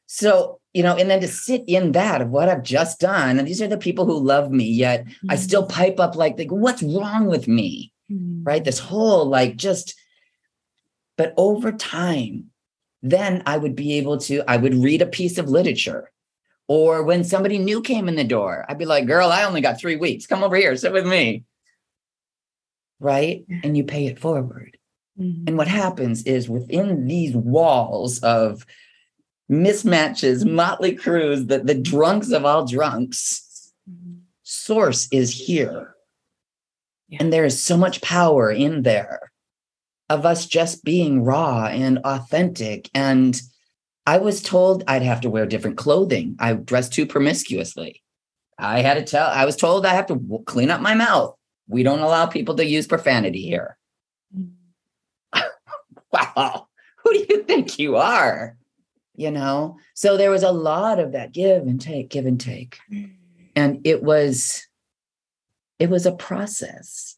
So, 0.06 0.60
you 0.74 0.84
know, 0.84 0.96
and 0.96 1.10
then 1.10 1.22
to 1.22 1.28
sit 1.28 1.64
in 1.68 1.92
that 1.94 2.22
of 2.22 2.30
what 2.30 2.50
I've 2.50 2.64
just 2.64 3.00
done, 3.00 3.40
and 3.40 3.48
these 3.48 3.62
are 3.62 3.68
the 3.68 3.78
people 3.78 4.06
who 4.06 4.18
love 4.18 4.52
me, 4.52 4.66
yet 4.66 5.06
mm-hmm. 5.06 5.32
I 5.32 5.36
still 5.36 5.66
pipe 5.66 6.00
up 6.00 6.16
like, 6.16 6.38
like, 6.38 6.52
what's 6.52 6.84
wrong 6.84 7.26
with 7.26 7.48
me? 7.48 7.92
Mm-hmm. 8.10 8.44
Right? 8.44 8.64
This 8.64 8.80
whole 8.80 9.26
like 9.26 9.58
just, 9.58 9.96
but 11.18 11.34
over 11.36 11.74
time, 11.74 12.52
then 13.10 13.44
I 13.46 13.58
would 13.58 13.76
be 13.76 13.94
able 13.94 14.18
to, 14.20 14.44
I 14.48 14.58
would 14.58 14.76
read 14.76 15.02
a 15.02 15.08
piece 15.08 15.38
of 15.38 15.50
literature 15.50 16.12
or 16.68 17.04
when 17.04 17.24
somebody 17.24 17.58
new 17.58 17.82
came 17.82 18.10
in 18.10 18.16
the 18.16 18.24
door, 18.24 18.66
I'd 18.68 18.78
be 18.78 18.86
like, 18.86 19.08
girl, 19.08 19.30
I 19.30 19.44
only 19.44 19.62
got 19.62 19.80
three 19.80 19.96
weeks. 19.96 20.26
Come 20.26 20.44
over 20.44 20.56
here, 20.56 20.76
sit 20.76 20.92
with 20.92 21.08
me. 21.08 21.46
Right. 23.00 23.46
And 23.64 23.78
you 23.78 23.84
pay 23.84 24.08
it 24.08 24.20
forward. 24.20 24.78
Mm-hmm. 25.20 25.46
And 25.48 25.58
what 25.58 25.68
happens 25.68 26.24
is 26.24 26.50
within 26.50 27.08
these 27.08 27.36
walls 27.36 28.20
of 28.20 28.66
mismatches, 29.50 30.46
motley 30.46 30.96
crews, 30.96 31.46
the, 31.46 31.60
the 31.60 31.76
drunks 31.76 32.32
of 32.32 32.44
all 32.44 32.66
drunks, 32.66 33.72
mm-hmm. 33.90 34.20
source 34.44 35.08
is 35.12 35.34
here. 35.34 35.96
Yeah. 37.08 37.20
And 37.22 37.32
there 37.32 37.46
is 37.46 37.62
so 37.62 37.78
much 37.78 38.02
power 38.02 38.52
in 38.52 38.82
there 38.82 39.32
of 40.10 40.26
us 40.26 40.46
just 40.46 40.84
being 40.84 41.24
raw 41.24 41.66
and 41.66 42.00
authentic 42.00 42.90
and 42.94 43.42
I 44.08 44.20
was 44.20 44.42
told 44.42 44.86
I'd 44.88 45.02
have 45.02 45.20
to 45.22 45.30
wear 45.30 45.46
different 45.46 45.76
clothing. 45.76 46.38
I 46.40 46.54
dressed 46.54 46.94
too 46.94 47.06
promiscuously. 47.06 48.02
I 48.58 48.80
had 48.80 48.94
to 48.94 49.04
tell, 49.04 49.28
I 49.28 49.44
was 49.44 49.58
told 49.58 49.86
I 49.86 49.94
have 49.94 50.08
to 50.08 50.44
clean 50.46 50.72
up 50.72 50.80
my 50.80 50.96
mouth. 50.96 51.36
We 51.68 51.84
don't 51.84 52.00
allow 52.00 52.26
people 52.26 52.56
to 52.56 52.66
use 52.66 52.88
profanity 52.88 53.42
here. 53.42 53.78
wow. 56.14 56.68
Who 57.04 57.14
do 57.14 57.26
you 57.30 57.44
think 57.44 57.78
you 57.78 57.98
are? 57.98 58.56
You 59.18 59.30
know? 59.30 59.78
So 59.94 60.16
there 60.16 60.32
was 60.32 60.44
a 60.44 60.54
lot 60.54 61.00
of 61.00 61.12
that 61.12 61.34
give 61.34 61.64
and 61.64 61.80
take, 61.82 62.10
give 62.10 62.26
and 62.26 62.40
take. 62.40 62.80
And 63.58 63.82
it 63.86 64.04
was, 64.04 64.66
it 65.80 65.90
was 65.90 66.06
a 66.06 66.14
process. 66.14 67.17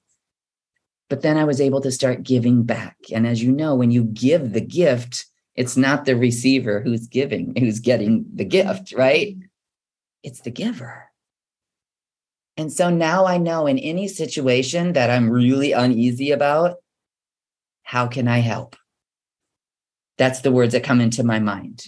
But 1.10 1.22
then 1.22 1.38
I 1.38 1.44
was 1.44 1.60
able 1.60 1.82
to 1.82 1.92
start 1.92 2.24
giving 2.24 2.64
back. 2.64 2.98
And 3.14 3.26
as 3.26 3.42
you 3.42 3.52
know, 3.52 3.76
when 3.76 3.92
you 3.92 4.04
give 4.04 4.54
the 4.54 4.62
gift, 4.62 5.26
it's 5.56 5.76
not 5.76 6.06
the 6.06 6.16
receiver 6.16 6.82
who's 6.82 7.08
giving, 7.08 7.56
who's 7.58 7.80
getting 7.80 8.26
the 8.34 8.46
gift, 8.46 8.94
right? 8.94 9.36
it's 10.24 10.42
the 10.42 10.52
giver. 10.52 11.06
And 12.58 12.72
so 12.72 12.90
now 12.90 13.26
I 13.26 13.38
know 13.38 13.68
in 13.68 13.80
any 13.80 14.08
situation 14.08 14.94
that 14.94 15.10
I'm 15.10 15.30
really 15.30 15.72
uneasy 15.72 16.32
about, 16.32 16.78
how 17.84 18.08
can 18.08 18.28
I 18.28 18.40
help? 18.40 18.76
That's 20.18 20.42
the 20.42 20.52
words 20.52 20.74
that 20.74 20.84
come 20.84 21.00
into 21.00 21.24
my 21.24 21.40
mind. 21.40 21.86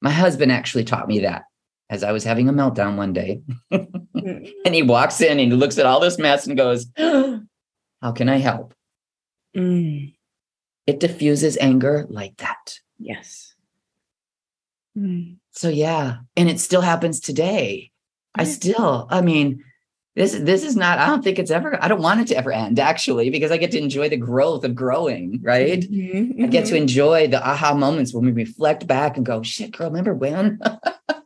My 0.00 0.10
husband 0.10 0.50
actually 0.50 0.84
taught 0.84 1.08
me 1.08 1.20
that 1.20 1.44
as 1.90 2.02
I 2.02 2.12
was 2.12 2.24
having 2.24 2.48
a 2.48 2.52
meltdown 2.52 2.96
one 2.96 3.12
day. 3.12 3.42
And 4.64 4.72
he 4.72 4.82
walks 4.82 5.20
in 5.20 5.32
and 5.32 5.40
he 5.40 5.50
looks 5.50 5.78
at 5.78 5.86
all 5.86 5.98
this 5.98 6.16
mess 6.16 6.46
and 6.46 6.56
goes, 6.56 6.86
oh, 6.98 7.41
How 8.02 8.12
can 8.12 8.28
I 8.28 8.38
help? 8.38 8.74
Mm. 9.56 10.14
It 10.86 11.00
diffuses 11.00 11.56
anger 11.58 12.06
like 12.10 12.36
that. 12.38 12.80
Yes. 12.98 13.54
Mm. 14.98 15.36
So, 15.52 15.68
yeah. 15.68 16.18
And 16.36 16.50
it 16.50 16.60
still 16.60 16.80
happens 16.80 17.20
today. 17.20 17.92
I 18.34 18.44
still, 18.44 19.06
I 19.10 19.20
mean, 19.20 19.62
this 20.14 20.32
this 20.32 20.62
is 20.62 20.76
not 20.76 20.98
i 20.98 21.06
don't 21.06 21.24
think 21.24 21.38
it's 21.38 21.50
ever 21.50 21.82
i 21.82 21.88
don't 21.88 22.02
want 22.02 22.20
it 22.20 22.26
to 22.26 22.36
ever 22.36 22.52
end 22.52 22.78
actually 22.78 23.30
because 23.30 23.50
i 23.50 23.56
get 23.56 23.70
to 23.70 23.78
enjoy 23.78 24.08
the 24.08 24.16
growth 24.16 24.64
of 24.64 24.74
growing 24.74 25.40
right 25.42 25.80
mm-hmm, 25.80 26.44
i 26.44 26.46
get 26.46 26.66
to 26.66 26.72
mm-hmm. 26.72 26.82
enjoy 26.82 27.26
the 27.28 27.46
aha 27.46 27.74
moments 27.74 28.12
when 28.12 28.24
we 28.24 28.32
reflect 28.32 28.86
back 28.86 29.16
and 29.16 29.24
go 29.24 29.42
shit 29.42 29.76
girl 29.76 29.88
remember 29.88 30.12
when 30.12 30.60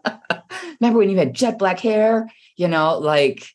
remember 0.80 0.98
when 0.98 1.10
you 1.10 1.16
had 1.16 1.34
jet 1.34 1.58
black 1.58 1.80
hair 1.80 2.28
you 2.56 2.68
know 2.68 2.98
like 2.98 3.48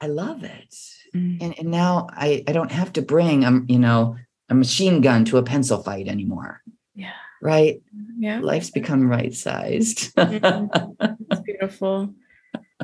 i 0.00 0.06
love 0.06 0.44
it 0.44 0.74
mm-hmm. 1.14 1.42
and, 1.42 1.58
and 1.58 1.70
now 1.70 2.06
i 2.12 2.42
i 2.46 2.52
don't 2.52 2.72
have 2.72 2.92
to 2.92 3.02
bring 3.02 3.44
um 3.44 3.64
you 3.68 3.78
know 3.78 4.16
a 4.48 4.54
machine 4.54 5.00
gun 5.00 5.24
to 5.24 5.38
a 5.38 5.42
pencil 5.42 5.82
fight 5.82 6.08
anymore 6.08 6.62
yeah 6.94 7.12
right 7.42 7.80
yeah 8.18 8.40
life's 8.40 8.70
become 8.70 9.08
right 9.08 9.34
sized 9.34 10.14
mm-hmm. 10.14 11.02
it's 11.30 11.40
beautiful 11.42 12.14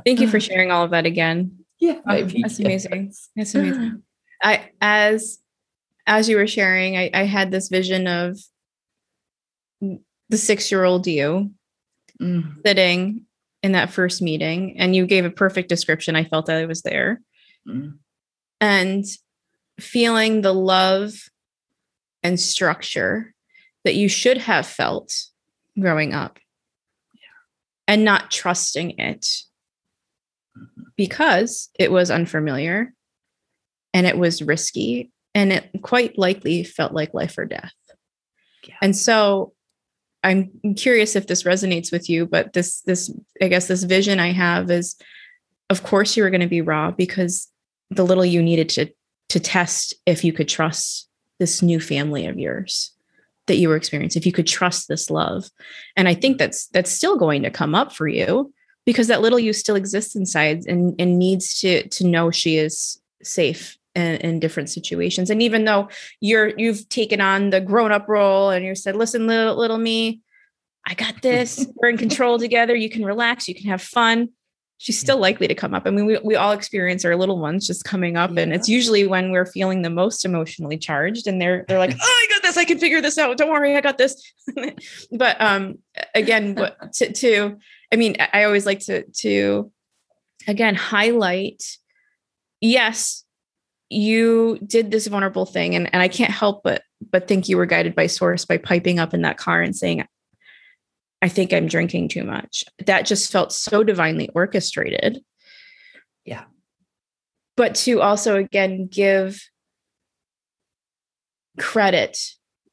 Thank 0.04 0.20
you 0.20 0.28
for 0.28 0.40
sharing 0.40 0.70
all 0.70 0.84
of 0.84 0.90
that 0.90 1.06
again. 1.06 1.58
Yeah, 1.78 2.00
oh, 2.08 2.22
that's 2.22 2.58
amazing. 2.58 3.12
That's 3.36 3.54
amazing. 3.54 4.02
I 4.42 4.70
as 4.80 5.38
as 6.06 6.28
you 6.28 6.36
were 6.36 6.46
sharing, 6.46 6.96
I, 6.96 7.10
I 7.14 7.22
had 7.24 7.50
this 7.50 7.68
vision 7.68 8.06
of 8.06 8.38
the 9.80 10.38
six 10.38 10.70
year 10.70 10.84
old 10.84 11.06
you 11.06 11.52
mm. 12.20 12.54
sitting 12.64 13.22
in 13.62 13.72
that 13.72 13.90
first 13.90 14.20
meeting, 14.20 14.76
and 14.78 14.94
you 14.94 15.06
gave 15.06 15.24
a 15.24 15.30
perfect 15.30 15.68
description. 15.68 16.16
I 16.16 16.24
felt 16.24 16.46
that 16.46 16.56
I 16.56 16.66
was 16.66 16.82
there, 16.82 17.20
mm. 17.68 17.94
And 18.60 19.04
feeling 19.80 20.40
the 20.40 20.54
love 20.54 21.14
and 22.22 22.38
structure 22.38 23.34
that 23.84 23.94
you 23.94 24.08
should 24.08 24.38
have 24.38 24.66
felt 24.66 25.12
growing 25.78 26.14
up, 26.14 26.38
yeah. 27.12 27.20
and 27.86 28.04
not 28.04 28.30
trusting 28.30 28.98
it 28.98 29.22
mm-hmm. 30.56 30.82
because 30.96 31.70
it 31.78 31.90
was 31.90 32.10
unfamiliar 32.10 32.94
and 33.92 34.06
it 34.06 34.16
was 34.16 34.42
risky 34.42 35.10
and 35.34 35.52
it 35.52 35.68
quite 35.82 36.16
likely 36.18 36.64
felt 36.64 36.92
like 36.92 37.12
life 37.12 37.36
or 37.36 37.44
death. 37.44 37.74
Yeah. 38.66 38.74
And 38.80 38.96
so 38.96 39.52
I'm 40.22 40.50
curious 40.76 41.16
if 41.16 41.26
this 41.26 41.42
resonates 41.42 41.92
with 41.92 42.08
you, 42.08 42.24
but 42.24 42.54
this 42.54 42.80
this 42.82 43.12
I 43.42 43.48
guess 43.48 43.68
this 43.68 43.82
vision 43.82 44.18
I 44.18 44.32
have 44.32 44.70
is 44.70 44.96
of 45.68 45.82
course 45.82 46.16
you 46.16 46.22
were 46.22 46.30
going 46.30 46.40
to 46.40 46.46
be 46.46 46.62
raw 46.62 46.90
because 46.90 47.48
the 47.96 48.04
little 48.04 48.24
you 48.24 48.42
needed 48.42 48.68
to 48.70 48.90
to 49.30 49.40
test 49.40 49.94
if 50.06 50.22
you 50.24 50.32
could 50.32 50.48
trust 50.48 51.08
this 51.38 51.62
new 51.62 51.80
family 51.80 52.26
of 52.26 52.38
yours 52.38 52.92
that 53.46 53.56
you 53.56 53.68
were 53.68 53.76
experiencing 53.76 54.20
if 54.20 54.26
you 54.26 54.32
could 54.32 54.46
trust 54.46 54.88
this 54.88 55.10
love. 55.10 55.50
And 55.96 56.08
i 56.08 56.14
think 56.14 56.38
that's 56.38 56.66
that's 56.68 56.90
still 56.90 57.16
going 57.16 57.42
to 57.42 57.50
come 57.50 57.74
up 57.74 57.92
for 57.92 58.08
you 58.08 58.52
because 58.86 59.08
that 59.08 59.22
little 59.22 59.38
you 59.38 59.52
still 59.52 59.76
exists 59.76 60.14
inside 60.14 60.66
and, 60.66 60.94
and 60.98 61.18
needs 61.18 61.58
to 61.60 61.88
to 61.88 62.06
know 62.06 62.30
she 62.30 62.56
is 62.56 63.00
safe 63.22 63.76
in, 63.94 64.16
in, 64.16 64.40
different 64.40 64.68
situations. 64.68 65.30
And 65.30 65.40
even 65.40 65.64
though 65.64 65.88
you're 66.20 66.52
you've 66.58 66.88
taken 66.88 67.20
on 67.20 67.50
the 67.50 67.60
grown-up 67.60 68.08
role 68.08 68.50
and 68.50 68.64
you 68.64 68.74
said 68.74 68.96
listen 68.96 69.26
little 69.26 69.56
little 69.56 69.78
me 69.78 70.20
i 70.86 70.94
got 70.94 71.22
this. 71.22 71.66
We're 71.76 71.88
in 71.90 71.98
control 71.98 72.38
together. 72.38 72.74
You 72.74 72.90
can 72.90 73.04
relax. 73.04 73.48
You 73.48 73.54
can 73.54 73.70
have 73.70 73.82
fun 73.82 74.30
she's 74.78 74.98
still 74.98 75.18
likely 75.18 75.48
to 75.48 75.54
come 75.54 75.74
up. 75.74 75.84
I 75.86 75.90
mean 75.90 76.06
we, 76.06 76.18
we 76.18 76.36
all 76.36 76.52
experience 76.52 77.04
our 77.04 77.16
little 77.16 77.38
ones 77.38 77.66
just 77.66 77.84
coming 77.84 78.16
up 78.16 78.32
yeah. 78.32 78.42
and 78.42 78.52
it's 78.52 78.68
usually 78.68 79.06
when 79.06 79.30
we're 79.30 79.46
feeling 79.46 79.82
the 79.82 79.90
most 79.90 80.24
emotionally 80.24 80.78
charged 80.78 81.26
and 81.26 81.40
they're 81.40 81.64
they're 81.68 81.78
like 81.78 81.94
oh 82.00 82.24
i 82.24 82.26
got 82.34 82.42
this. 82.42 82.56
I 82.56 82.64
can 82.64 82.78
figure 82.78 83.00
this 83.00 83.18
out. 83.18 83.36
Don't 83.36 83.50
worry. 83.50 83.76
I 83.76 83.80
got 83.80 83.98
this. 83.98 84.20
But 85.12 85.40
um 85.40 85.78
again 86.14 86.56
to, 86.94 87.12
to 87.12 87.58
I 87.92 87.96
mean, 87.96 88.16
I 88.32 88.44
always 88.44 88.66
like 88.66 88.80
to 88.80 89.04
to 89.20 89.70
again 90.46 90.74
highlight 90.74 91.62
yes, 92.60 93.24
you 93.90 94.58
did 94.66 94.90
this 94.90 95.06
vulnerable 95.06 95.46
thing 95.46 95.74
and, 95.74 95.88
and 95.92 96.02
I 96.02 96.08
can't 96.08 96.30
help 96.30 96.62
but 96.62 96.82
but 97.10 97.28
think 97.28 97.48
you 97.48 97.56
were 97.56 97.66
guided 97.66 97.94
by 97.94 98.06
source 98.06 98.44
by 98.44 98.56
piping 98.56 98.98
up 98.98 99.14
in 99.14 99.22
that 99.22 99.36
car 99.36 99.60
and 99.60 99.76
saying 99.76 100.04
I 101.24 101.28
think 101.28 101.54
I'm 101.54 101.68
drinking 101.68 102.08
too 102.10 102.22
much. 102.22 102.66
That 102.84 103.06
just 103.06 103.32
felt 103.32 103.50
so 103.50 103.82
divinely 103.82 104.28
orchestrated. 104.34 105.24
Yeah. 106.26 106.44
But 107.56 107.74
to 107.76 108.02
also 108.02 108.36
again 108.36 108.88
give 108.92 109.42
credit 111.58 112.18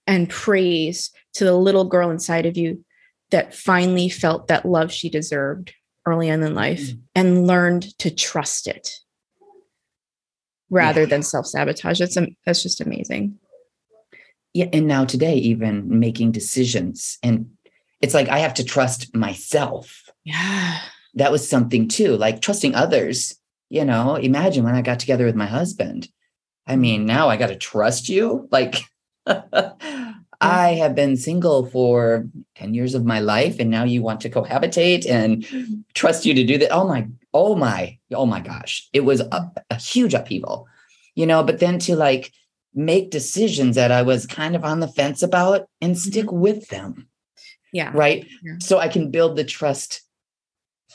and 0.06 0.30
praise 0.30 1.12
to 1.36 1.46
the 1.46 1.56
little 1.56 1.86
girl 1.86 2.12
inside 2.12 2.46
of 2.46 2.58
you 2.58 2.84
that 3.30 3.56
finally 3.56 4.10
felt 4.10 4.50
that 4.50 4.66
love 4.66 4.92
she 4.92 5.10
deserved 5.10 5.74
early 6.06 6.30
on 6.30 6.44
in 6.44 6.54
life 6.54 6.82
mm. 6.82 7.00
and 7.16 7.48
learned 7.48 7.98
to 8.00 8.14
trust 8.14 8.68
it 8.68 8.90
rather 10.70 11.02
yeah. 11.02 11.08
than 11.08 11.24
self-sabotage 11.24 12.00
that's 12.00 12.18
that's 12.46 12.64
just 12.64 12.82
amazing 12.82 13.38
yeah 14.54 14.66
and 14.74 14.88
now 14.88 15.06
today 15.06 15.36
even 15.36 16.00
making 16.00 16.32
decisions 16.32 17.20
and 17.22 17.52
it's 18.02 18.14
like 18.14 18.30
i 18.30 18.40
have 18.40 18.54
to 18.54 18.64
trust 18.64 19.14
myself 19.16 20.10
yeah 20.24 20.80
that 21.14 21.32
was 21.32 21.48
something 21.48 21.88
too 21.88 22.16
like 22.18 22.42
trusting 22.42 22.76
others 22.76 23.38
you 23.70 23.86
know 23.86 24.16
imagine 24.16 24.64
when 24.64 24.76
i 24.76 24.82
got 24.82 25.00
together 25.00 25.26
with 25.26 25.36
my 25.36 25.48
husband 25.48 26.08
i 26.68 26.76
mean 26.76 27.06
now 27.06 27.30
i 27.30 27.38
got 27.38 27.48
to 27.48 27.56
trust 27.56 28.10
you 28.10 28.48
like 28.52 28.84
I 30.42 30.70
have 30.74 30.96
been 30.96 31.18
single 31.18 31.68
for 31.68 32.28
10 32.56 32.74
years 32.74 32.96
of 32.96 33.06
my 33.06 33.20
life 33.20 33.60
and 33.60 33.70
now 33.70 33.84
you 33.84 34.02
want 34.02 34.22
to 34.22 34.30
cohabitate 34.30 35.08
and 35.08 35.46
trust 35.94 36.26
you 36.26 36.34
to 36.34 36.44
do 36.44 36.58
that. 36.58 36.72
Oh 36.72 36.88
my, 36.88 37.08
oh 37.32 37.56
my, 37.56 38.00
oh 38.12 38.26
my 38.26 38.42
gosh. 38.42 38.90
It 38.92 39.02
was 39.02 39.20
a, 39.20 39.52
a 39.70 39.76
huge 39.76 40.16
upheaval, 40.16 40.68
you 41.14 41.28
know, 41.28 41.44
but 41.44 41.60
then 41.60 41.78
to 41.80 41.96
like 41.96 42.34
make 42.74 43.12
decisions 43.12 43.76
that 43.76 43.92
I 43.92 44.02
was 44.02 44.26
kind 44.26 44.56
of 44.56 44.66
on 44.66 44.80
the 44.80 44.88
fence 44.88 45.22
about 45.22 45.68
and 45.80 45.98
stick 45.98 46.26
mm-hmm. 46.26 46.40
with 46.40 46.68
them. 46.70 47.08
Yeah. 47.72 47.92
Right. 47.94 48.28
Yeah. 48.44 48.56
So 48.60 48.80
I 48.80 48.88
can 48.88 49.12
build 49.12 49.36
the 49.36 49.44
trust 49.44 50.02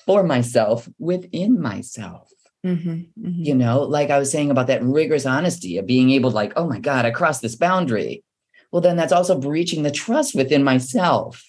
for 0.05 0.23
myself 0.23 0.89
within 0.99 1.61
myself. 1.61 2.31
Mm-hmm, 2.65 2.91
mm-hmm. 2.91 3.31
You 3.43 3.55
know, 3.55 3.83
like 3.83 4.11
I 4.11 4.19
was 4.19 4.31
saying 4.31 4.51
about 4.51 4.67
that 4.67 4.83
rigorous 4.83 5.25
honesty 5.25 5.79
of 5.79 5.87
being 5.87 6.11
able 6.11 6.31
to, 6.31 6.37
like, 6.37 6.53
oh 6.57 6.67
my 6.67 6.81
God, 6.81 7.05
I 7.05 7.13
crossed 7.13 7.41
this 7.41 7.55
boundary 7.55 8.25
well, 8.71 8.83
then 8.83 8.97
that's 8.97 9.13
also 9.13 9.39
breaching 9.39 9.83
the 9.83 9.91
trust 9.91 10.35
within 10.35 10.65
myself. 10.65 11.45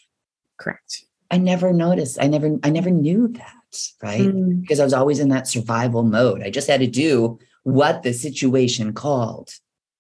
Correct. 0.58 1.04
I 1.30 1.38
never 1.38 1.74
noticed. 1.74 2.18
I 2.22 2.28
never, 2.28 2.58
I 2.64 2.70
never 2.70 2.90
knew 2.90 3.28
that, 3.28 3.82
right? 4.02 4.22
Mm. 4.22 4.62
Because 4.62 4.80
I 4.80 4.86
was 4.86 4.94
always 4.94 5.20
in 5.20 5.30
that 5.30 5.48
survival 5.48 6.04
mode. 6.04 6.42
I 6.42 6.50
just 6.50 6.70
had 6.70 6.80
to 6.80 6.88
do 6.88 7.38
what 7.64 8.04
the 8.04 8.14
situation 8.14 8.94
called. 8.94 9.52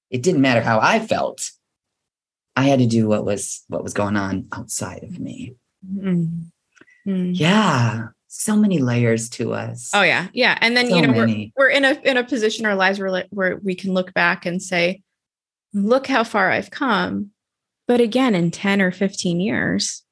It 0.10 0.24
didn't 0.24 0.42
matter 0.42 0.62
how 0.62 0.80
I 0.82 1.00
felt. 1.00 1.52
I 2.58 2.64
had 2.64 2.80
to 2.80 2.88
do 2.88 3.08
what 3.08 3.26
was 3.26 3.64
what 3.68 3.84
was 3.84 3.94
going 3.94 4.16
on 4.16 4.48
outside 4.52 5.04
of 5.04 5.20
me. 5.20 5.56
Mm. 5.88 6.46
Mm. 7.08 7.38
Yeah 7.38 8.08
so 8.30 8.56
many 8.56 8.78
layers 8.78 9.30
to 9.30 9.54
us. 9.54 9.90
Oh 9.96 10.04
yeah, 10.04 10.28
yeah. 10.32 10.60
And 10.62 10.78
then 10.78 10.90
so 10.90 10.96
you 10.96 11.08
know 11.08 11.14
we're, 11.14 11.48
we're 11.56 11.70
in 11.70 11.86
a 11.86 12.00
in 12.04 12.18
a 12.18 12.24
position 12.24 12.66
in 12.66 12.70
our 12.70 12.76
lives 12.76 13.00
where 13.00 13.26
where 13.32 13.56
we 13.64 13.74
can 13.74 13.94
look 13.94 14.14
back 14.14 14.46
and 14.46 14.62
say, 14.62 15.02
look 15.74 16.08
how 16.08 16.24
far 16.24 16.52
I've 16.52 16.72
come. 16.72 17.32
But 17.88 18.02
again, 18.02 18.36
in 18.36 18.52
10 18.52 18.82
or 18.82 18.92
15 18.92 19.40
years, 19.40 20.04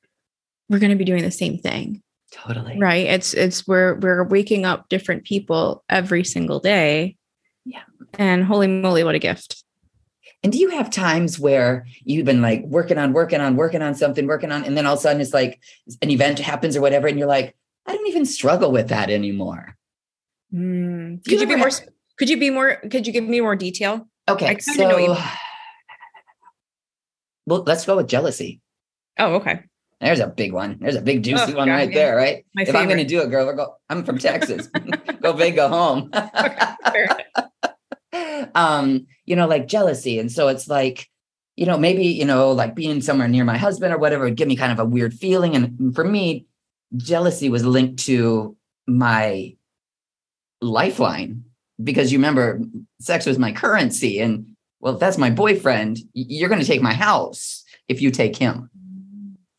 we're 0.69 0.79
going 0.79 0.91
to 0.91 0.97
be 0.97 1.03
doing 1.03 1.23
the 1.23 1.31
same 1.31 1.57
thing. 1.57 2.01
Totally. 2.31 2.77
Right. 2.79 3.07
It's, 3.07 3.33
it's, 3.33 3.67
we're, 3.67 3.95
we're 3.95 4.23
waking 4.23 4.65
up 4.65 4.89
different 4.89 5.25
people 5.25 5.83
every 5.89 6.23
single 6.23 6.59
day. 6.59 7.17
Yeah. 7.65 7.83
And 8.17 8.43
holy 8.43 8.67
moly, 8.67 9.03
what 9.03 9.15
a 9.15 9.19
gift. 9.19 9.63
And 10.45 10.51
do 10.51 10.59
you 10.59 10.69
have 10.69 10.91
times 10.91 11.39
where 11.39 11.87
you've 12.03 12.27
been 12.27 12.43
like 12.43 12.61
working 12.65 12.99
on, 12.99 13.13
working 13.13 13.41
on, 13.41 13.55
working 13.55 13.81
on 13.81 13.95
something, 13.95 14.27
working 14.27 14.51
on, 14.51 14.63
and 14.63 14.77
then 14.77 14.85
all 14.85 14.93
of 14.93 14.99
a 14.99 15.01
sudden 15.01 15.19
it's 15.19 15.33
like 15.33 15.59
an 16.03 16.11
event 16.11 16.37
happens 16.37 16.77
or 16.77 16.81
whatever, 16.81 17.07
and 17.07 17.17
you're 17.17 17.27
like, 17.27 17.55
I 17.87 17.95
don't 17.95 18.07
even 18.07 18.27
struggle 18.27 18.71
with 18.71 18.89
that 18.89 19.09
anymore. 19.09 19.75
Mm. 20.53 21.23
Could 21.23 21.31
you, 21.31 21.39
you 21.39 21.47
be 21.47 21.55
more? 21.55 21.71
Could 22.19 22.29
you 22.29 22.39
be 22.39 22.51
more? 22.51 22.75
Could 22.75 23.07
you 23.07 23.13
give 23.13 23.23
me 23.23 23.41
more 23.41 23.55
detail? 23.55 24.07
Okay, 24.29 24.59
so 24.59 25.17
well, 27.47 27.63
let's 27.65 27.83
go 27.83 27.95
with 27.95 28.07
jealousy. 28.07 28.61
Oh, 29.17 29.37
okay. 29.37 29.61
there's 29.99 30.19
a 30.19 30.27
big 30.27 30.53
one. 30.53 30.77
There's 30.79 30.95
a 30.95 31.01
big 31.01 31.23
juicy 31.23 31.53
oh, 31.53 31.57
one 31.57 31.69
right 31.69 31.89
yeah. 31.89 31.95
there, 31.95 32.15
right? 32.15 32.45
My 32.53 32.61
if 32.61 32.67
favorite. 32.67 32.81
I'm 32.81 32.87
going 32.87 32.99
to 32.99 33.03
do 33.03 33.19
it, 33.23 33.31
girl, 33.31 33.51
go. 33.55 33.77
I'm 33.89 34.03
from 34.05 34.19
Texas. 34.19 34.67
go 35.23 35.33
big, 35.33 35.55
go 35.55 35.69
home. 35.69 36.11
um, 38.55 39.07
you 39.25 39.35
know, 39.35 39.47
like 39.47 39.67
jealousy, 39.67 40.19
and 40.19 40.31
so 40.31 40.47
it's 40.47 40.67
like, 40.67 41.09
you 41.55 41.65
know, 41.65 41.77
maybe 41.77 42.05
you 42.05 42.25
know, 42.25 42.51
like 42.51 42.75
being 42.75 43.01
somewhere 43.01 43.27
near 43.27 43.45
my 43.45 43.57
husband 43.57 43.93
or 43.93 43.97
whatever 43.97 44.25
would 44.25 44.35
give 44.35 44.47
me 44.47 44.55
kind 44.55 44.71
of 44.71 44.79
a 44.79 44.85
weird 44.85 45.13
feeling, 45.13 45.55
and 45.55 45.93
for 45.95 46.03
me, 46.03 46.45
jealousy 46.97 47.49
was 47.49 47.65
linked 47.65 48.05
to 48.05 48.55
my 48.87 49.55
lifeline 50.61 51.43
because 51.83 52.11
you 52.11 52.17
remember 52.17 52.61
sex 52.99 53.25
was 53.25 53.39
my 53.39 53.51
currency. 53.51 54.19
And 54.19 54.55
well 54.79 54.93
if 54.93 54.99
that's 54.99 55.17
my 55.17 55.29
boyfriend. 55.29 55.99
You're 56.13 56.49
going 56.49 56.61
to 56.61 56.67
take 56.67 56.81
my 56.81 56.93
house 56.93 57.63
if 57.87 58.01
you 58.01 58.11
take 58.11 58.35
him. 58.35 58.69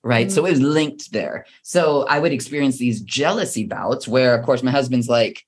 Right? 0.02 0.28
Mm-hmm. 0.28 0.34
so 0.34 0.46
it 0.46 0.50
was 0.50 0.60
linked 0.60 1.12
there. 1.12 1.46
So 1.62 2.06
i 2.08 2.18
would 2.18 2.32
experience 2.32 2.78
these 2.78 3.00
jealousy 3.00 3.64
bouts 3.64 4.06
where 4.06 4.38
of 4.38 4.44
course 4.44 4.62
my 4.62 4.70
husband's 4.70 5.08
like 5.08 5.44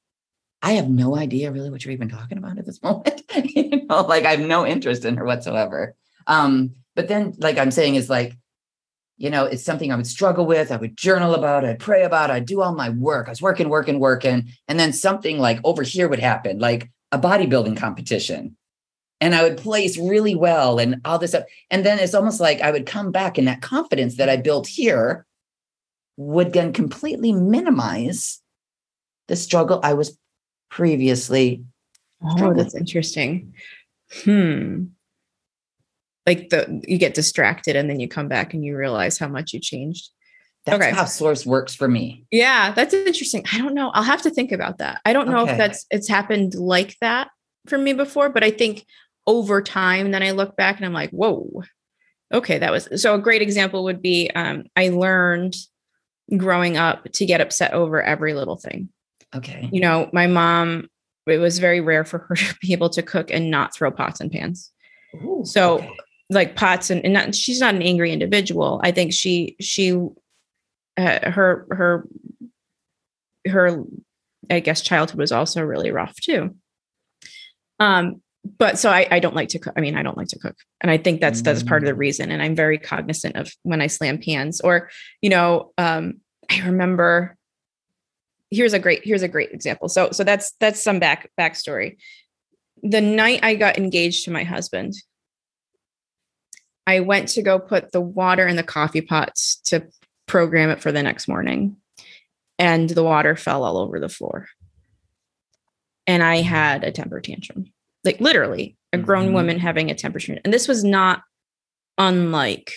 i 0.63 0.73
have 0.73 0.89
no 0.89 1.17
idea 1.17 1.53
really 1.53 1.71
what 1.71 1.85
you're 1.85 1.93
even 1.93 2.09
talking 2.09 2.39
about 2.39 2.59
at 2.59 2.67
this 2.67 2.83
moment 2.83 3.23
you 3.45 3.87
know 3.87 4.03
like 4.03 4.25
i 4.25 4.33
have 4.33 4.41
no 4.41 4.67
interest 4.67 5.05
in 5.05 5.17
her 5.17 5.25
whatsoever 5.25 5.95
um 6.27 6.71
but 6.95 7.09
then 7.09 7.35
like 7.39 7.59
i'm 7.59 7.71
saying 7.71 7.95
is 7.95 8.11
like 8.11 8.37
you 9.19 9.31
know, 9.31 9.45
it's 9.45 9.65
something 9.65 9.93
I 9.93 9.97
would 9.97 10.07
struggle 10.07 10.47
with. 10.47 10.71
I 10.71 10.77
would 10.77 10.97
journal 10.97 11.35
about, 11.35 11.65
I'd 11.65 11.81
pray 11.81 12.05
about, 12.05 12.31
I'd 12.31 12.47
do 12.47 12.63
all 12.63 12.73
my 12.73 12.89
work. 12.89 13.27
I 13.27 13.31
was 13.31 13.43
working, 13.43 13.69
working, 13.69 13.99
working. 13.99 14.49
And 14.69 14.79
then 14.79 14.93
something 14.93 15.41
like 15.41 15.59
over 15.65 15.83
here 15.83 16.09
would 16.09 16.21
happen, 16.21 16.61
like 16.61 16.89
a 17.11 17.19
bodybuilding 17.19 17.77
competition. 17.77 18.57
And 19.21 19.35
I 19.35 19.43
would 19.43 19.59
place 19.59 19.99
really 19.99 20.37
well 20.37 20.79
and 20.79 21.01
all 21.05 21.19
this 21.19 21.31
stuff. 21.31 21.45
And 21.69 21.85
then 21.85 21.99
it's 21.99 22.15
almost 22.15 22.39
like 22.39 22.61
I 22.61 22.71
would 22.71 22.87
come 22.87 23.11
back 23.11 23.37
and 23.37 23.49
that 23.49 23.61
confidence 23.61 24.17
that 24.19 24.29
I 24.29 24.37
built 24.37 24.69
here 24.69 25.27
would 26.17 26.53
then 26.53 26.73
completely 26.73 27.33
minimize 27.33 28.41
the 29.27 29.35
struggle 29.35 29.81
I 29.83 29.95
was 29.95 30.17
previously. 30.71 31.65
Oh, 32.23 32.55
that's 32.55 32.75
interesting. 32.75 33.55
Hmm 34.25 34.85
like 36.29 36.51
the 36.51 36.83
you 36.87 36.99
get 36.99 37.15
distracted 37.15 37.75
and 37.75 37.89
then 37.89 37.99
you 37.99 38.07
come 38.07 38.29
back 38.29 38.53
and 38.53 38.63
you 38.63 38.77
realize 38.77 39.17
how 39.17 39.29
much 39.29 39.55
you 39.55 39.61
changed. 39.61 40.11
That's 40.67 40.85
okay. 40.85 40.95
how 40.95 41.07
source 41.07 41.47
works 41.47 41.75
for 41.75 41.89
me. 41.89 42.27
Yeah, 42.31 42.73
that's 42.73 42.93
interesting. 42.93 43.45
I 43.51 43.57
don't 43.57 43.73
know. 43.73 43.89
I'll 43.95 44.03
have 44.03 44.21
to 44.23 44.31
think 44.31 44.53
about 44.53 44.77
that. 44.79 45.01
I 45.07 45.15
don't 45.15 45.31
know 45.31 45.45
okay. 45.45 45.53
if 45.53 45.59
that's 45.59 45.87
it's 45.91 46.09
happened 46.09 46.55
like 46.55 46.97
that 47.01 47.31
for 47.67 47.79
me 47.79 47.95
before, 47.95 48.29
but 48.29 48.45
I 48.45 48.51
think 48.51 48.85
over 49.27 49.63
time 49.63 50.11
then 50.11 50.23
I 50.23 50.33
look 50.33 50.55
back 50.55 50.77
and 50.77 50.85
I'm 50.85 50.93
like, 50.93 51.11
whoa. 51.11 51.63
Okay, 52.33 52.59
that 52.59 52.71
was 52.71 52.91
so 53.01 53.15
a 53.15 53.19
great 53.19 53.41
example 53.41 53.85
would 53.85 54.03
be 54.03 54.31
um, 54.35 54.65
I 54.77 54.91
learned 54.91 55.57
growing 56.37 56.77
up 56.77 57.11
to 57.13 57.25
get 57.25 57.41
upset 57.41 57.73
over 57.73 58.03
every 58.03 58.35
little 58.35 58.59
thing. 58.59 58.91
Okay. 59.35 59.69
You 59.73 59.81
know, 59.81 60.09
my 60.13 60.27
mom, 60.27 60.89
it 61.27 61.39
was 61.39 61.59
very 61.59 61.81
rare 61.81 62.05
for 62.05 62.19
her 62.19 62.35
to 62.37 62.57
be 62.61 62.73
able 62.73 62.91
to 62.91 63.03
cook 63.03 63.31
and 63.31 63.51
not 63.51 63.75
throw 63.75 63.91
pots 63.91 64.21
and 64.21 64.31
pans. 64.31 64.73
Ooh, 65.15 65.43
so 65.45 65.79
okay 65.79 65.97
like 66.31 66.57
pots 66.57 66.91
and, 66.91 67.05
and 67.05 67.15
not, 67.15 67.35
she's 67.35 67.61
not 67.61 67.75
an 67.75 67.83
angry 67.83 68.13
individual 68.13 68.81
i 68.85 68.91
think 68.91 69.13
she 69.13 69.57
she 69.61 69.93
uh, 70.97 71.31
her 71.31 71.67
her 71.71 72.09
her 73.47 73.85
i 74.51 74.61
guess 74.61 74.81
childhood 74.81 75.19
was 75.19 75.33
also 75.33 75.63
really 75.63 75.91
rough 75.91 76.15
too 76.17 76.55
um 77.81 78.21
but 78.57 78.79
so 78.79 78.89
I, 78.89 79.07
I 79.11 79.19
don't 79.21 79.35
like 79.35 79.49
to 79.51 79.59
cook 79.59 79.75
i 79.77 79.81
mean 79.81 79.97
i 79.97 80.03
don't 80.03 80.17
like 80.17 80.29
to 80.29 80.39
cook 80.39 80.57
and 80.81 80.91
i 80.91 80.97
think 80.97 81.21
that's 81.21 81.43
that's 81.43 81.63
part 81.63 81.83
of 81.83 81.89
the 81.89 81.95
mm. 81.95 81.99
reason 81.99 82.31
and 82.31 82.43
i'm 82.43 82.55
very 82.55 82.79
cognizant 82.79 83.37
of 83.37 83.51
when 83.63 83.81
i 83.81 83.87
slam 83.87 84.19
pans 84.19 84.61
or 84.61 84.91
you 85.23 85.31
know 85.31 85.73
um 85.79 86.21
i 86.51 86.61
remember 86.61 87.37
here's 88.51 88.73
a 88.73 88.79
great 88.79 89.05
here's 89.05 89.23
a 89.23 89.29
great 89.29 89.51
example 89.53 89.89
so 89.89 90.11
so 90.11 90.25
that's 90.25 90.53
that's 90.61 90.83
some 90.83 90.99
back 90.99 91.31
backstory 91.39 91.97
the 92.83 93.01
night 93.01 93.41
i 93.43 93.55
got 93.55 93.79
engaged 93.79 94.25
to 94.25 94.31
my 94.31 94.45
husband 94.45 94.95
I 96.89 97.01
went 97.01 97.29
to 97.29 97.43
go 97.43 97.59
put 97.59 97.93
the 97.93 98.01
water 98.01 98.47
in 98.47 98.57
the 98.57 98.63
coffee 98.63 99.03
pots 99.03 99.57
to 99.67 99.87
program 100.27 100.71
it 100.71 100.81
for 100.81 100.91
the 100.91 101.03
next 101.03 101.29
morning. 101.29 101.77
And 102.59 102.89
the 102.89 103.05
water 103.05 103.37
fell 103.37 103.63
all 103.63 103.77
over 103.77 104.01
the 104.01 104.09
floor. 104.09 104.49
And 106.07 106.23
I 106.23 106.37
had 106.37 106.85
a 106.85 106.91
temper 106.91 107.21
tantrum, 107.21 107.67
like 108.05 108.23
literally 108.23 108.79
a 108.95 108.97
grown 108.97 109.27
mm-hmm. 109.27 109.35
woman 109.35 109.59
having 109.59 109.91
a 109.91 109.95
temper 109.95 110.19
tantrum. 110.19 110.41
And 110.45 110.55
this 110.55 110.67
was 110.67 110.83
not 110.83 111.21
unlike 111.99 112.73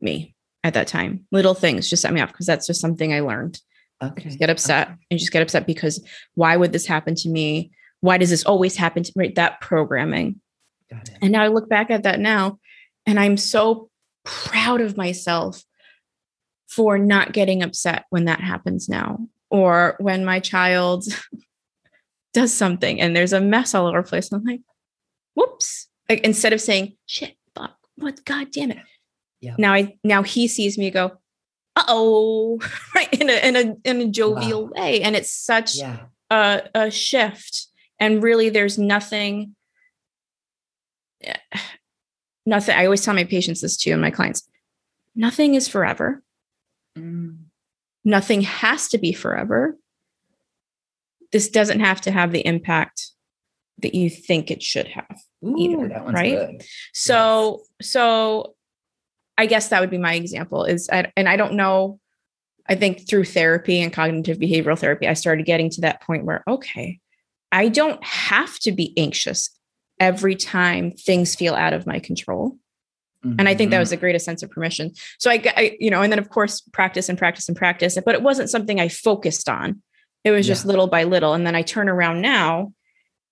me 0.00 0.36
at 0.62 0.74
that 0.74 0.86
time. 0.86 1.26
Little 1.32 1.54
things 1.54 1.90
just 1.90 2.02
set 2.02 2.12
me 2.12 2.20
off 2.20 2.30
because 2.30 2.46
that's 2.46 2.68
just 2.68 2.80
something 2.80 3.12
I 3.12 3.18
learned. 3.18 3.60
Okay. 4.12 4.24
Just 4.24 4.38
get 4.38 4.50
upset 4.50 4.88
okay. 4.88 4.96
and 5.10 5.20
just 5.20 5.32
get 5.32 5.42
upset 5.42 5.66
because 5.66 6.04
why 6.34 6.56
would 6.56 6.72
this 6.72 6.86
happen 6.86 7.14
to 7.16 7.28
me? 7.28 7.70
Why 8.00 8.18
does 8.18 8.30
this 8.30 8.44
always 8.44 8.76
happen 8.76 9.02
to 9.02 9.12
me? 9.16 9.26
Right? 9.26 9.34
That 9.34 9.60
programming. 9.60 10.40
And 11.20 11.32
now 11.32 11.42
I 11.42 11.48
look 11.48 11.68
back 11.68 11.90
at 11.90 12.04
that 12.04 12.20
now 12.20 12.58
and 13.06 13.18
I'm 13.18 13.36
so 13.36 13.90
proud 14.24 14.80
of 14.80 14.96
myself 14.96 15.64
for 16.68 16.98
not 16.98 17.32
getting 17.32 17.62
upset 17.62 18.04
when 18.10 18.24
that 18.26 18.40
happens 18.40 18.88
now 18.88 19.28
or 19.50 19.96
when 19.98 20.24
my 20.24 20.40
child 20.40 21.04
does 22.32 22.52
something 22.52 23.00
and 23.00 23.14
there's 23.14 23.32
a 23.32 23.40
mess 23.40 23.74
all 23.74 23.86
over 23.86 24.02
the 24.02 24.08
place. 24.08 24.32
I'm 24.32 24.44
like, 24.44 24.60
whoops. 25.34 25.88
Like 26.08 26.20
instead 26.20 26.52
of 26.52 26.60
saying, 26.60 26.96
shit, 27.06 27.36
fuck, 27.54 27.76
what, 27.96 28.24
God 28.24 28.50
damn 28.50 28.72
it. 28.72 28.78
Yeah. 29.40 29.54
Now 29.58 29.72
I, 29.72 29.96
now 30.04 30.22
he 30.22 30.48
sees 30.48 30.78
me 30.78 30.90
go, 30.90 31.18
oh, 31.76 32.60
right. 32.94 33.12
In 33.12 33.28
a, 33.30 33.48
in 33.48 33.56
a, 33.56 33.88
in 33.88 34.00
a 34.00 34.08
jovial 34.08 34.66
wow. 34.66 34.72
way. 34.76 35.02
And 35.02 35.16
it's 35.16 35.30
such 35.30 35.76
yeah. 35.76 36.00
a, 36.30 36.62
a 36.74 36.90
shift. 36.90 37.68
And 37.98 38.22
really 38.22 38.48
there's 38.50 38.78
nothing 38.78 39.54
nothing 42.46 42.76
i 42.76 42.84
always 42.84 43.04
tell 43.04 43.14
my 43.14 43.24
patients 43.24 43.60
this 43.60 43.76
too 43.76 43.92
and 43.92 44.00
my 44.00 44.10
clients 44.10 44.48
nothing 45.14 45.54
is 45.54 45.68
forever 45.68 46.22
mm. 46.96 47.36
nothing 48.04 48.42
has 48.42 48.88
to 48.88 48.98
be 48.98 49.12
forever 49.12 49.76
this 51.32 51.48
doesn't 51.48 51.80
have 51.80 52.00
to 52.00 52.10
have 52.10 52.32
the 52.32 52.46
impact 52.46 53.10
that 53.78 53.94
you 53.94 54.08
think 54.08 54.50
it 54.50 54.62
should 54.62 54.88
have 54.88 55.20
Ooh, 55.44 55.56
either 55.58 55.88
right 56.12 56.50
good. 56.50 56.64
so 56.92 57.62
yes. 57.80 57.90
so 57.90 58.53
i 59.38 59.46
guess 59.46 59.68
that 59.68 59.80
would 59.80 59.90
be 59.90 59.98
my 59.98 60.14
example 60.14 60.64
is 60.64 60.88
and 60.88 61.28
i 61.28 61.36
don't 61.36 61.54
know 61.54 61.98
i 62.68 62.74
think 62.74 63.08
through 63.08 63.24
therapy 63.24 63.80
and 63.80 63.92
cognitive 63.92 64.38
behavioral 64.38 64.78
therapy 64.78 65.06
i 65.06 65.14
started 65.14 65.46
getting 65.46 65.70
to 65.70 65.80
that 65.80 66.02
point 66.02 66.24
where 66.24 66.42
okay 66.48 66.98
i 67.52 67.68
don't 67.68 68.02
have 68.04 68.58
to 68.58 68.72
be 68.72 68.92
anxious 68.96 69.50
every 70.00 70.34
time 70.34 70.92
things 70.92 71.34
feel 71.34 71.54
out 71.54 71.72
of 71.72 71.86
my 71.86 71.98
control. 71.98 72.56
Mm-hmm. 73.24 73.36
And 73.38 73.48
I 73.48 73.54
think 73.54 73.70
that 73.70 73.78
was 73.78 73.88
mm-hmm. 73.88 73.94
the 73.94 74.00
greatest 74.00 74.24
sense 74.24 74.42
of 74.42 74.50
permission. 74.50 74.92
So 75.18 75.30
I, 75.30 75.42
I, 75.56 75.76
you 75.80 75.90
know, 75.90 76.02
and 76.02 76.12
then 76.12 76.18
of 76.18 76.28
course 76.28 76.60
practice 76.72 77.08
and 77.08 77.18
practice 77.18 77.48
and 77.48 77.56
practice, 77.56 77.98
but 78.04 78.14
it 78.14 78.22
wasn't 78.22 78.50
something 78.50 78.80
I 78.80 78.88
focused 78.88 79.48
on. 79.48 79.82
It 80.24 80.30
was 80.30 80.46
just 80.46 80.64
yeah. 80.64 80.70
little 80.70 80.86
by 80.86 81.04
little. 81.04 81.34
And 81.34 81.46
then 81.46 81.54
I 81.54 81.62
turn 81.62 81.88
around 81.88 82.20
now. 82.20 82.72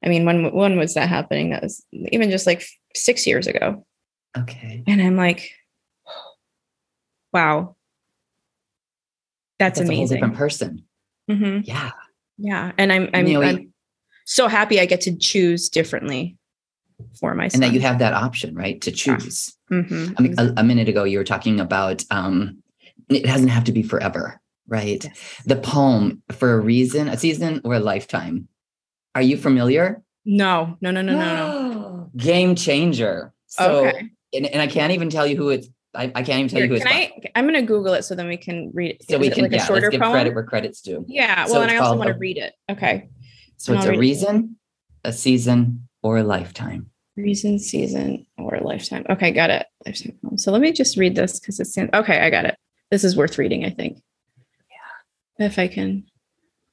I 0.04 0.08
mean, 0.08 0.24
when 0.24 0.52
when 0.52 0.78
was 0.78 0.94
that 0.94 1.08
happening? 1.08 1.50
That 1.50 1.62
was 1.62 1.84
even 1.92 2.30
just 2.30 2.46
like 2.46 2.64
six 2.94 3.26
years 3.26 3.46
ago. 3.46 3.86
Okay. 4.36 4.82
And 4.86 5.00
I'm 5.00 5.16
like, 5.16 5.52
wow, 7.32 7.76
that's, 9.58 9.78
that's 9.78 9.88
amazing. 9.88 10.16
different 10.16 10.36
person. 10.36 10.84
Mm-hmm. 11.30 11.60
Yeah. 11.64 11.90
Yeah. 12.38 12.72
And 12.78 12.92
I'm 12.92 13.08
I'm, 13.14 13.26
you 13.26 13.34
know, 13.34 13.46
I'm 13.46 13.72
so 14.24 14.48
happy 14.48 14.80
I 14.80 14.86
get 14.86 15.00
to 15.02 15.16
choose 15.16 15.68
differently 15.68 16.36
for 17.18 17.34
myself. 17.34 17.54
And 17.54 17.62
that 17.62 17.72
you 17.72 17.80
have 17.80 17.98
that 17.98 18.14
option, 18.14 18.54
right? 18.54 18.80
To 18.80 18.90
choose. 18.90 19.56
Yeah. 19.70 19.78
Mm-hmm. 19.78 20.14
I 20.18 20.22
mean, 20.22 20.34
a, 20.38 20.52
a, 20.58 20.64
minute 20.64 20.88
ago, 20.88 21.04
you 21.04 21.18
were 21.18 21.24
talking 21.24 21.60
about 21.60 22.04
um, 22.10 22.62
it 23.08 23.24
doesn't 23.24 23.48
have 23.48 23.64
to 23.64 23.72
be 23.72 23.82
forever, 23.82 24.40
right? 24.68 25.02
Yes. 25.04 25.42
The 25.46 25.56
poem 25.56 26.22
for 26.32 26.54
a 26.54 26.60
reason, 26.60 27.08
a 27.08 27.16
season, 27.16 27.60
or 27.64 27.74
a 27.74 27.80
lifetime. 27.80 28.48
Are 29.14 29.22
you 29.22 29.36
familiar? 29.36 30.02
No, 30.24 30.76
no, 30.80 30.90
no, 30.90 31.02
no, 31.02 31.18
no, 31.18 31.70
no. 31.72 32.10
Game 32.16 32.54
changer. 32.54 33.32
So, 33.46 33.86
okay. 33.86 34.10
and, 34.32 34.46
and 34.46 34.62
I 34.62 34.66
can't 34.66 34.92
even 34.92 35.10
tell 35.10 35.26
you 35.26 35.36
who 35.36 35.50
it's 35.50 35.68
I, 35.94 36.04
I, 36.04 36.22
can't 36.22 36.30
even 36.30 36.48
tell 36.48 36.58
Here, 36.58 36.66
you 36.66 36.72
who 36.72 36.78
can 36.78 36.88
it's 36.88 37.26
I, 37.26 37.30
I'm 37.38 37.44
going 37.44 37.54
to 37.54 37.66
Google 37.66 37.92
it 37.94 38.02
so 38.02 38.14
then 38.14 38.26
we 38.26 38.38
can 38.38 38.70
read 38.72 38.92
it. 38.92 39.04
So 39.08 39.16
Is 39.16 39.20
we 39.20 39.30
can, 39.30 39.42
like 39.42 39.52
yeah, 39.52 39.66
let's 39.68 39.88
give 39.90 40.00
poem? 40.00 40.12
credit 40.12 40.34
where 40.34 40.44
credit's 40.44 40.80
due. 40.80 41.04
Yeah. 41.06 41.44
Well, 41.44 41.54
so 41.54 41.62
and 41.62 41.70
I 41.70 41.76
also 41.76 41.96
want 41.96 42.08
to 42.08 42.18
read 42.18 42.38
it. 42.38 42.54
Okay. 42.70 43.10
So 43.58 43.74
it's 43.74 43.84
a 43.84 43.92
reason, 43.92 44.56
it. 45.04 45.08
a 45.08 45.12
season, 45.12 45.88
or 46.02 46.18
a 46.18 46.22
lifetime. 46.22 46.90
Reason, 47.16 47.58
season, 47.58 48.26
or 48.38 48.58
lifetime. 48.60 49.04
Okay, 49.10 49.32
got 49.32 49.50
it. 49.50 49.66
Lifetime. 49.84 50.18
So 50.36 50.50
let 50.50 50.62
me 50.62 50.72
just 50.72 50.96
read 50.96 51.14
this 51.14 51.38
because 51.38 51.60
it's 51.60 51.76
okay. 51.76 52.20
I 52.20 52.30
got 52.30 52.46
it. 52.46 52.56
This 52.90 53.04
is 53.04 53.16
worth 53.16 53.38
reading, 53.38 53.64
I 53.64 53.70
think. 53.70 54.02
Yeah. 55.38 55.46
If 55.46 55.58
I 55.58 55.68
can. 55.68 56.04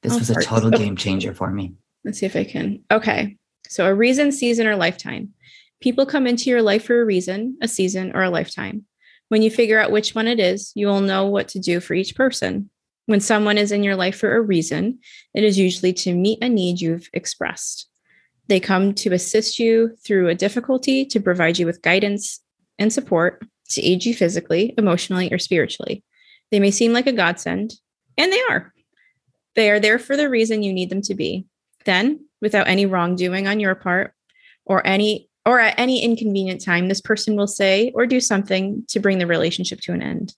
This 0.02 0.18
was 0.18 0.30
a 0.30 0.42
total 0.42 0.74
oh. 0.74 0.78
game 0.78 0.96
changer 0.96 1.34
for 1.34 1.50
me. 1.50 1.74
Let's 2.04 2.18
see 2.18 2.26
if 2.26 2.36
I 2.36 2.44
can. 2.44 2.82
Okay. 2.90 3.36
So 3.68 3.86
a 3.86 3.94
reason, 3.94 4.32
season, 4.32 4.66
or 4.66 4.76
lifetime. 4.76 5.34
People 5.80 6.06
come 6.06 6.26
into 6.26 6.50
your 6.50 6.62
life 6.62 6.84
for 6.84 7.00
a 7.00 7.04
reason, 7.04 7.56
a 7.62 7.68
season, 7.68 8.12
or 8.14 8.22
a 8.22 8.30
lifetime. 8.30 8.86
When 9.30 9.42
you 9.42 9.50
figure 9.50 9.78
out 9.78 9.92
which 9.92 10.12
one 10.16 10.26
it 10.26 10.40
is, 10.40 10.72
you 10.74 10.88
will 10.88 11.00
know 11.00 11.24
what 11.26 11.46
to 11.50 11.60
do 11.60 11.78
for 11.78 11.94
each 11.94 12.16
person. 12.16 12.68
When 13.06 13.20
someone 13.20 13.58
is 13.58 13.70
in 13.70 13.84
your 13.84 13.94
life 13.94 14.18
for 14.18 14.34
a 14.34 14.40
reason, 14.40 14.98
it 15.34 15.44
is 15.44 15.56
usually 15.56 15.92
to 15.92 16.12
meet 16.12 16.42
a 16.42 16.48
need 16.48 16.80
you've 16.80 17.08
expressed. 17.12 17.88
They 18.48 18.58
come 18.58 18.92
to 18.94 19.12
assist 19.12 19.60
you 19.60 19.96
through 20.04 20.28
a 20.28 20.34
difficulty, 20.34 21.04
to 21.04 21.20
provide 21.20 21.60
you 21.60 21.66
with 21.66 21.80
guidance 21.80 22.40
and 22.76 22.92
support, 22.92 23.46
to 23.68 23.80
aid 23.80 24.04
you 24.04 24.16
physically, 24.16 24.74
emotionally, 24.76 25.32
or 25.32 25.38
spiritually. 25.38 26.02
They 26.50 26.58
may 26.58 26.72
seem 26.72 26.92
like 26.92 27.06
a 27.06 27.12
godsend, 27.12 27.74
and 28.18 28.32
they 28.32 28.42
are. 28.50 28.74
They 29.54 29.70
are 29.70 29.78
there 29.78 30.00
for 30.00 30.16
the 30.16 30.28
reason 30.28 30.64
you 30.64 30.72
need 30.72 30.90
them 30.90 31.02
to 31.02 31.14
be. 31.14 31.46
Then, 31.84 32.26
without 32.42 32.66
any 32.66 32.84
wrongdoing 32.84 33.46
on 33.46 33.60
your 33.60 33.76
part 33.76 34.12
or 34.66 34.84
any 34.84 35.29
or 35.46 35.60
at 35.60 35.78
any 35.78 36.02
inconvenient 36.02 36.62
time, 36.62 36.88
this 36.88 37.00
person 37.00 37.36
will 37.36 37.46
say 37.46 37.92
or 37.94 38.06
do 38.06 38.20
something 38.20 38.84
to 38.88 39.00
bring 39.00 39.18
the 39.18 39.26
relationship 39.26 39.80
to 39.82 39.92
an 39.92 40.02
end. 40.02 40.34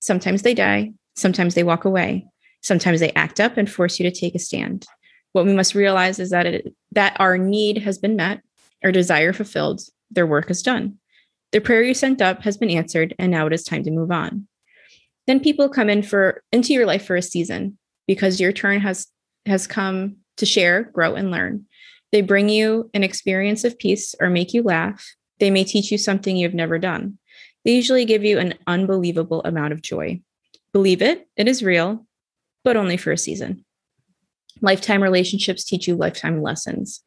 Sometimes 0.00 0.42
they 0.42 0.54
die, 0.54 0.92
sometimes 1.16 1.54
they 1.54 1.62
walk 1.62 1.84
away, 1.84 2.26
sometimes 2.62 3.00
they 3.00 3.12
act 3.12 3.40
up 3.40 3.56
and 3.56 3.70
force 3.70 3.98
you 3.98 4.10
to 4.10 4.16
take 4.16 4.34
a 4.34 4.38
stand. 4.38 4.86
What 5.32 5.44
we 5.44 5.54
must 5.54 5.74
realize 5.74 6.18
is 6.18 6.30
that 6.30 6.46
it, 6.46 6.74
that 6.92 7.16
our 7.20 7.38
need 7.38 7.78
has 7.78 7.98
been 7.98 8.16
met, 8.16 8.42
our 8.82 8.92
desire 8.92 9.32
fulfilled, 9.32 9.82
their 10.10 10.26
work 10.26 10.50
is 10.50 10.62
done. 10.62 10.98
The 11.52 11.60
prayer 11.60 11.82
you 11.82 11.94
sent 11.94 12.22
up 12.22 12.42
has 12.42 12.56
been 12.56 12.70
answered, 12.70 13.14
and 13.18 13.30
now 13.30 13.46
it 13.46 13.52
is 13.52 13.64
time 13.64 13.82
to 13.84 13.90
move 13.90 14.10
on. 14.10 14.48
Then 15.26 15.40
people 15.40 15.68
come 15.68 15.88
in 15.88 16.02
for 16.02 16.42
into 16.50 16.72
your 16.72 16.86
life 16.86 17.06
for 17.06 17.16
a 17.16 17.22
season 17.22 17.78
because 18.06 18.40
your 18.40 18.52
turn 18.52 18.80
has 18.80 19.06
has 19.46 19.66
come 19.66 20.16
to 20.38 20.46
share, 20.46 20.84
grow, 20.84 21.14
and 21.14 21.30
learn. 21.30 21.66
They 22.12 22.20
bring 22.20 22.48
you 22.48 22.90
an 22.94 23.02
experience 23.02 23.64
of 23.64 23.78
peace 23.78 24.14
or 24.20 24.28
make 24.28 24.52
you 24.52 24.62
laugh. 24.62 25.14
They 25.40 25.50
may 25.50 25.64
teach 25.64 25.90
you 25.90 25.98
something 25.98 26.36
you've 26.36 26.54
never 26.54 26.78
done. 26.78 27.18
They 27.64 27.72
usually 27.72 28.04
give 28.04 28.22
you 28.22 28.38
an 28.38 28.54
unbelievable 28.66 29.42
amount 29.44 29.72
of 29.72 29.82
joy. 29.82 30.20
Believe 30.72 31.00
it, 31.00 31.26
it 31.36 31.48
is 31.48 31.62
real, 31.62 32.06
but 32.64 32.76
only 32.76 32.96
for 32.96 33.12
a 33.12 33.18
season. 33.18 33.64
Lifetime 34.60 35.02
relationships 35.02 35.64
teach 35.64 35.88
you 35.88 35.96
lifetime 35.96 36.42
lessons, 36.42 37.02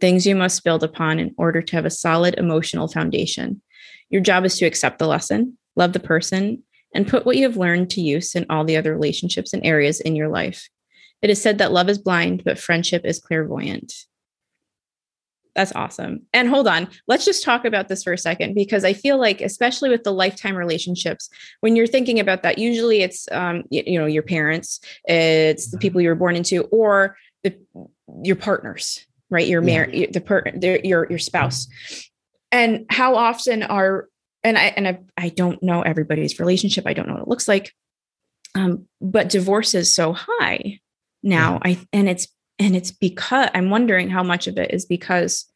things 0.00 0.26
you 0.26 0.36
must 0.36 0.64
build 0.64 0.84
upon 0.84 1.18
in 1.18 1.34
order 1.36 1.60
to 1.60 1.76
have 1.76 1.84
a 1.84 1.90
solid 1.90 2.34
emotional 2.38 2.88
foundation. 2.88 3.60
Your 4.08 4.22
job 4.22 4.44
is 4.44 4.56
to 4.58 4.66
accept 4.66 4.98
the 4.98 5.06
lesson, 5.06 5.58
love 5.74 5.92
the 5.92 6.00
person, 6.00 6.62
and 6.94 7.08
put 7.08 7.26
what 7.26 7.36
you 7.36 7.42
have 7.42 7.56
learned 7.56 7.90
to 7.90 8.00
use 8.00 8.34
in 8.34 8.46
all 8.48 8.64
the 8.64 8.76
other 8.76 8.92
relationships 8.92 9.52
and 9.52 9.64
areas 9.66 10.00
in 10.00 10.14
your 10.14 10.28
life. 10.28 10.68
It 11.22 11.30
is 11.30 11.42
said 11.42 11.58
that 11.58 11.72
love 11.72 11.88
is 11.88 11.98
blind, 11.98 12.44
but 12.44 12.58
friendship 12.58 13.04
is 13.04 13.18
clairvoyant. 13.18 13.92
That's 15.54 15.72
awesome. 15.76 16.22
And 16.32 16.48
hold 16.48 16.66
on, 16.66 16.88
let's 17.06 17.24
just 17.24 17.44
talk 17.44 17.64
about 17.64 17.88
this 17.88 18.02
for 18.02 18.12
a 18.12 18.18
second 18.18 18.54
because 18.54 18.84
I 18.84 18.92
feel 18.92 19.18
like, 19.18 19.40
especially 19.40 19.88
with 19.88 20.02
the 20.02 20.12
lifetime 20.12 20.56
relationships, 20.56 21.30
when 21.60 21.76
you're 21.76 21.86
thinking 21.86 22.18
about 22.18 22.42
that, 22.42 22.58
usually 22.58 23.02
it's 23.02 23.28
um, 23.30 23.62
you, 23.70 23.82
you 23.86 23.98
know 23.98 24.06
your 24.06 24.24
parents, 24.24 24.80
it's 25.04 25.70
the 25.70 25.78
people 25.78 26.00
you 26.00 26.08
were 26.08 26.16
born 26.16 26.34
into, 26.34 26.62
or 26.64 27.16
the 27.44 27.56
your 28.22 28.36
partners, 28.36 29.06
right? 29.30 29.46
Your 29.46 29.62
yeah. 29.62 30.06
the 30.12 30.20
per, 30.20 30.42
your 30.82 31.06
your 31.08 31.18
spouse. 31.18 31.68
And 32.50 32.86
how 32.90 33.14
often 33.14 33.62
are 33.62 34.08
and 34.42 34.58
I 34.58 34.66
and 34.76 34.88
I, 34.88 34.98
I 35.16 35.28
don't 35.28 35.62
know 35.62 35.82
everybody's 35.82 36.40
relationship. 36.40 36.84
I 36.86 36.94
don't 36.94 37.06
know 37.06 37.14
what 37.14 37.22
it 37.22 37.28
looks 37.28 37.46
like, 37.46 37.72
um, 38.56 38.86
but 39.00 39.28
divorce 39.28 39.74
is 39.74 39.94
so 39.94 40.12
high 40.12 40.80
now. 41.22 41.54
Yeah. 41.64 41.70
I 41.70 41.78
and 41.92 42.08
it's 42.08 42.26
and 42.58 42.76
it's 42.76 42.90
because 42.90 43.48
i'm 43.54 43.70
wondering 43.70 44.08
how 44.08 44.22
much 44.22 44.46
of 44.46 44.58
it 44.58 44.72
is 44.72 44.84
because 44.84 45.46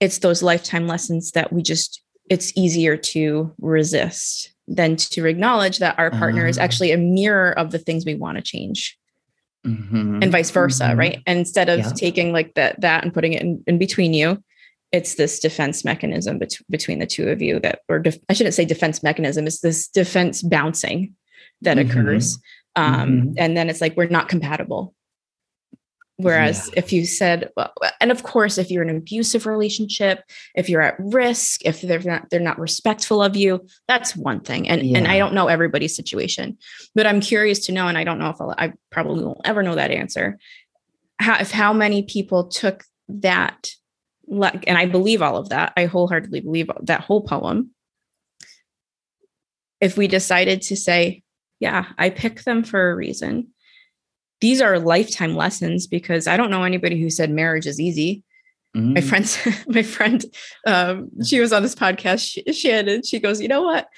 it's 0.00 0.18
those 0.18 0.42
lifetime 0.42 0.86
lessons 0.86 1.32
that 1.32 1.52
we 1.52 1.62
just 1.62 2.02
it's 2.30 2.56
easier 2.56 2.96
to 2.96 3.52
resist 3.60 4.52
than 4.66 4.96
to 4.96 5.26
acknowledge 5.26 5.78
that 5.78 5.98
our 5.98 6.10
partner 6.10 6.46
uh, 6.46 6.48
is 6.48 6.56
uh-huh. 6.56 6.64
actually 6.64 6.92
a 6.92 6.96
mirror 6.96 7.52
of 7.58 7.70
the 7.70 7.78
things 7.78 8.04
we 8.04 8.14
want 8.14 8.36
to 8.36 8.42
change 8.42 8.98
mm-hmm, 9.66 10.20
and 10.22 10.32
vice 10.32 10.50
versa 10.50 10.84
mm-hmm. 10.84 10.98
right 10.98 11.22
and 11.26 11.38
instead 11.38 11.68
of 11.68 11.80
yeah. 11.80 11.92
taking 11.96 12.32
like 12.32 12.54
that 12.54 12.80
that 12.80 13.04
and 13.04 13.12
putting 13.12 13.32
it 13.32 13.42
in, 13.42 13.62
in 13.66 13.78
between 13.78 14.14
you 14.14 14.42
it's 14.92 15.16
this 15.16 15.40
defense 15.40 15.84
mechanism 15.84 16.38
bet- 16.38 16.60
between 16.70 16.98
the 16.98 17.06
two 17.06 17.28
of 17.28 17.42
you 17.42 17.58
that 17.60 17.80
or 17.88 17.98
def- 17.98 18.18
i 18.28 18.32
shouldn't 18.32 18.54
say 18.54 18.64
defense 18.64 19.02
mechanism 19.02 19.46
it's 19.46 19.60
this 19.60 19.88
defense 19.88 20.42
bouncing 20.42 21.14
that 21.60 21.76
mm-hmm. 21.76 21.90
occurs 21.90 22.38
um, 22.76 23.10
mm-hmm. 23.10 23.32
and 23.38 23.56
then 23.56 23.68
it's 23.68 23.80
like 23.80 23.96
we're 23.96 24.06
not 24.06 24.28
compatible 24.28 24.94
Whereas 26.16 26.68
yeah. 26.68 26.78
if 26.78 26.92
you 26.92 27.06
said, 27.06 27.50
well, 27.56 27.72
and 28.00 28.12
of 28.12 28.22
course, 28.22 28.56
if 28.56 28.70
you're 28.70 28.84
in 28.84 28.90
an 28.90 28.98
abusive 28.98 29.46
relationship, 29.46 30.22
if 30.54 30.68
you're 30.68 30.80
at 30.80 30.94
risk, 30.98 31.64
if 31.64 31.80
they're 31.80 31.98
not 32.00 32.30
they're 32.30 32.38
not 32.38 32.58
respectful 32.60 33.20
of 33.20 33.34
you, 33.34 33.66
that's 33.88 34.14
one 34.14 34.40
thing. 34.40 34.68
And 34.68 34.82
yeah. 34.82 34.98
and 34.98 35.08
I 35.08 35.18
don't 35.18 35.34
know 35.34 35.48
everybody's 35.48 35.96
situation, 35.96 36.56
but 36.94 37.06
I'm 37.06 37.20
curious 37.20 37.66
to 37.66 37.72
know, 37.72 37.88
and 37.88 37.98
I 37.98 38.04
don't 38.04 38.20
know 38.20 38.30
if 38.30 38.40
I'll, 38.40 38.54
I 38.56 38.74
probably 38.90 39.24
won't 39.24 39.40
ever 39.44 39.64
know 39.64 39.74
that 39.74 39.90
answer. 39.90 40.38
How 41.18 41.40
if 41.40 41.50
how 41.50 41.72
many 41.72 42.04
people 42.04 42.46
took 42.46 42.84
that, 43.08 43.70
like 44.28 44.64
and 44.68 44.78
I 44.78 44.86
believe 44.86 45.20
all 45.20 45.36
of 45.36 45.48
that. 45.48 45.72
I 45.76 45.86
wholeheartedly 45.86 46.40
believe 46.42 46.70
that 46.82 47.00
whole 47.00 47.22
poem. 47.22 47.70
If 49.80 49.96
we 49.96 50.06
decided 50.06 50.62
to 50.62 50.76
say, 50.76 51.24
yeah, 51.58 51.86
I 51.98 52.10
pick 52.10 52.44
them 52.44 52.62
for 52.62 52.90
a 52.90 52.94
reason 52.94 53.48
these 54.40 54.60
are 54.60 54.78
lifetime 54.78 55.34
lessons 55.34 55.86
because 55.86 56.26
I 56.26 56.36
don't 56.36 56.50
know 56.50 56.64
anybody 56.64 57.00
who 57.00 57.10
said 57.10 57.30
marriage 57.30 57.66
is 57.66 57.80
easy. 57.80 58.22
Mm-hmm. 58.76 58.94
My 58.94 59.00
friend, 59.00 59.64
my 59.68 59.82
friend, 59.82 60.24
um, 60.66 61.10
she 61.24 61.40
was 61.40 61.52
on 61.52 61.62
this 61.62 61.74
podcast, 61.74 62.54
Shannon. 62.54 63.02
She 63.02 63.20
goes, 63.20 63.40
you 63.40 63.48
know 63.48 63.62
what? 63.62 63.88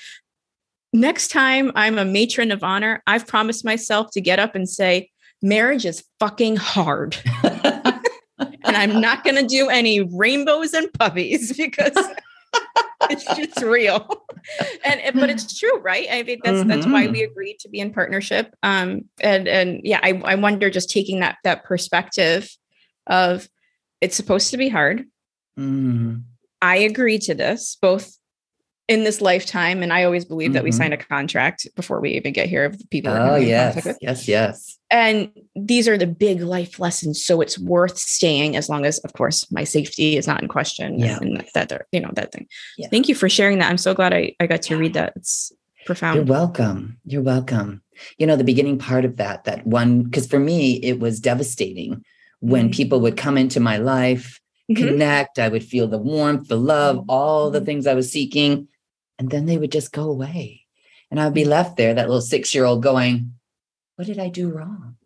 Next 0.92 1.28
time 1.28 1.72
I'm 1.74 1.98
a 1.98 2.04
matron 2.04 2.52
of 2.52 2.62
honor, 2.62 3.02
I've 3.06 3.26
promised 3.26 3.64
myself 3.64 4.10
to 4.12 4.20
get 4.20 4.38
up 4.38 4.54
and 4.54 4.68
say, 4.68 5.10
marriage 5.42 5.84
is 5.84 6.04
fucking 6.20 6.56
hard. 6.56 7.16
and 7.42 8.76
I'm 8.76 9.00
not 9.00 9.24
going 9.24 9.36
to 9.36 9.46
do 9.46 9.68
any 9.68 10.00
rainbows 10.00 10.72
and 10.72 10.92
puppies 10.94 11.56
because 11.56 11.94
it's 13.10 13.24
just 13.36 13.62
real. 13.62 14.24
and 14.84 15.18
but 15.18 15.30
it's 15.30 15.58
true, 15.58 15.78
right? 15.80 16.08
I 16.08 16.22
think 16.22 16.44
that's 16.44 16.58
mm-hmm. 16.58 16.68
that's 16.68 16.86
why 16.86 17.06
we 17.06 17.20
mm-hmm. 17.20 17.30
agreed 17.30 17.58
to 17.60 17.68
be 17.68 17.80
in 17.80 17.92
partnership. 17.92 18.54
Um, 18.62 19.06
and 19.20 19.48
and 19.48 19.80
yeah, 19.84 20.00
I, 20.02 20.20
I 20.24 20.34
wonder 20.36 20.70
just 20.70 20.90
taking 20.90 21.20
that 21.20 21.36
that 21.44 21.64
perspective 21.64 22.48
of 23.06 23.48
it's 24.00 24.16
supposed 24.16 24.50
to 24.50 24.56
be 24.56 24.68
hard. 24.68 25.04
Mm. 25.58 26.24
I 26.60 26.76
agree 26.78 27.18
to 27.20 27.34
this, 27.34 27.76
both 27.80 28.16
in 28.88 29.02
this 29.02 29.20
lifetime, 29.20 29.82
and 29.82 29.92
I 29.92 30.04
always 30.04 30.24
believe 30.24 30.48
mm-hmm. 30.48 30.54
that 30.54 30.64
we 30.64 30.70
mm-hmm. 30.70 30.78
sign 30.78 30.92
a 30.92 30.96
contract 30.96 31.66
before 31.74 32.00
we 32.00 32.10
even 32.10 32.32
get 32.32 32.48
here 32.48 32.64
of 32.64 32.78
the 32.78 32.86
people. 32.86 33.12
Oh 33.12 33.36
yes, 33.36 33.86
yes, 34.00 34.28
yes. 34.28 34.78
And 34.90 35.30
these 35.56 35.88
are 35.88 35.98
the 35.98 36.06
big 36.06 36.40
life 36.40 36.78
lessons, 36.78 37.24
so 37.24 37.40
it's 37.40 37.58
worth 37.58 37.98
staying 37.98 38.56
as 38.56 38.68
long 38.68 38.86
as, 38.86 38.98
of 39.00 39.12
course, 39.14 39.50
my 39.50 39.64
safety 39.64 40.16
is 40.16 40.28
not 40.28 40.40
in 40.40 40.48
question. 40.48 41.00
Yeah, 41.00 41.18
and 41.20 41.44
that, 41.54 41.68
that 41.68 41.86
you 41.90 42.00
know 42.00 42.12
that 42.14 42.32
thing. 42.32 42.46
Yeah. 42.78 42.88
Thank 42.88 43.08
you 43.08 43.16
for 43.16 43.28
sharing 43.28 43.58
that. 43.58 43.70
I'm 43.70 43.78
so 43.78 43.94
glad 43.94 44.14
I 44.14 44.34
I 44.38 44.46
got 44.46 44.62
to 44.62 44.76
read 44.76 44.94
that. 44.94 45.14
It's 45.16 45.52
profound. 45.84 46.16
You're 46.16 46.24
welcome. 46.24 46.98
You're 47.04 47.22
welcome. 47.22 47.82
You 48.18 48.26
know 48.28 48.36
the 48.36 48.44
beginning 48.44 48.78
part 48.78 49.04
of 49.04 49.16
that, 49.16 49.44
that 49.44 49.66
one, 49.66 50.04
because 50.04 50.28
for 50.28 50.38
me 50.38 50.74
it 50.76 51.00
was 51.00 51.18
devastating 51.18 52.04
when 52.38 52.66
mm-hmm. 52.66 52.72
people 52.72 53.00
would 53.00 53.16
come 53.16 53.36
into 53.36 53.58
my 53.58 53.78
life. 53.78 54.40
Mm-hmm. 54.70 54.84
Connect, 54.84 55.38
I 55.38 55.48
would 55.48 55.62
feel 55.62 55.86
the 55.86 55.96
warmth, 55.96 56.48
the 56.48 56.56
love, 56.56 57.04
all 57.08 57.50
the 57.50 57.58
mm-hmm. 57.58 57.66
things 57.66 57.86
I 57.86 57.94
was 57.94 58.10
seeking 58.10 58.66
and 59.18 59.30
then 59.30 59.46
they 59.46 59.58
would 59.58 59.72
just 59.72 59.92
go 59.92 60.10
away. 60.10 60.64
And 61.10 61.20
I 61.20 61.24
would 61.24 61.34
be 61.34 61.44
mm. 61.44 61.48
left 61.48 61.76
there, 61.76 61.94
that 61.94 62.08
little 62.08 62.20
six 62.20 62.54
year 62.54 62.64
old 62.64 62.82
going, 62.82 63.34
What 63.96 64.06
did 64.06 64.18
I 64.18 64.28
do 64.28 64.50
wrong? 64.50 64.96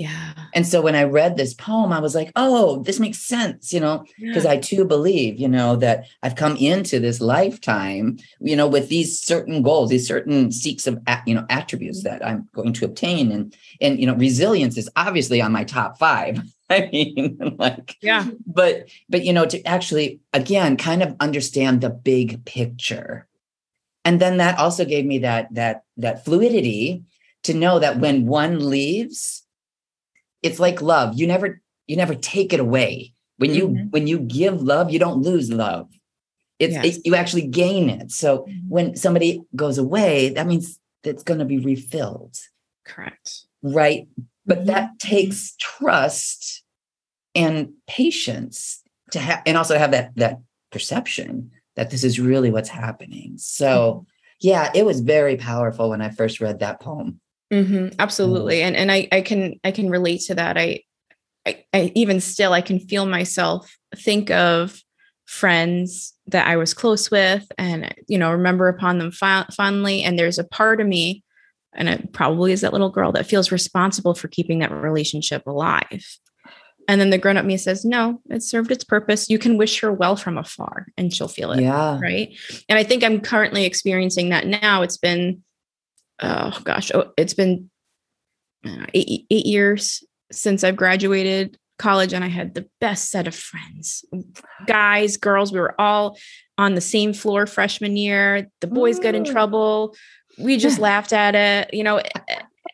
Yeah. 0.00 0.32
And 0.54 0.66
so 0.66 0.80
when 0.80 0.94
I 0.94 1.04
read 1.04 1.36
this 1.36 1.52
poem, 1.52 1.92
I 1.92 1.98
was 1.98 2.14
like, 2.14 2.32
oh, 2.34 2.82
this 2.84 2.98
makes 2.98 3.18
sense, 3.18 3.70
you 3.70 3.80
know, 3.80 4.06
because 4.18 4.44
yeah. 4.44 4.52
I 4.52 4.56
too 4.56 4.86
believe, 4.86 5.38
you 5.38 5.46
know, 5.46 5.76
that 5.76 6.06
I've 6.22 6.36
come 6.36 6.56
into 6.56 7.00
this 7.00 7.20
lifetime, 7.20 8.16
you 8.40 8.56
know, 8.56 8.66
with 8.66 8.88
these 8.88 9.20
certain 9.20 9.62
goals, 9.62 9.90
these 9.90 10.08
certain 10.08 10.52
seeks 10.52 10.86
of, 10.86 10.98
you 11.26 11.34
know, 11.34 11.44
attributes 11.50 12.02
that 12.04 12.24
I'm 12.24 12.48
going 12.54 12.72
to 12.72 12.86
obtain. 12.86 13.30
And, 13.30 13.54
and, 13.82 14.00
you 14.00 14.06
know, 14.06 14.14
resilience 14.14 14.78
is 14.78 14.88
obviously 14.96 15.42
on 15.42 15.52
my 15.52 15.64
top 15.64 15.98
five. 15.98 16.40
I 16.70 16.88
mean, 16.90 17.56
like, 17.58 17.98
yeah. 18.00 18.26
But, 18.46 18.88
but, 19.10 19.22
you 19.22 19.34
know, 19.34 19.44
to 19.44 19.62
actually, 19.66 20.20
again, 20.32 20.78
kind 20.78 21.02
of 21.02 21.14
understand 21.20 21.82
the 21.82 21.90
big 21.90 22.46
picture 22.46 23.26
and 24.04 24.20
then 24.20 24.38
that 24.38 24.58
also 24.58 24.84
gave 24.84 25.04
me 25.04 25.18
that 25.18 25.52
that 25.54 25.84
that 25.96 26.24
fluidity 26.24 27.04
to 27.42 27.54
know 27.54 27.78
that 27.78 27.98
when 27.98 28.26
one 28.26 28.68
leaves 28.70 29.44
it's 30.42 30.60
like 30.60 30.82
love 30.82 31.18
you 31.18 31.26
never 31.26 31.60
you 31.86 31.96
never 31.96 32.14
take 32.14 32.52
it 32.52 32.60
away 32.60 33.12
when 33.38 33.54
you 33.54 33.68
mm-hmm. 33.68 33.88
when 33.90 34.06
you 34.06 34.18
give 34.18 34.62
love 34.62 34.90
you 34.90 34.98
don't 34.98 35.22
lose 35.22 35.50
love 35.50 35.88
it's 36.58 36.74
yes. 36.74 36.96
it, 36.96 37.02
you 37.04 37.14
actually 37.14 37.46
gain 37.46 37.88
it 37.88 38.10
so 38.10 38.40
mm-hmm. 38.40 38.68
when 38.68 38.96
somebody 38.96 39.42
goes 39.56 39.78
away 39.78 40.30
that 40.30 40.46
means 40.46 40.78
it's 41.04 41.22
going 41.22 41.38
to 41.38 41.46
be 41.46 41.58
refilled 41.58 42.36
correct 42.84 43.44
right 43.62 44.08
but 44.46 44.58
mm-hmm. 44.58 44.66
that 44.66 44.98
takes 44.98 45.54
trust 45.58 46.62
and 47.34 47.72
patience 47.86 48.82
to 49.10 49.18
have 49.18 49.42
and 49.46 49.56
also 49.56 49.78
have 49.78 49.90
that 49.90 50.12
that 50.16 50.38
perception 50.70 51.50
that 51.80 51.88
this 51.88 52.04
is 52.04 52.20
really 52.20 52.50
what's 52.50 52.68
happening. 52.68 53.32
So, 53.38 54.04
yeah, 54.38 54.70
it 54.74 54.84
was 54.84 55.00
very 55.00 55.38
powerful 55.38 55.88
when 55.88 56.02
I 56.02 56.10
first 56.10 56.38
read 56.38 56.58
that 56.58 56.78
poem. 56.78 57.22
Mm-hmm, 57.50 57.94
absolutely, 57.98 58.56
mm. 58.56 58.64
and 58.64 58.76
and 58.76 58.92
I 58.92 59.08
I 59.10 59.22
can 59.22 59.58
I 59.64 59.70
can 59.70 59.88
relate 59.88 60.20
to 60.26 60.34
that. 60.34 60.58
I, 60.58 60.82
I 61.46 61.64
I 61.72 61.90
even 61.94 62.20
still 62.20 62.52
I 62.52 62.60
can 62.60 62.80
feel 62.80 63.06
myself 63.06 63.74
think 63.96 64.30
of 64.30 64.78
friends 65.24 66.12
that 66.26 66.46
I 66.46 66.58
was 66.58 66.74
close 66.74 67.10
with, 67.10 67.50
and 67.56 67.94
you 68.08 68.18
know 68.18 68.30
remember 68.30 68.68
upon 68.68 68.98
them 68.98 69.10
fondly. 69.10 70.02
And 70.02 70.18
there's 70.18 70.38
a 70.38 70.44
part 70.44 70.82
of 70.82 70.86
me, 70.86 71.24
and 71.72 71.88
it 71.88 72.12
probably 72.12 72.52
is 72.52 72.60
that 72.60 72.74
little 72.74 72.90
girl 72.90 73.10
that 73.12 73.24
feels 73.24 73.50
responsible 73.50 74.14
for 74.14 74.28
keeping 74.28 74.58
that 74.58 74.70
relationship 74.70 75.46
alive. 75.46 76.04
And 76.90 77.00
then 77.00 77.10
the 77.10 77.18
grown 77.18 77.36
up 77.36 77.44
me 77.44 77.56
says, 77.56 77.84
no, 77.84 78.20
it 78.30 78.42
served 78.42 78.72
its 78.72 78.82
purpose. 78.82 79.30
You 79.30 79.38
can 79.38 79.56
wish 79.56 79.78
her 79.78 79.92
well 79.92 80.16
from 80.16 80.36
afar 80.36 80.88
and 80.96 81.14
she'll 81.14 81.28
feel 81.28 81.52
it. 81.52 81.62
Yeah. 81.62 82.00
Right. 82.00 82.36
And 82.68 82.80
I 82.80 82.82
think 82.82 83.04
I'm 83.04 83.20
currently 83.20 83.64
experiencing 83.64 84.30
that 84.30 84.48
now. 84.48 84.82
It's 84.82 84.96
been, 84.96 85.44
oh 86.20 86.58
gosh, 86.64 86.90
oh, 86.92 87.12
it's 87.16 87.32
been 87.32 87.70
uh, 88.66 88.86
eight, 88.92 89.24
eight 89.30 89.46
years 89.46 90.02
since 90.32 90.64
I've 90.64 90.74
graduated 90.74 91.56
college 91.78 92.12
and 92.12 92.24
I 92.24 92.28
had 92.28 92.54
the 92.54 92.68
best 92.80 93.08
set 93.08 93.28
of 93.28 93.36
friends 93.36 94.04
guys, 94.66 95.16
girls. 95.16 95.52
We 95.52 95.60
were 95.60 95.80
all 95.80 96.18
on 96.58 96.74
the 96.74 96.80
same 96.80 97.12
floor 97.12 97.46
freshman 97.46 97.96
year. 97.96 98.48
The 98.62 98.66
boys 98.66 98.98
Ooh. 98.98 99.02
got 99.02 99.14
in 99.14 99.24
trouble. 99.24 99.94
We 100.40 100.56
just 100.56 100.80
laughed 100.80 101.12
at 101.12 101.36
it. 101.36 101.72
You 101.72 101.84
know, 101.84 102.00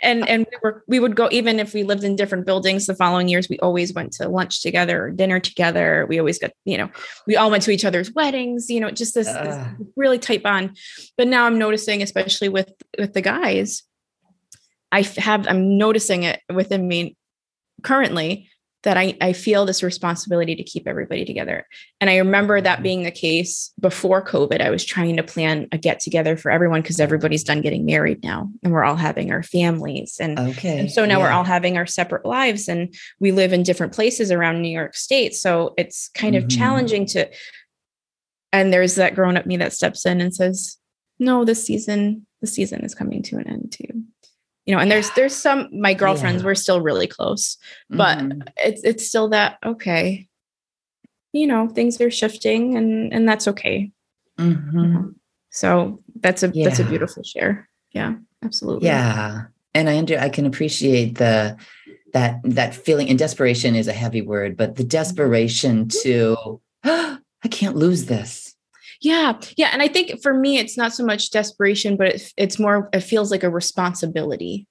and 0.02 0.28
and 0.28 0.46
we 0.50 0.58
were 0.62 0.84
we 0.86 1.00
would 1.00 1.16
go 1.16 1.28
even 1.30 1.58
if 1.58 1.74
we 1.74 1.82
lived 1.82 2.04
in 2.04 2.16
different 2.16 2.46
buildings 2.46 2.86
the 2.86 2.94
following 2.94 3.28
years 3.28 3.48
we 3.48 3.58
always 3.60 3.92
went 3.92 4.12
to 4.12 4.28
lunch 4.28 4.62
together 4.62 5.06
or 5.06 5.10
dinner 5.10 5.40
together 5.40 6.06
we 6.08 6.18
always 6.18 6.38
got 6.38 6.50
you 6.64 6.76
know 6.76 6.88
we 7.26 7.36
all 7.36 7.50
went 7.50 7.62
to 7.62 7.70
each 7.70 7.84
other's 7.84 8.12
weddings 8.12 8.68
you 8.70 8.80
know 8.80 8.90
just 8.90 9.14
this, 9.14 9.28
uh. 9.28 9.44
this 9.44 9.88
really 9.96 10.18
tight 10.18 10.42
bond 10.42 10.76
but 11.16 11.28
now 11.28 11.44
i'm 11.44 11.58
noticing 11.58 12.02
especially 12.02 12.48
with 12.48 12.72
with 12.98 13.12
the 13.14 13.22
guys 13.22 13.82
i 14.92 15.02
have 15.02 15.46
i'm 15.48 15.78
noticing 15.78 16.22
it 16.22 16.40
within 16.52 16.86
me 16.86 17.16
currently 17.82 18.48
that 18.86 18.96
I, 18.96 19.16
I 19.20 19.32
feel 19.32 19.66
this 19.66 19.82
responsibility 19.82 20.54
to 20.54 20.62
keep 20.62 20.86
everybody 20.86 21.24
together. 21.24 21.66
And 22.00 22.08
I 22.08 22.18
remember 22.18 22.60
that 22.60 22.84
being 22.84 23.02
the 23.02 23.10
case 23.10 23.72
before 23.80 24.24
COVID. 24.24 24.60
I 24.60 24.70
was 24.70 24.84
trying 24.84 25.16
to 25.16 25.24
plan 25.24 25.66
a 25.72 25.76
get 25.76 25.98
together 25.98 26.36
for 26.36 26.52
everyone 26.52 26.82
because 26.82 27.00
everybody's 27.00 27.42
done 27.42 27.62
getting 27.62 27.84
married 27.84 28.22
now 28.22 28.48
and 28.62 28.72
we're 28.72 28.84
all 28.84 28.94
having 28.94 29.32
our 29.32 29.42
families. 29.42 30.18
And, 30.20 30.38
okay. 30.38 30.78
And 30.78 30.88
so 30.88 31.04
now 31.04 31.18
yeah. 31.18 31.24
we're 31.24 31.32
all 31.32 31.42
having 31.42 31.76
our 31.76 31.84
separate 31.84 32.24
lives 32.24 32.68
and 32.68 32.94
we 33.18 33.32
live 33.32 33.52
in 33.52 33.64
different 33.64 33.92
places 33.92 34.30
around 34.30 34.62
New 34.62 34.68
York 34.68 34.94
State. 34.94 35.34
So 35.34 35.74
it's 35.76 36.08
kind 36.14 36.36
of 36.36 36.44
mm-hmm. 36.44 36.56
challenging 36.56 37.06
to, 37.06 37.28
and 38.52 38.72
there's 38.72 38.94
that 38.94 39.16
grown 39.16 39.36
up 39.36 39.46
me 39.46 39.56
that 39.56 39.72
steps 39.72 40.06
in 40.06 40.20
and 40.20 40.32
says, 40.32 40.78
no, 41.18 41.44
this 41.44 41.64
season, 41.64 42.24
the 42.40 42.46
season 42.46 42.84
is 42.84 42.94
coming 42.94 43.24
to 43.24 43.36
an 43.38 43.48
end 43.48 43.72
too 43.72 44.04
you 44.66 44.74
know 44.74 44.80
and 44.80 44.90
there's 44.90 45.10
there's 45.10 45.34
some 45.34 45.68
my 45.72 45.94
girlfriends 45.94 46.42
yeah. 46.42 46.46
we're 46.46 46.54
still 46.54 46.80
really 46.80 47.06
close 47.06 47.56
but 47.88 48.18
mm-hmm. 48.18 48.42
it's 48.56 48.82
it's 48.84 49.06
still 49.06 49.28
that 49.28 49.58
okay 49.64 50.28
you 51.32 51.46
know 51.46 51.68
things 51.68 52.00
are 52.00 52.10
shifting 52.10 52.76
and 52.76 53.12
and 53.12 53.28
that's 53.28 53.48
okay 53.48 53.90
mm-hmm. 54.38 55.08
so 55.50 56.00
that's 56.20 56.42
a 56.42 56.50
yeah. 56.52 56.64
that's 56.64 56.80
a 56.80 56.84
beautiful 56.84 57.22
share 57.22 57.68
yeah 57.92 58.14
absolutely 58.44 58.86
yeah 58.86 59.44
and 59.74 59.88
i 59.88 59.96
under 59.96 60.18
i 60.18 60.28
can 60.28 60.44
appreciate 60.44 61.16
the 61.16 61.56
that 62.12 62.40
that 62.44 62.74
feeling 62.74 63.08
and 63.08 63.18
desperation 63.18 63.74
is 63.74 63.88
a 63.88 63.92
heavy 63.92 64.22
word 64.22 64.56
but 64.56 64.76
the 64.76 64.84
desperation 64.84 65.88
to 65.88 66.36
oh, 66.84 67.18
i 67.44 67.48
can't 67.48 67.76
lose 67.76 68.06
this 68.06 68.45
yeah. 69.00 69.38
Yeah. 69.56 69.70
And 69.72 69.82
I 69.82 69.88
think 69.88 70.22
for 70.22 70.34
me, 70.34 70.58
it's 70.58 70.76
not 70.76 70.92
so 70.92 71.04
much 71.04 71.30
desperation, 71.30 71.96
but 71.96 72.08
it, 72.08 72.32
it's 72.36 72.58
more, 72.58 72.88
it 72.92 73.00
feels 73.00 73.30
like 73.30 73.42
a 73.42 73.50
responsibility. 73.50 74.66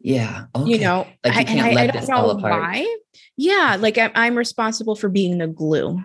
Yeah. 0.00 0.46
Okay. 0.54 0.70
You 0.70 0.78
know, 0.78 1.06
like 1.24 1.36
you 1.36 1.44
can't 1.44 1.72
I, 1.72 1.72
let 1.72 1.94
I, 1.94 2.00
this 2.00 2.08
fall 2.08 2.30
apart. 2.30 2.60
Why. 2.60 2.96
Yeah. 3.36 3.76
Like 3.78 3.98
I'm, 3.98 4.10
I'm 4.14 4.36
responsible 4.36 4.96
for 4.96 5.08
being 5.08 5.38
the 5.38 5.46
glue. 5.46 6.02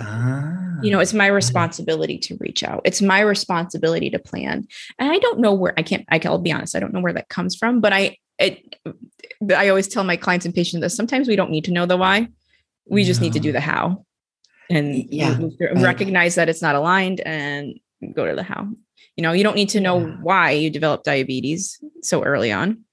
Ah, 0.00 0.76
you 0.80 0.92
know, 0.92 1.00
it's 1.00 1.12
my 1.12 1.26
responsibility 1.26 2.18
to 2.18 2.36
reach 2.38 2.62
out. 2.62 2.82
It's 2.84 3.02
my 3.02 3.18
responsibility 3.18 4.10
to 4.10 4.18
plan. 4.20 4.64
And 4.98 5.10
I 5.10 5.18
don't 5.18 5.40
know 5.40 5.52
where 5.52 5.74
I 5.76 5.82
can't, 5.82 6.04
I 6.08 6.20
will 6.28 6.38
be 6.38 6.52
honest, 6.52 6.76
I 6.76 6.78
don't 6.78 6.92
know 6.92 7.00
where 7.00 7.14
that 7.14 7.28
comes 7.28 7.56
from, 7.56 7.80
but 7.80 7.92
I, 7.92 8.16
it, 8.38 8.76
I 9.52 9.68
always 9.68 9.88
tell 9.88 10.04
my 10.04 10.16
clients 10.16 10.46
and 10.46 10.54
patients 10.54 10.82
that 10.82 10.90
sometimes 10.90 11.26
we 11.26 11.34
don't 11.34 11.50
need 11.50 11.64
to 11.64 11.72
know 11.72 11.84
the 11.84 11.96
why. 11.96 12.28
We 12.88 13.02
no. 13.02 13.06
just 13.08 13.20
need 13.20 13.32
to 13.32 13.40
do 13.40 13.50
the 13.50 13.58
how 13.60 14.04
and 14.70 15.04
yeah. 15.10 15.38
recognize 15.76 16.34
that 16.34 16.48
it's 16.48 16.62
not 16.62 16.74
aligned 16.74 17.20
and 17.20 17.78
go 18.14 18.26
to 18.26 18.34
the 18.34 18.42
how. 18.42 18.68
You 19.16 19.22
know 19.22 19.32
you 19.32 19.42
don't 19.42 19.56
need 19.56 19.70
to 19.70 19.80
know 19.80 20.00
yeah. 20.00 20.16
why 20.22 20.50
you 20.52 20.70
develop 20.70 21.02
diabetes 21.02 21.82
so 22.02 22.22
early 22.22 22.52
on. 22.52 22.84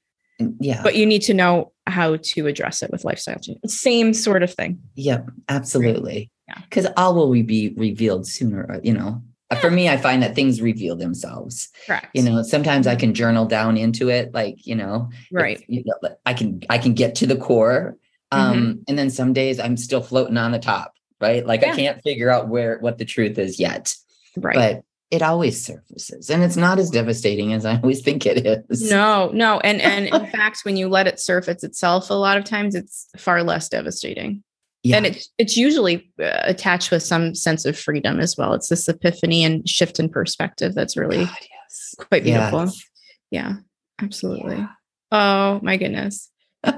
Mm, 0.41 0.55
yeah. 0.59 0.81
But 0.83 0.95
you 0.95 1.05
need 1.05 1.21
to 1.23 1.33
know 1.33 1.71
how 1.87 2.17
to 2.17 2.47
address 2.47 2.81
it 2.81 2.91
with 2.91 3.05
lifestyle 3.05 3.39
change. 3.39 3.59
Same 3.67 4.13
sort 4.13 4.43
of 4.43 4.53
thing. 4.53 4.79
Yep 4.95 5.29
absolutely. 5.49 6.31
Because 6.63 6.85
yeah. 6.85 6.93
all 6.97 7.15
will 7.15 7.31
be 7.43 7.73
revealed 7.77 8.27
sooner 8.27 8.79
you 8.83 8.93
know? 8.93 9.21
Yeah. 9.51 9.59
for 9.59 9.69
me 9.69 9.87
i 9.87 9.97
find 9.97 10.23
that 10.23 10.33
things 10.33 10.61
reveal 10.61 10.95
themselves. 10.95 11.69
Correct. 11.85 12.07
you 12.13 12.23
know 12.23 12.41
sometimes 12.41 12.87
i 12.87 12.95
can 12.95 13.13
journal 13.13 13.45
down 13.45 13.77
into 13.77 14.09
it 14.09 14.33
like 14.33 14.65
you 14.65 14.75
know 14.75 15.09
right. 15.31 15.63
you 15.67 15.83
know, 15.85 16.15
i 16.25 16.33
can 16.33 16.61
i 16.69 16.77
can 16.77 16.93
get 16.93 17.15
to 17.15 17.27
the 17.27 17.37
core. 17.37 17.97
Um 18.31 18.55
mm-hmm. 18.55 18.79
and 18.87 18.97
then 18.97 19.11
some 19.11 19.33
days 19.33 19.59
i'm 19.59 19.77
still 19.77 20.01
floating 20.01 20.37
on 20.37 20.51
the 20.51 20.59
top 20.59 20.94
right? 21.27 21.45
Like 21.45 21.61
yeah. 21.61 21.73
I 21.73 21.75
can't 21.75 22.03
figure 22.03 22.29
out 22.29 22.47
where 22.47 22.77
what 22.79 22.97
the 22.97 23.05
truth 23.05 23.37
is 23.37 23.59
yet. 23.59 23.95
Right. 24.37 24.55
But 24.55 24.83
it 25.11 25.21
always 25.21 25.63
surfaces 25.63 26.29
and 26.29 26.43
it's 26.43 26.57
not 26.57 26.79
as 26.79 26.89
devastating 26.89 27.53
as 27.53 27.65
I 27.65 27.77
always 27.77 28.01
think 28.01 28.25
it 28.25 28.45
is. 28.69 28.89
No, 28.89 29.29
no. 29.33 29.59
And 29.59 29.81
and 29.81 30.07
in 30.07 30.27
fact, 30.31 30.61
when 30.63 30.77
you 30.77 30.89
let 30.89 31.07
it 31.07 31.19
surface 31.19 31.63
itself, 31.63 32.09
a 32.09 32.15
lot 32.15 32.37
of 32.37 32.43
times 32.43 32.75
it's 32.75 33.07
far 33.17 33.43
less 33.43 33.69
devastating. 33.69 34.43
Yeah. 34.83 34.97
And 34.97 35.05
it's 35.05 35.29
it's 35.37 35.57
usually 35.57 36.11
uh, 36.21 36.41
attached 36.43 36.91
with 36.91 37.01
some 37.01 37.33
sense 37.33 37.65
of 37.65 37.77
freedom 37.77 38.19
as 38.19 38.37
well. 38.37 38.53
It's 38.53 38.69
this 38.69 38.87
epiphany 38.87 39.43
and 39.43 39.67
shift 39.67 39.99
in 39.99 40.09
perspective 40.09 40.75
that's 40.75 40.97
really 40.97 41.25
God, 41.25 41.37
yes. 41.41 41.95
quite 41.97 42.23
beautiful. 42.23 42.65
Yes. 42.65 42.83
Yeah, 43.31 43.53
absolutely. 44.01 44.57
Yeah. 44.57 44.67
Oh 45.11 45.59
my 45.63 45.77
goodness. 45.77 46.29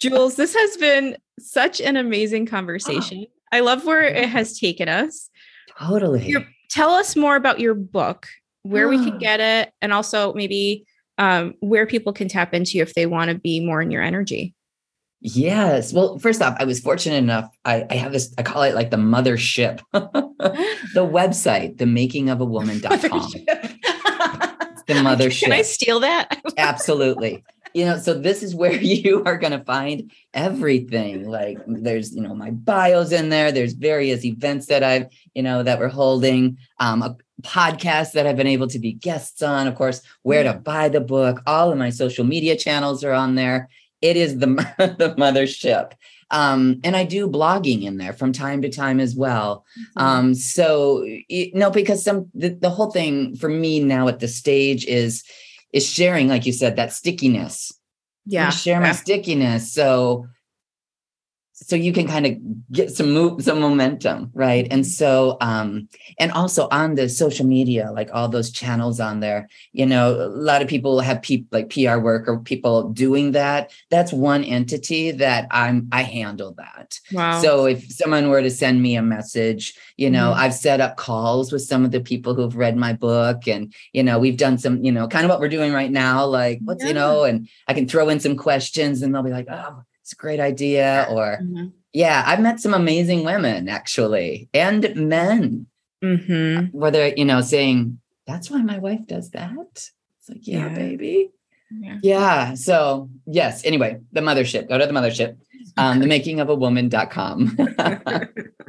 Jules, 0.00 0.36
this 0.36 0.54
has 0.54 0.76
been 0.76 1.16
such 1.38 1.80
an 1.80 1.96
amazing 1.96 2.46
conversation. 2.46 3.26
I 3.52 3.60
love 3.60 3.84
where 3.84 4.02
it 4.02 4.28
has 4.28 4.58
taken 4.58 4.88
us. 4.88 5.28
Totally. 5.78 6.26
Your, 6.26 6.44
tell 6.70 6.90
us 6.90 7.16
more 7.16 7.36
about 7.36 7.60
your 7.60 7.74
book, 7.74 8.28
where 8.62 8.88
we 8.88 8.96
can 8.98 9.18
get 9.18 9.40
it, 9.40 9.72
and 9.80 9.92
also 9.92 10.32
maybe 10.34 10.84
um, 11.18 11.54
where 11.60 11.86
people 11.86 12.12
can 12.12 12.28
tap 12.28 12.54
into 12.54 12.76
you 12.76 12.82
if 12.82 12.94
they 12.94 13.06
want 13.06 13.30
to 13.30 13.38
be 13.38 13.60
more 13.60 13.80
in 13.82 13.90
your 13.90 14.02
energy. 14.02 14.54
Yes. 15.22 15.92
Well, 15.92 16.18
first 16.18 16.40
off, 16.40 16.56
I 16.58 16.64
was 16.64 16.80
fortunate 16.80 17.16
enough. 17.16 17.50
I, 17.64 17.86
I 17.90 17.94
have 17.96 18.12
this, 18.12 18.32
I 18.38 18.42
call 18.42 18.62
it 18.62 18.74
like 18.74 18.90
the 18.90 18.96
mothership, 18.96 19.80
the 19.92 21.06
website, 21.06 21.76
the 21.76 21.86
making 21.86 22.30
of 22.30 22.40
a 22.40 22.44
woman.com. 22.44 22.90
the 23.00 24.94
mothership. 24.94 25.40
Can 25.44 25.52
I 25.52 25.62
steal 25.62 26.00
that? 26.00 26.40
Absolutely 26.56 27.44
you 27.74 27.84
know 27.84 27.98
so 27.98 28.14
this 28.14 28.42
is 28.42 28.54
where 28.54 28.72
you 28.82 29.22
are 29.24 29.38
going 29.38 29.52
to 29.52 29.64
find 29.64 30.10
everything 30.34 31.28
like 31.28 31.58
there's 31.66 32.14
you 32.14 32.22
know 32.22 32.34
my 32.34 32.50
bios 32.50 33.12
in 33.12 33.28
there 33.28 33.52
there's 33.52 33.72
various 33.72 34.24
events 34.24 34.66
that 34.66 34.82
i've 34.82 35.06
you 35.34 35.42
know 35.42 35.62
that 35.62 35.78
we're 35.78 35.88
holding 35.88 36.56
um, 36.78 37.02
a 37.02 37.16
podcast 37.42 38.12
that 38.12 38.26
i've 38.26 38.36
been 38.36 38.46
able 38.46 38.68
to 38.68 38.78
be 38.78 38.92
guests 38.92 39.42
on 39.42 39.66
of 39.66 39.74
course 39.74 40.02
where 40.22 40.42
to 40.42 40.54
buy 40.54 40.88
the 40.88 41.00
book 41.00 41.42
all 41.46 41.72
of 41.72 41.78
my 41.78 41.90
social 41.90 42.24
media 42.24 42.56
channels 42.56 43.02
are 43.02 43.12
on 43.12 43.34
there 43.34 43.68
it 44.00 44.16
is 44.16 44.38
the 44.38 44.46
the 44.98 45.14
mothership 45.16 45.92
um, 46.32 46.80
and 46.84 46.96
I 46.96 47.04
do 47.04 47.28
blogging 47.28 47.82
in 47.82 47.96
there 47.96 48.12
from 48.12 48.32
time 48.32 48.62
to 48.62 48.68
time 48.68 49.00
as 49.00 49.16
well. 49.16 49.64
Mm-hmm. 49.76 50.00
Um, 50.00 50.34
so 50.34 51.02
you 51.02 51.50
know, 51.54 51.70
because 51.70 52.04
some 52.04 52.30
the, 52.34 52.50
the 52.50 52.70
whole 52.70 52.92
thing 52.92 53.34
for 53.34 53.48
me 53.48 53.80
now 53.80 54.06
at 54.06 54.20
the 54.20 54.28
stage 54.28 54.84
is 54.86 55.24
is 55.72 55.88
sharing, 55.88 56.28
like 56.28 56.46
you 56.46 56.52
said, 56.52 56.76
that 56.76 56.92
stickiness. 56.92 57.72
Yeah. 58.26 58.50
share 58.50 58.80
my 58.80 58.92
stickiness. 58.92 59.72
So 59.72 60.26
so 61.62 61.76
you 61.76 61.92
can 61.92 62.06
kind 62.06 62.26
of 62.26 62.72
get 62.72 62.90
some 62.90 63.12
move 63.12 63.42
some 63.42 63.60
momentum 63.60 64.30
right 64.34 64.66
and 64.70 64.82
mm-hmm. 64.82 64.90
so 64.90 65.36
um 65.40 65.88
and 66.18 66.32
also 66.32 66.68
on 66.70 66.94
the 66.94 67.08
social 67.08 67.46
media 67.46 67.90
like 67.92 68.10
all 68.12 68.28
those 68.28 68.50
channels 68.50 68.98
on 68.98 69.20
there 69.20 69.48
you 69.72 69.84
know 69.84 70.14
a 70.14 70.28
lot 70.28 70.62
of 70.62 70.68
people 70.68 71.00
have 71.00 71.20
people 71.22 71.58
like 71.58 71.70
pr 71.70 71.98
work 71.98 72.26
or 72.28 72.38
people 72.40 72.88
doing 72.90 73.32
that 73.32 73.72
that's 73.90 74.12
one 74.12 74.42
entity 74.44 75.10
that 75.10 75.46
i'm 75.50 75.88
i 75.92 76.02
handle 76.02 76.54
that 76.54 76.98
wow 77.12 77.40
so 77.40 77.66
if 77.66 77.90
someone 77.90 78.30
were 78.30 78.42
to 78.42 78.50
send 78.50 78.82
me 78.82 78.96
a 78.96 79.02
message 79.02 79.74
you 79.96 80.10
know 80.10 80.30
mm-hmm. 80.30 80.40
i've 80.40 80.54
set 80.54 80.80
up 80.80 80.96
calls 80.96 81.52
with 81.52 81.62
some 81.62 81.84
of 81.84 81.90
the 81.90 82.00
people 82.00 82.34
who've 82.34 82.56
read 82.56 82.76
my 82.76 82.92
book 82.92 83.46
and 83.46 83.72
you 83.92 84.02
know 84.02 84.18
we've 84.18 84.38
done 84.38 84.56
some 84.56 84.82
you 84.82 84.92
know 84.92 85.06
kind 85.06 85.24
of 85.24 85.30
what 85.30 85.40
we're 85.40 85.48
doing 85.48 85.72
right 85.72 85.90
now 85.90 86.24
like 86.24 86.58
what's 86.64 86.82
yeah. 86.82 86.88
you 86.88 86.94
know 86.94 87.24
and 87.24 87.48
i 87.68 87.74
can 87.74 87.86
throw 87.86 88.08
in 88.08 88.18
some 88.18 88.36
questions 88.36 89.02
and 89.02 89.14
they'll 89.14 89.22
be 89.22 89.30
like 89.30 89.46
oh 89.50 89.82
it's 90.10 90.14
a 90.14 90.16
great 90.16 90.40
idea 90.40 91.06
or 91.10 91.38
mm-hmm. 91.42 91.68
yeah 91.92 92.24
i've 92.26 92.40
met 92.40 92.60
some 92.60 92.74
amazing 92.74 93.24
women 93.24 93.68
actually 93.68 94.48
and 94.52 94.94
men 94.96 95.66
mm-hmm. 96.02 96.66
where 96.76 96.90
they're 96.90 97.14
you 97.16 97.24
know 97.24 97.40
saying 97.40 98.00
that's 98.30 98.50
why 98.50 98.62
my 98.62 98.78
wife 98.78 99.06
does 99.06 99.30
that. 99.30 99.52
It's 99.62 100.28
like, 100.28 100.46
yeah, 100.46 100.68
yeah. 100.68 100.74
baby. 100.74 101.30
Yeah. 101.70 101.98
yeah. 102.02 102.54
So, 102.54 103.10
yes. 103.26 103.64
Anyway, 103.64 104.00
the 104.12 104.20
mothership. 104.20 104.68
Go 104.68 104.78
to 104.78 104.86
the 104.86 104.92
mothership. 104.92 105.36
Um, 105.76 105.98
the 106.00 106.06
making 106.06 106.40
of 106.40 106.48
a 106.48 106.54
woman.com. 106.54 107.56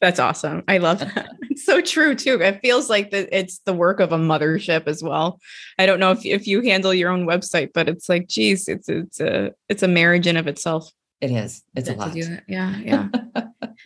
That's 0.00 0.18
awesome. 0.18 0.62
I 0.68 0.78
love 0.78 1.00
that. 1.00 1.30
It's 1.52 1.66
so 1.66 1.82
true 1.82 2.14
too. 2.14 2.40
It 2.40 2.60
feels 2.62 2.88
like 2.88 3.10
that 3.10 3.28
it's 3.30 3.58
the 3.66 3.74
work 3.74 4.00
of 4.00 4.10
a 4.10 4.16
mothership 4.16 4.86
as 4.86 5.02
well. 5.02 5.38
I 5.78 5.84
don't 5.84 6.00
know 6.00 6.10
if 6.10 6.24
if 6.24 6.46
you 6.46 6.62
handle 6.62 6.94
your 6.94 7.10
own 7.10 7.26
website, 7.26 7.70
but 7.74 7.90
it's 7.90 8.08
like, 8.08 8.26
geez, 8.26 8.68
it's 8.68 8.88
it's 8.88 9.20
a 9.20 9.52
it's 9.68 9.82
a 9.82 9.88
marriage 9.88 10.26
in 10.26 10.38
of 10.38 10.46
itself. 10.46 10.90
It 11.20 11.30
is. 11.30 11.62
It's 11.76 11.88
a 11.88 11.94
lot. 11.94 12.16
Yeah, 12.16 12.40
yeah. 12.48 13.08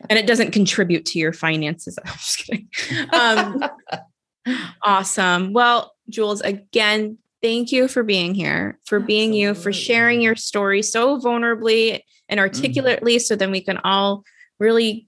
and 0.09 0.19
it 0.19 0.27
doesn't 0.27 0.53
contribute 0.53 1.05
to 1.07 1.19
your 1.19 1.33
finances. 1.33 1.99
I'm 2.05 2.13
just 2.13 2.39
kidding. 2.39 2.69
Um, 3.13 3.65
awesome. 4.83 5.53
Well, 5.53 5.93
Jules, 6.09 6.41
again, 6.41 7.19
thank 7.43 7.73
you 7.73 7.89
for 7.89 8.03
being 8.03 8.35
here, 8.35 8.79
for 8.87 9.01
being 9.01 9.31
Absolutely. 9.31 9.41
you, 9.41 9.55
for 9.55 9.73
sharing 9.73 10.23
your 10.23 10.37
story 10.37 10.83
so 10.83 11.21
vulnerably 11.21 12.01
and 12.29 12.39
mm-hmm. 12.39 12.47
articulately, 12.49 13.17
mm. 13.17 13.21
so 13.21 13.37
then 13.37 13.51
we 13.51 13.61
can 13.61 13.79
all 13.79 14.25
really 14.59 15.07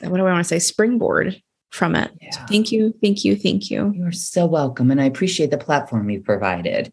what 0.00 0.16
do 0.16 0.26
I 0.26 0.32
want 0.32 0.44
to 0.44 0.48
say? 0.48 0.58
Springboard 0.58 1.40
from 1.70 1.94
it. 1.94 2.10
Yeah. 2.20 2.30
So 2.30 2.40
thank 2.48 2.72
you. 2.72 2.94
Thank 3.02 3.24
you. 3.24 3.36
Thank 3.36 3.70
you. 3.70 3.92
You 3.94 4.06
are 4.06 4.12
so 4.12 4.46
welcome. 4.46 4.90
And 4.90 5.00
I 5.00 5.04
appreciate 5.04 5.50
the 5.50 5.58
platform 5.58 6.10
you 6.10 6.20
provided 6.20 6.92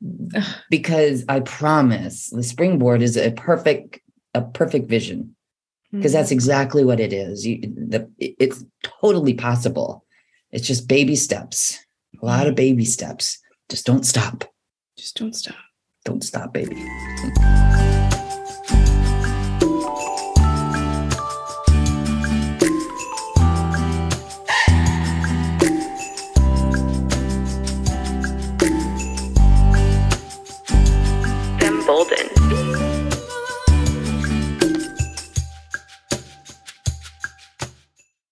because 0.70 1.24
I 1.28 1.40
promise 1.40 2.30
the 2.30 2.42
springboard 2.42 3.02
is 3.02 3.16
a 3.16 3.32
perfect, 3.32 4.00
a 4.34 4.42
perfect 4.42 4.88
vision 4.88 5.34
because 5.92 6.12
mm-hmm. 6.12 6.20
that's 6.20 6.30
exactly 6.30 6.84
what 6.84 7.00
it 7.00 7.12
is. 7.12 7.46
You, 7.46 7.60
the, 7.60 8.10
it's 8.18 8.64
totally 8.82 9.34
possible. 9.34 10.04
It's 10.50 10.66
just 10.66 10.88
baby 10.88 11.16
steps, 11.16 11.78
a 12.20 12.26
lot 12.26 12.46
of 12.46 12.54
baby 12.54 12.84
steps. 12.84 13.38
Just 13.68 13.86
don't 13.86 14.04
stop. 14.04 14.44
Just 14.96 15.16
don't 15.16 15.34
stop. 15.34 15.56
Don't 16.04 16.22
stop, 16.22 16.52
baby. 16.52 16.76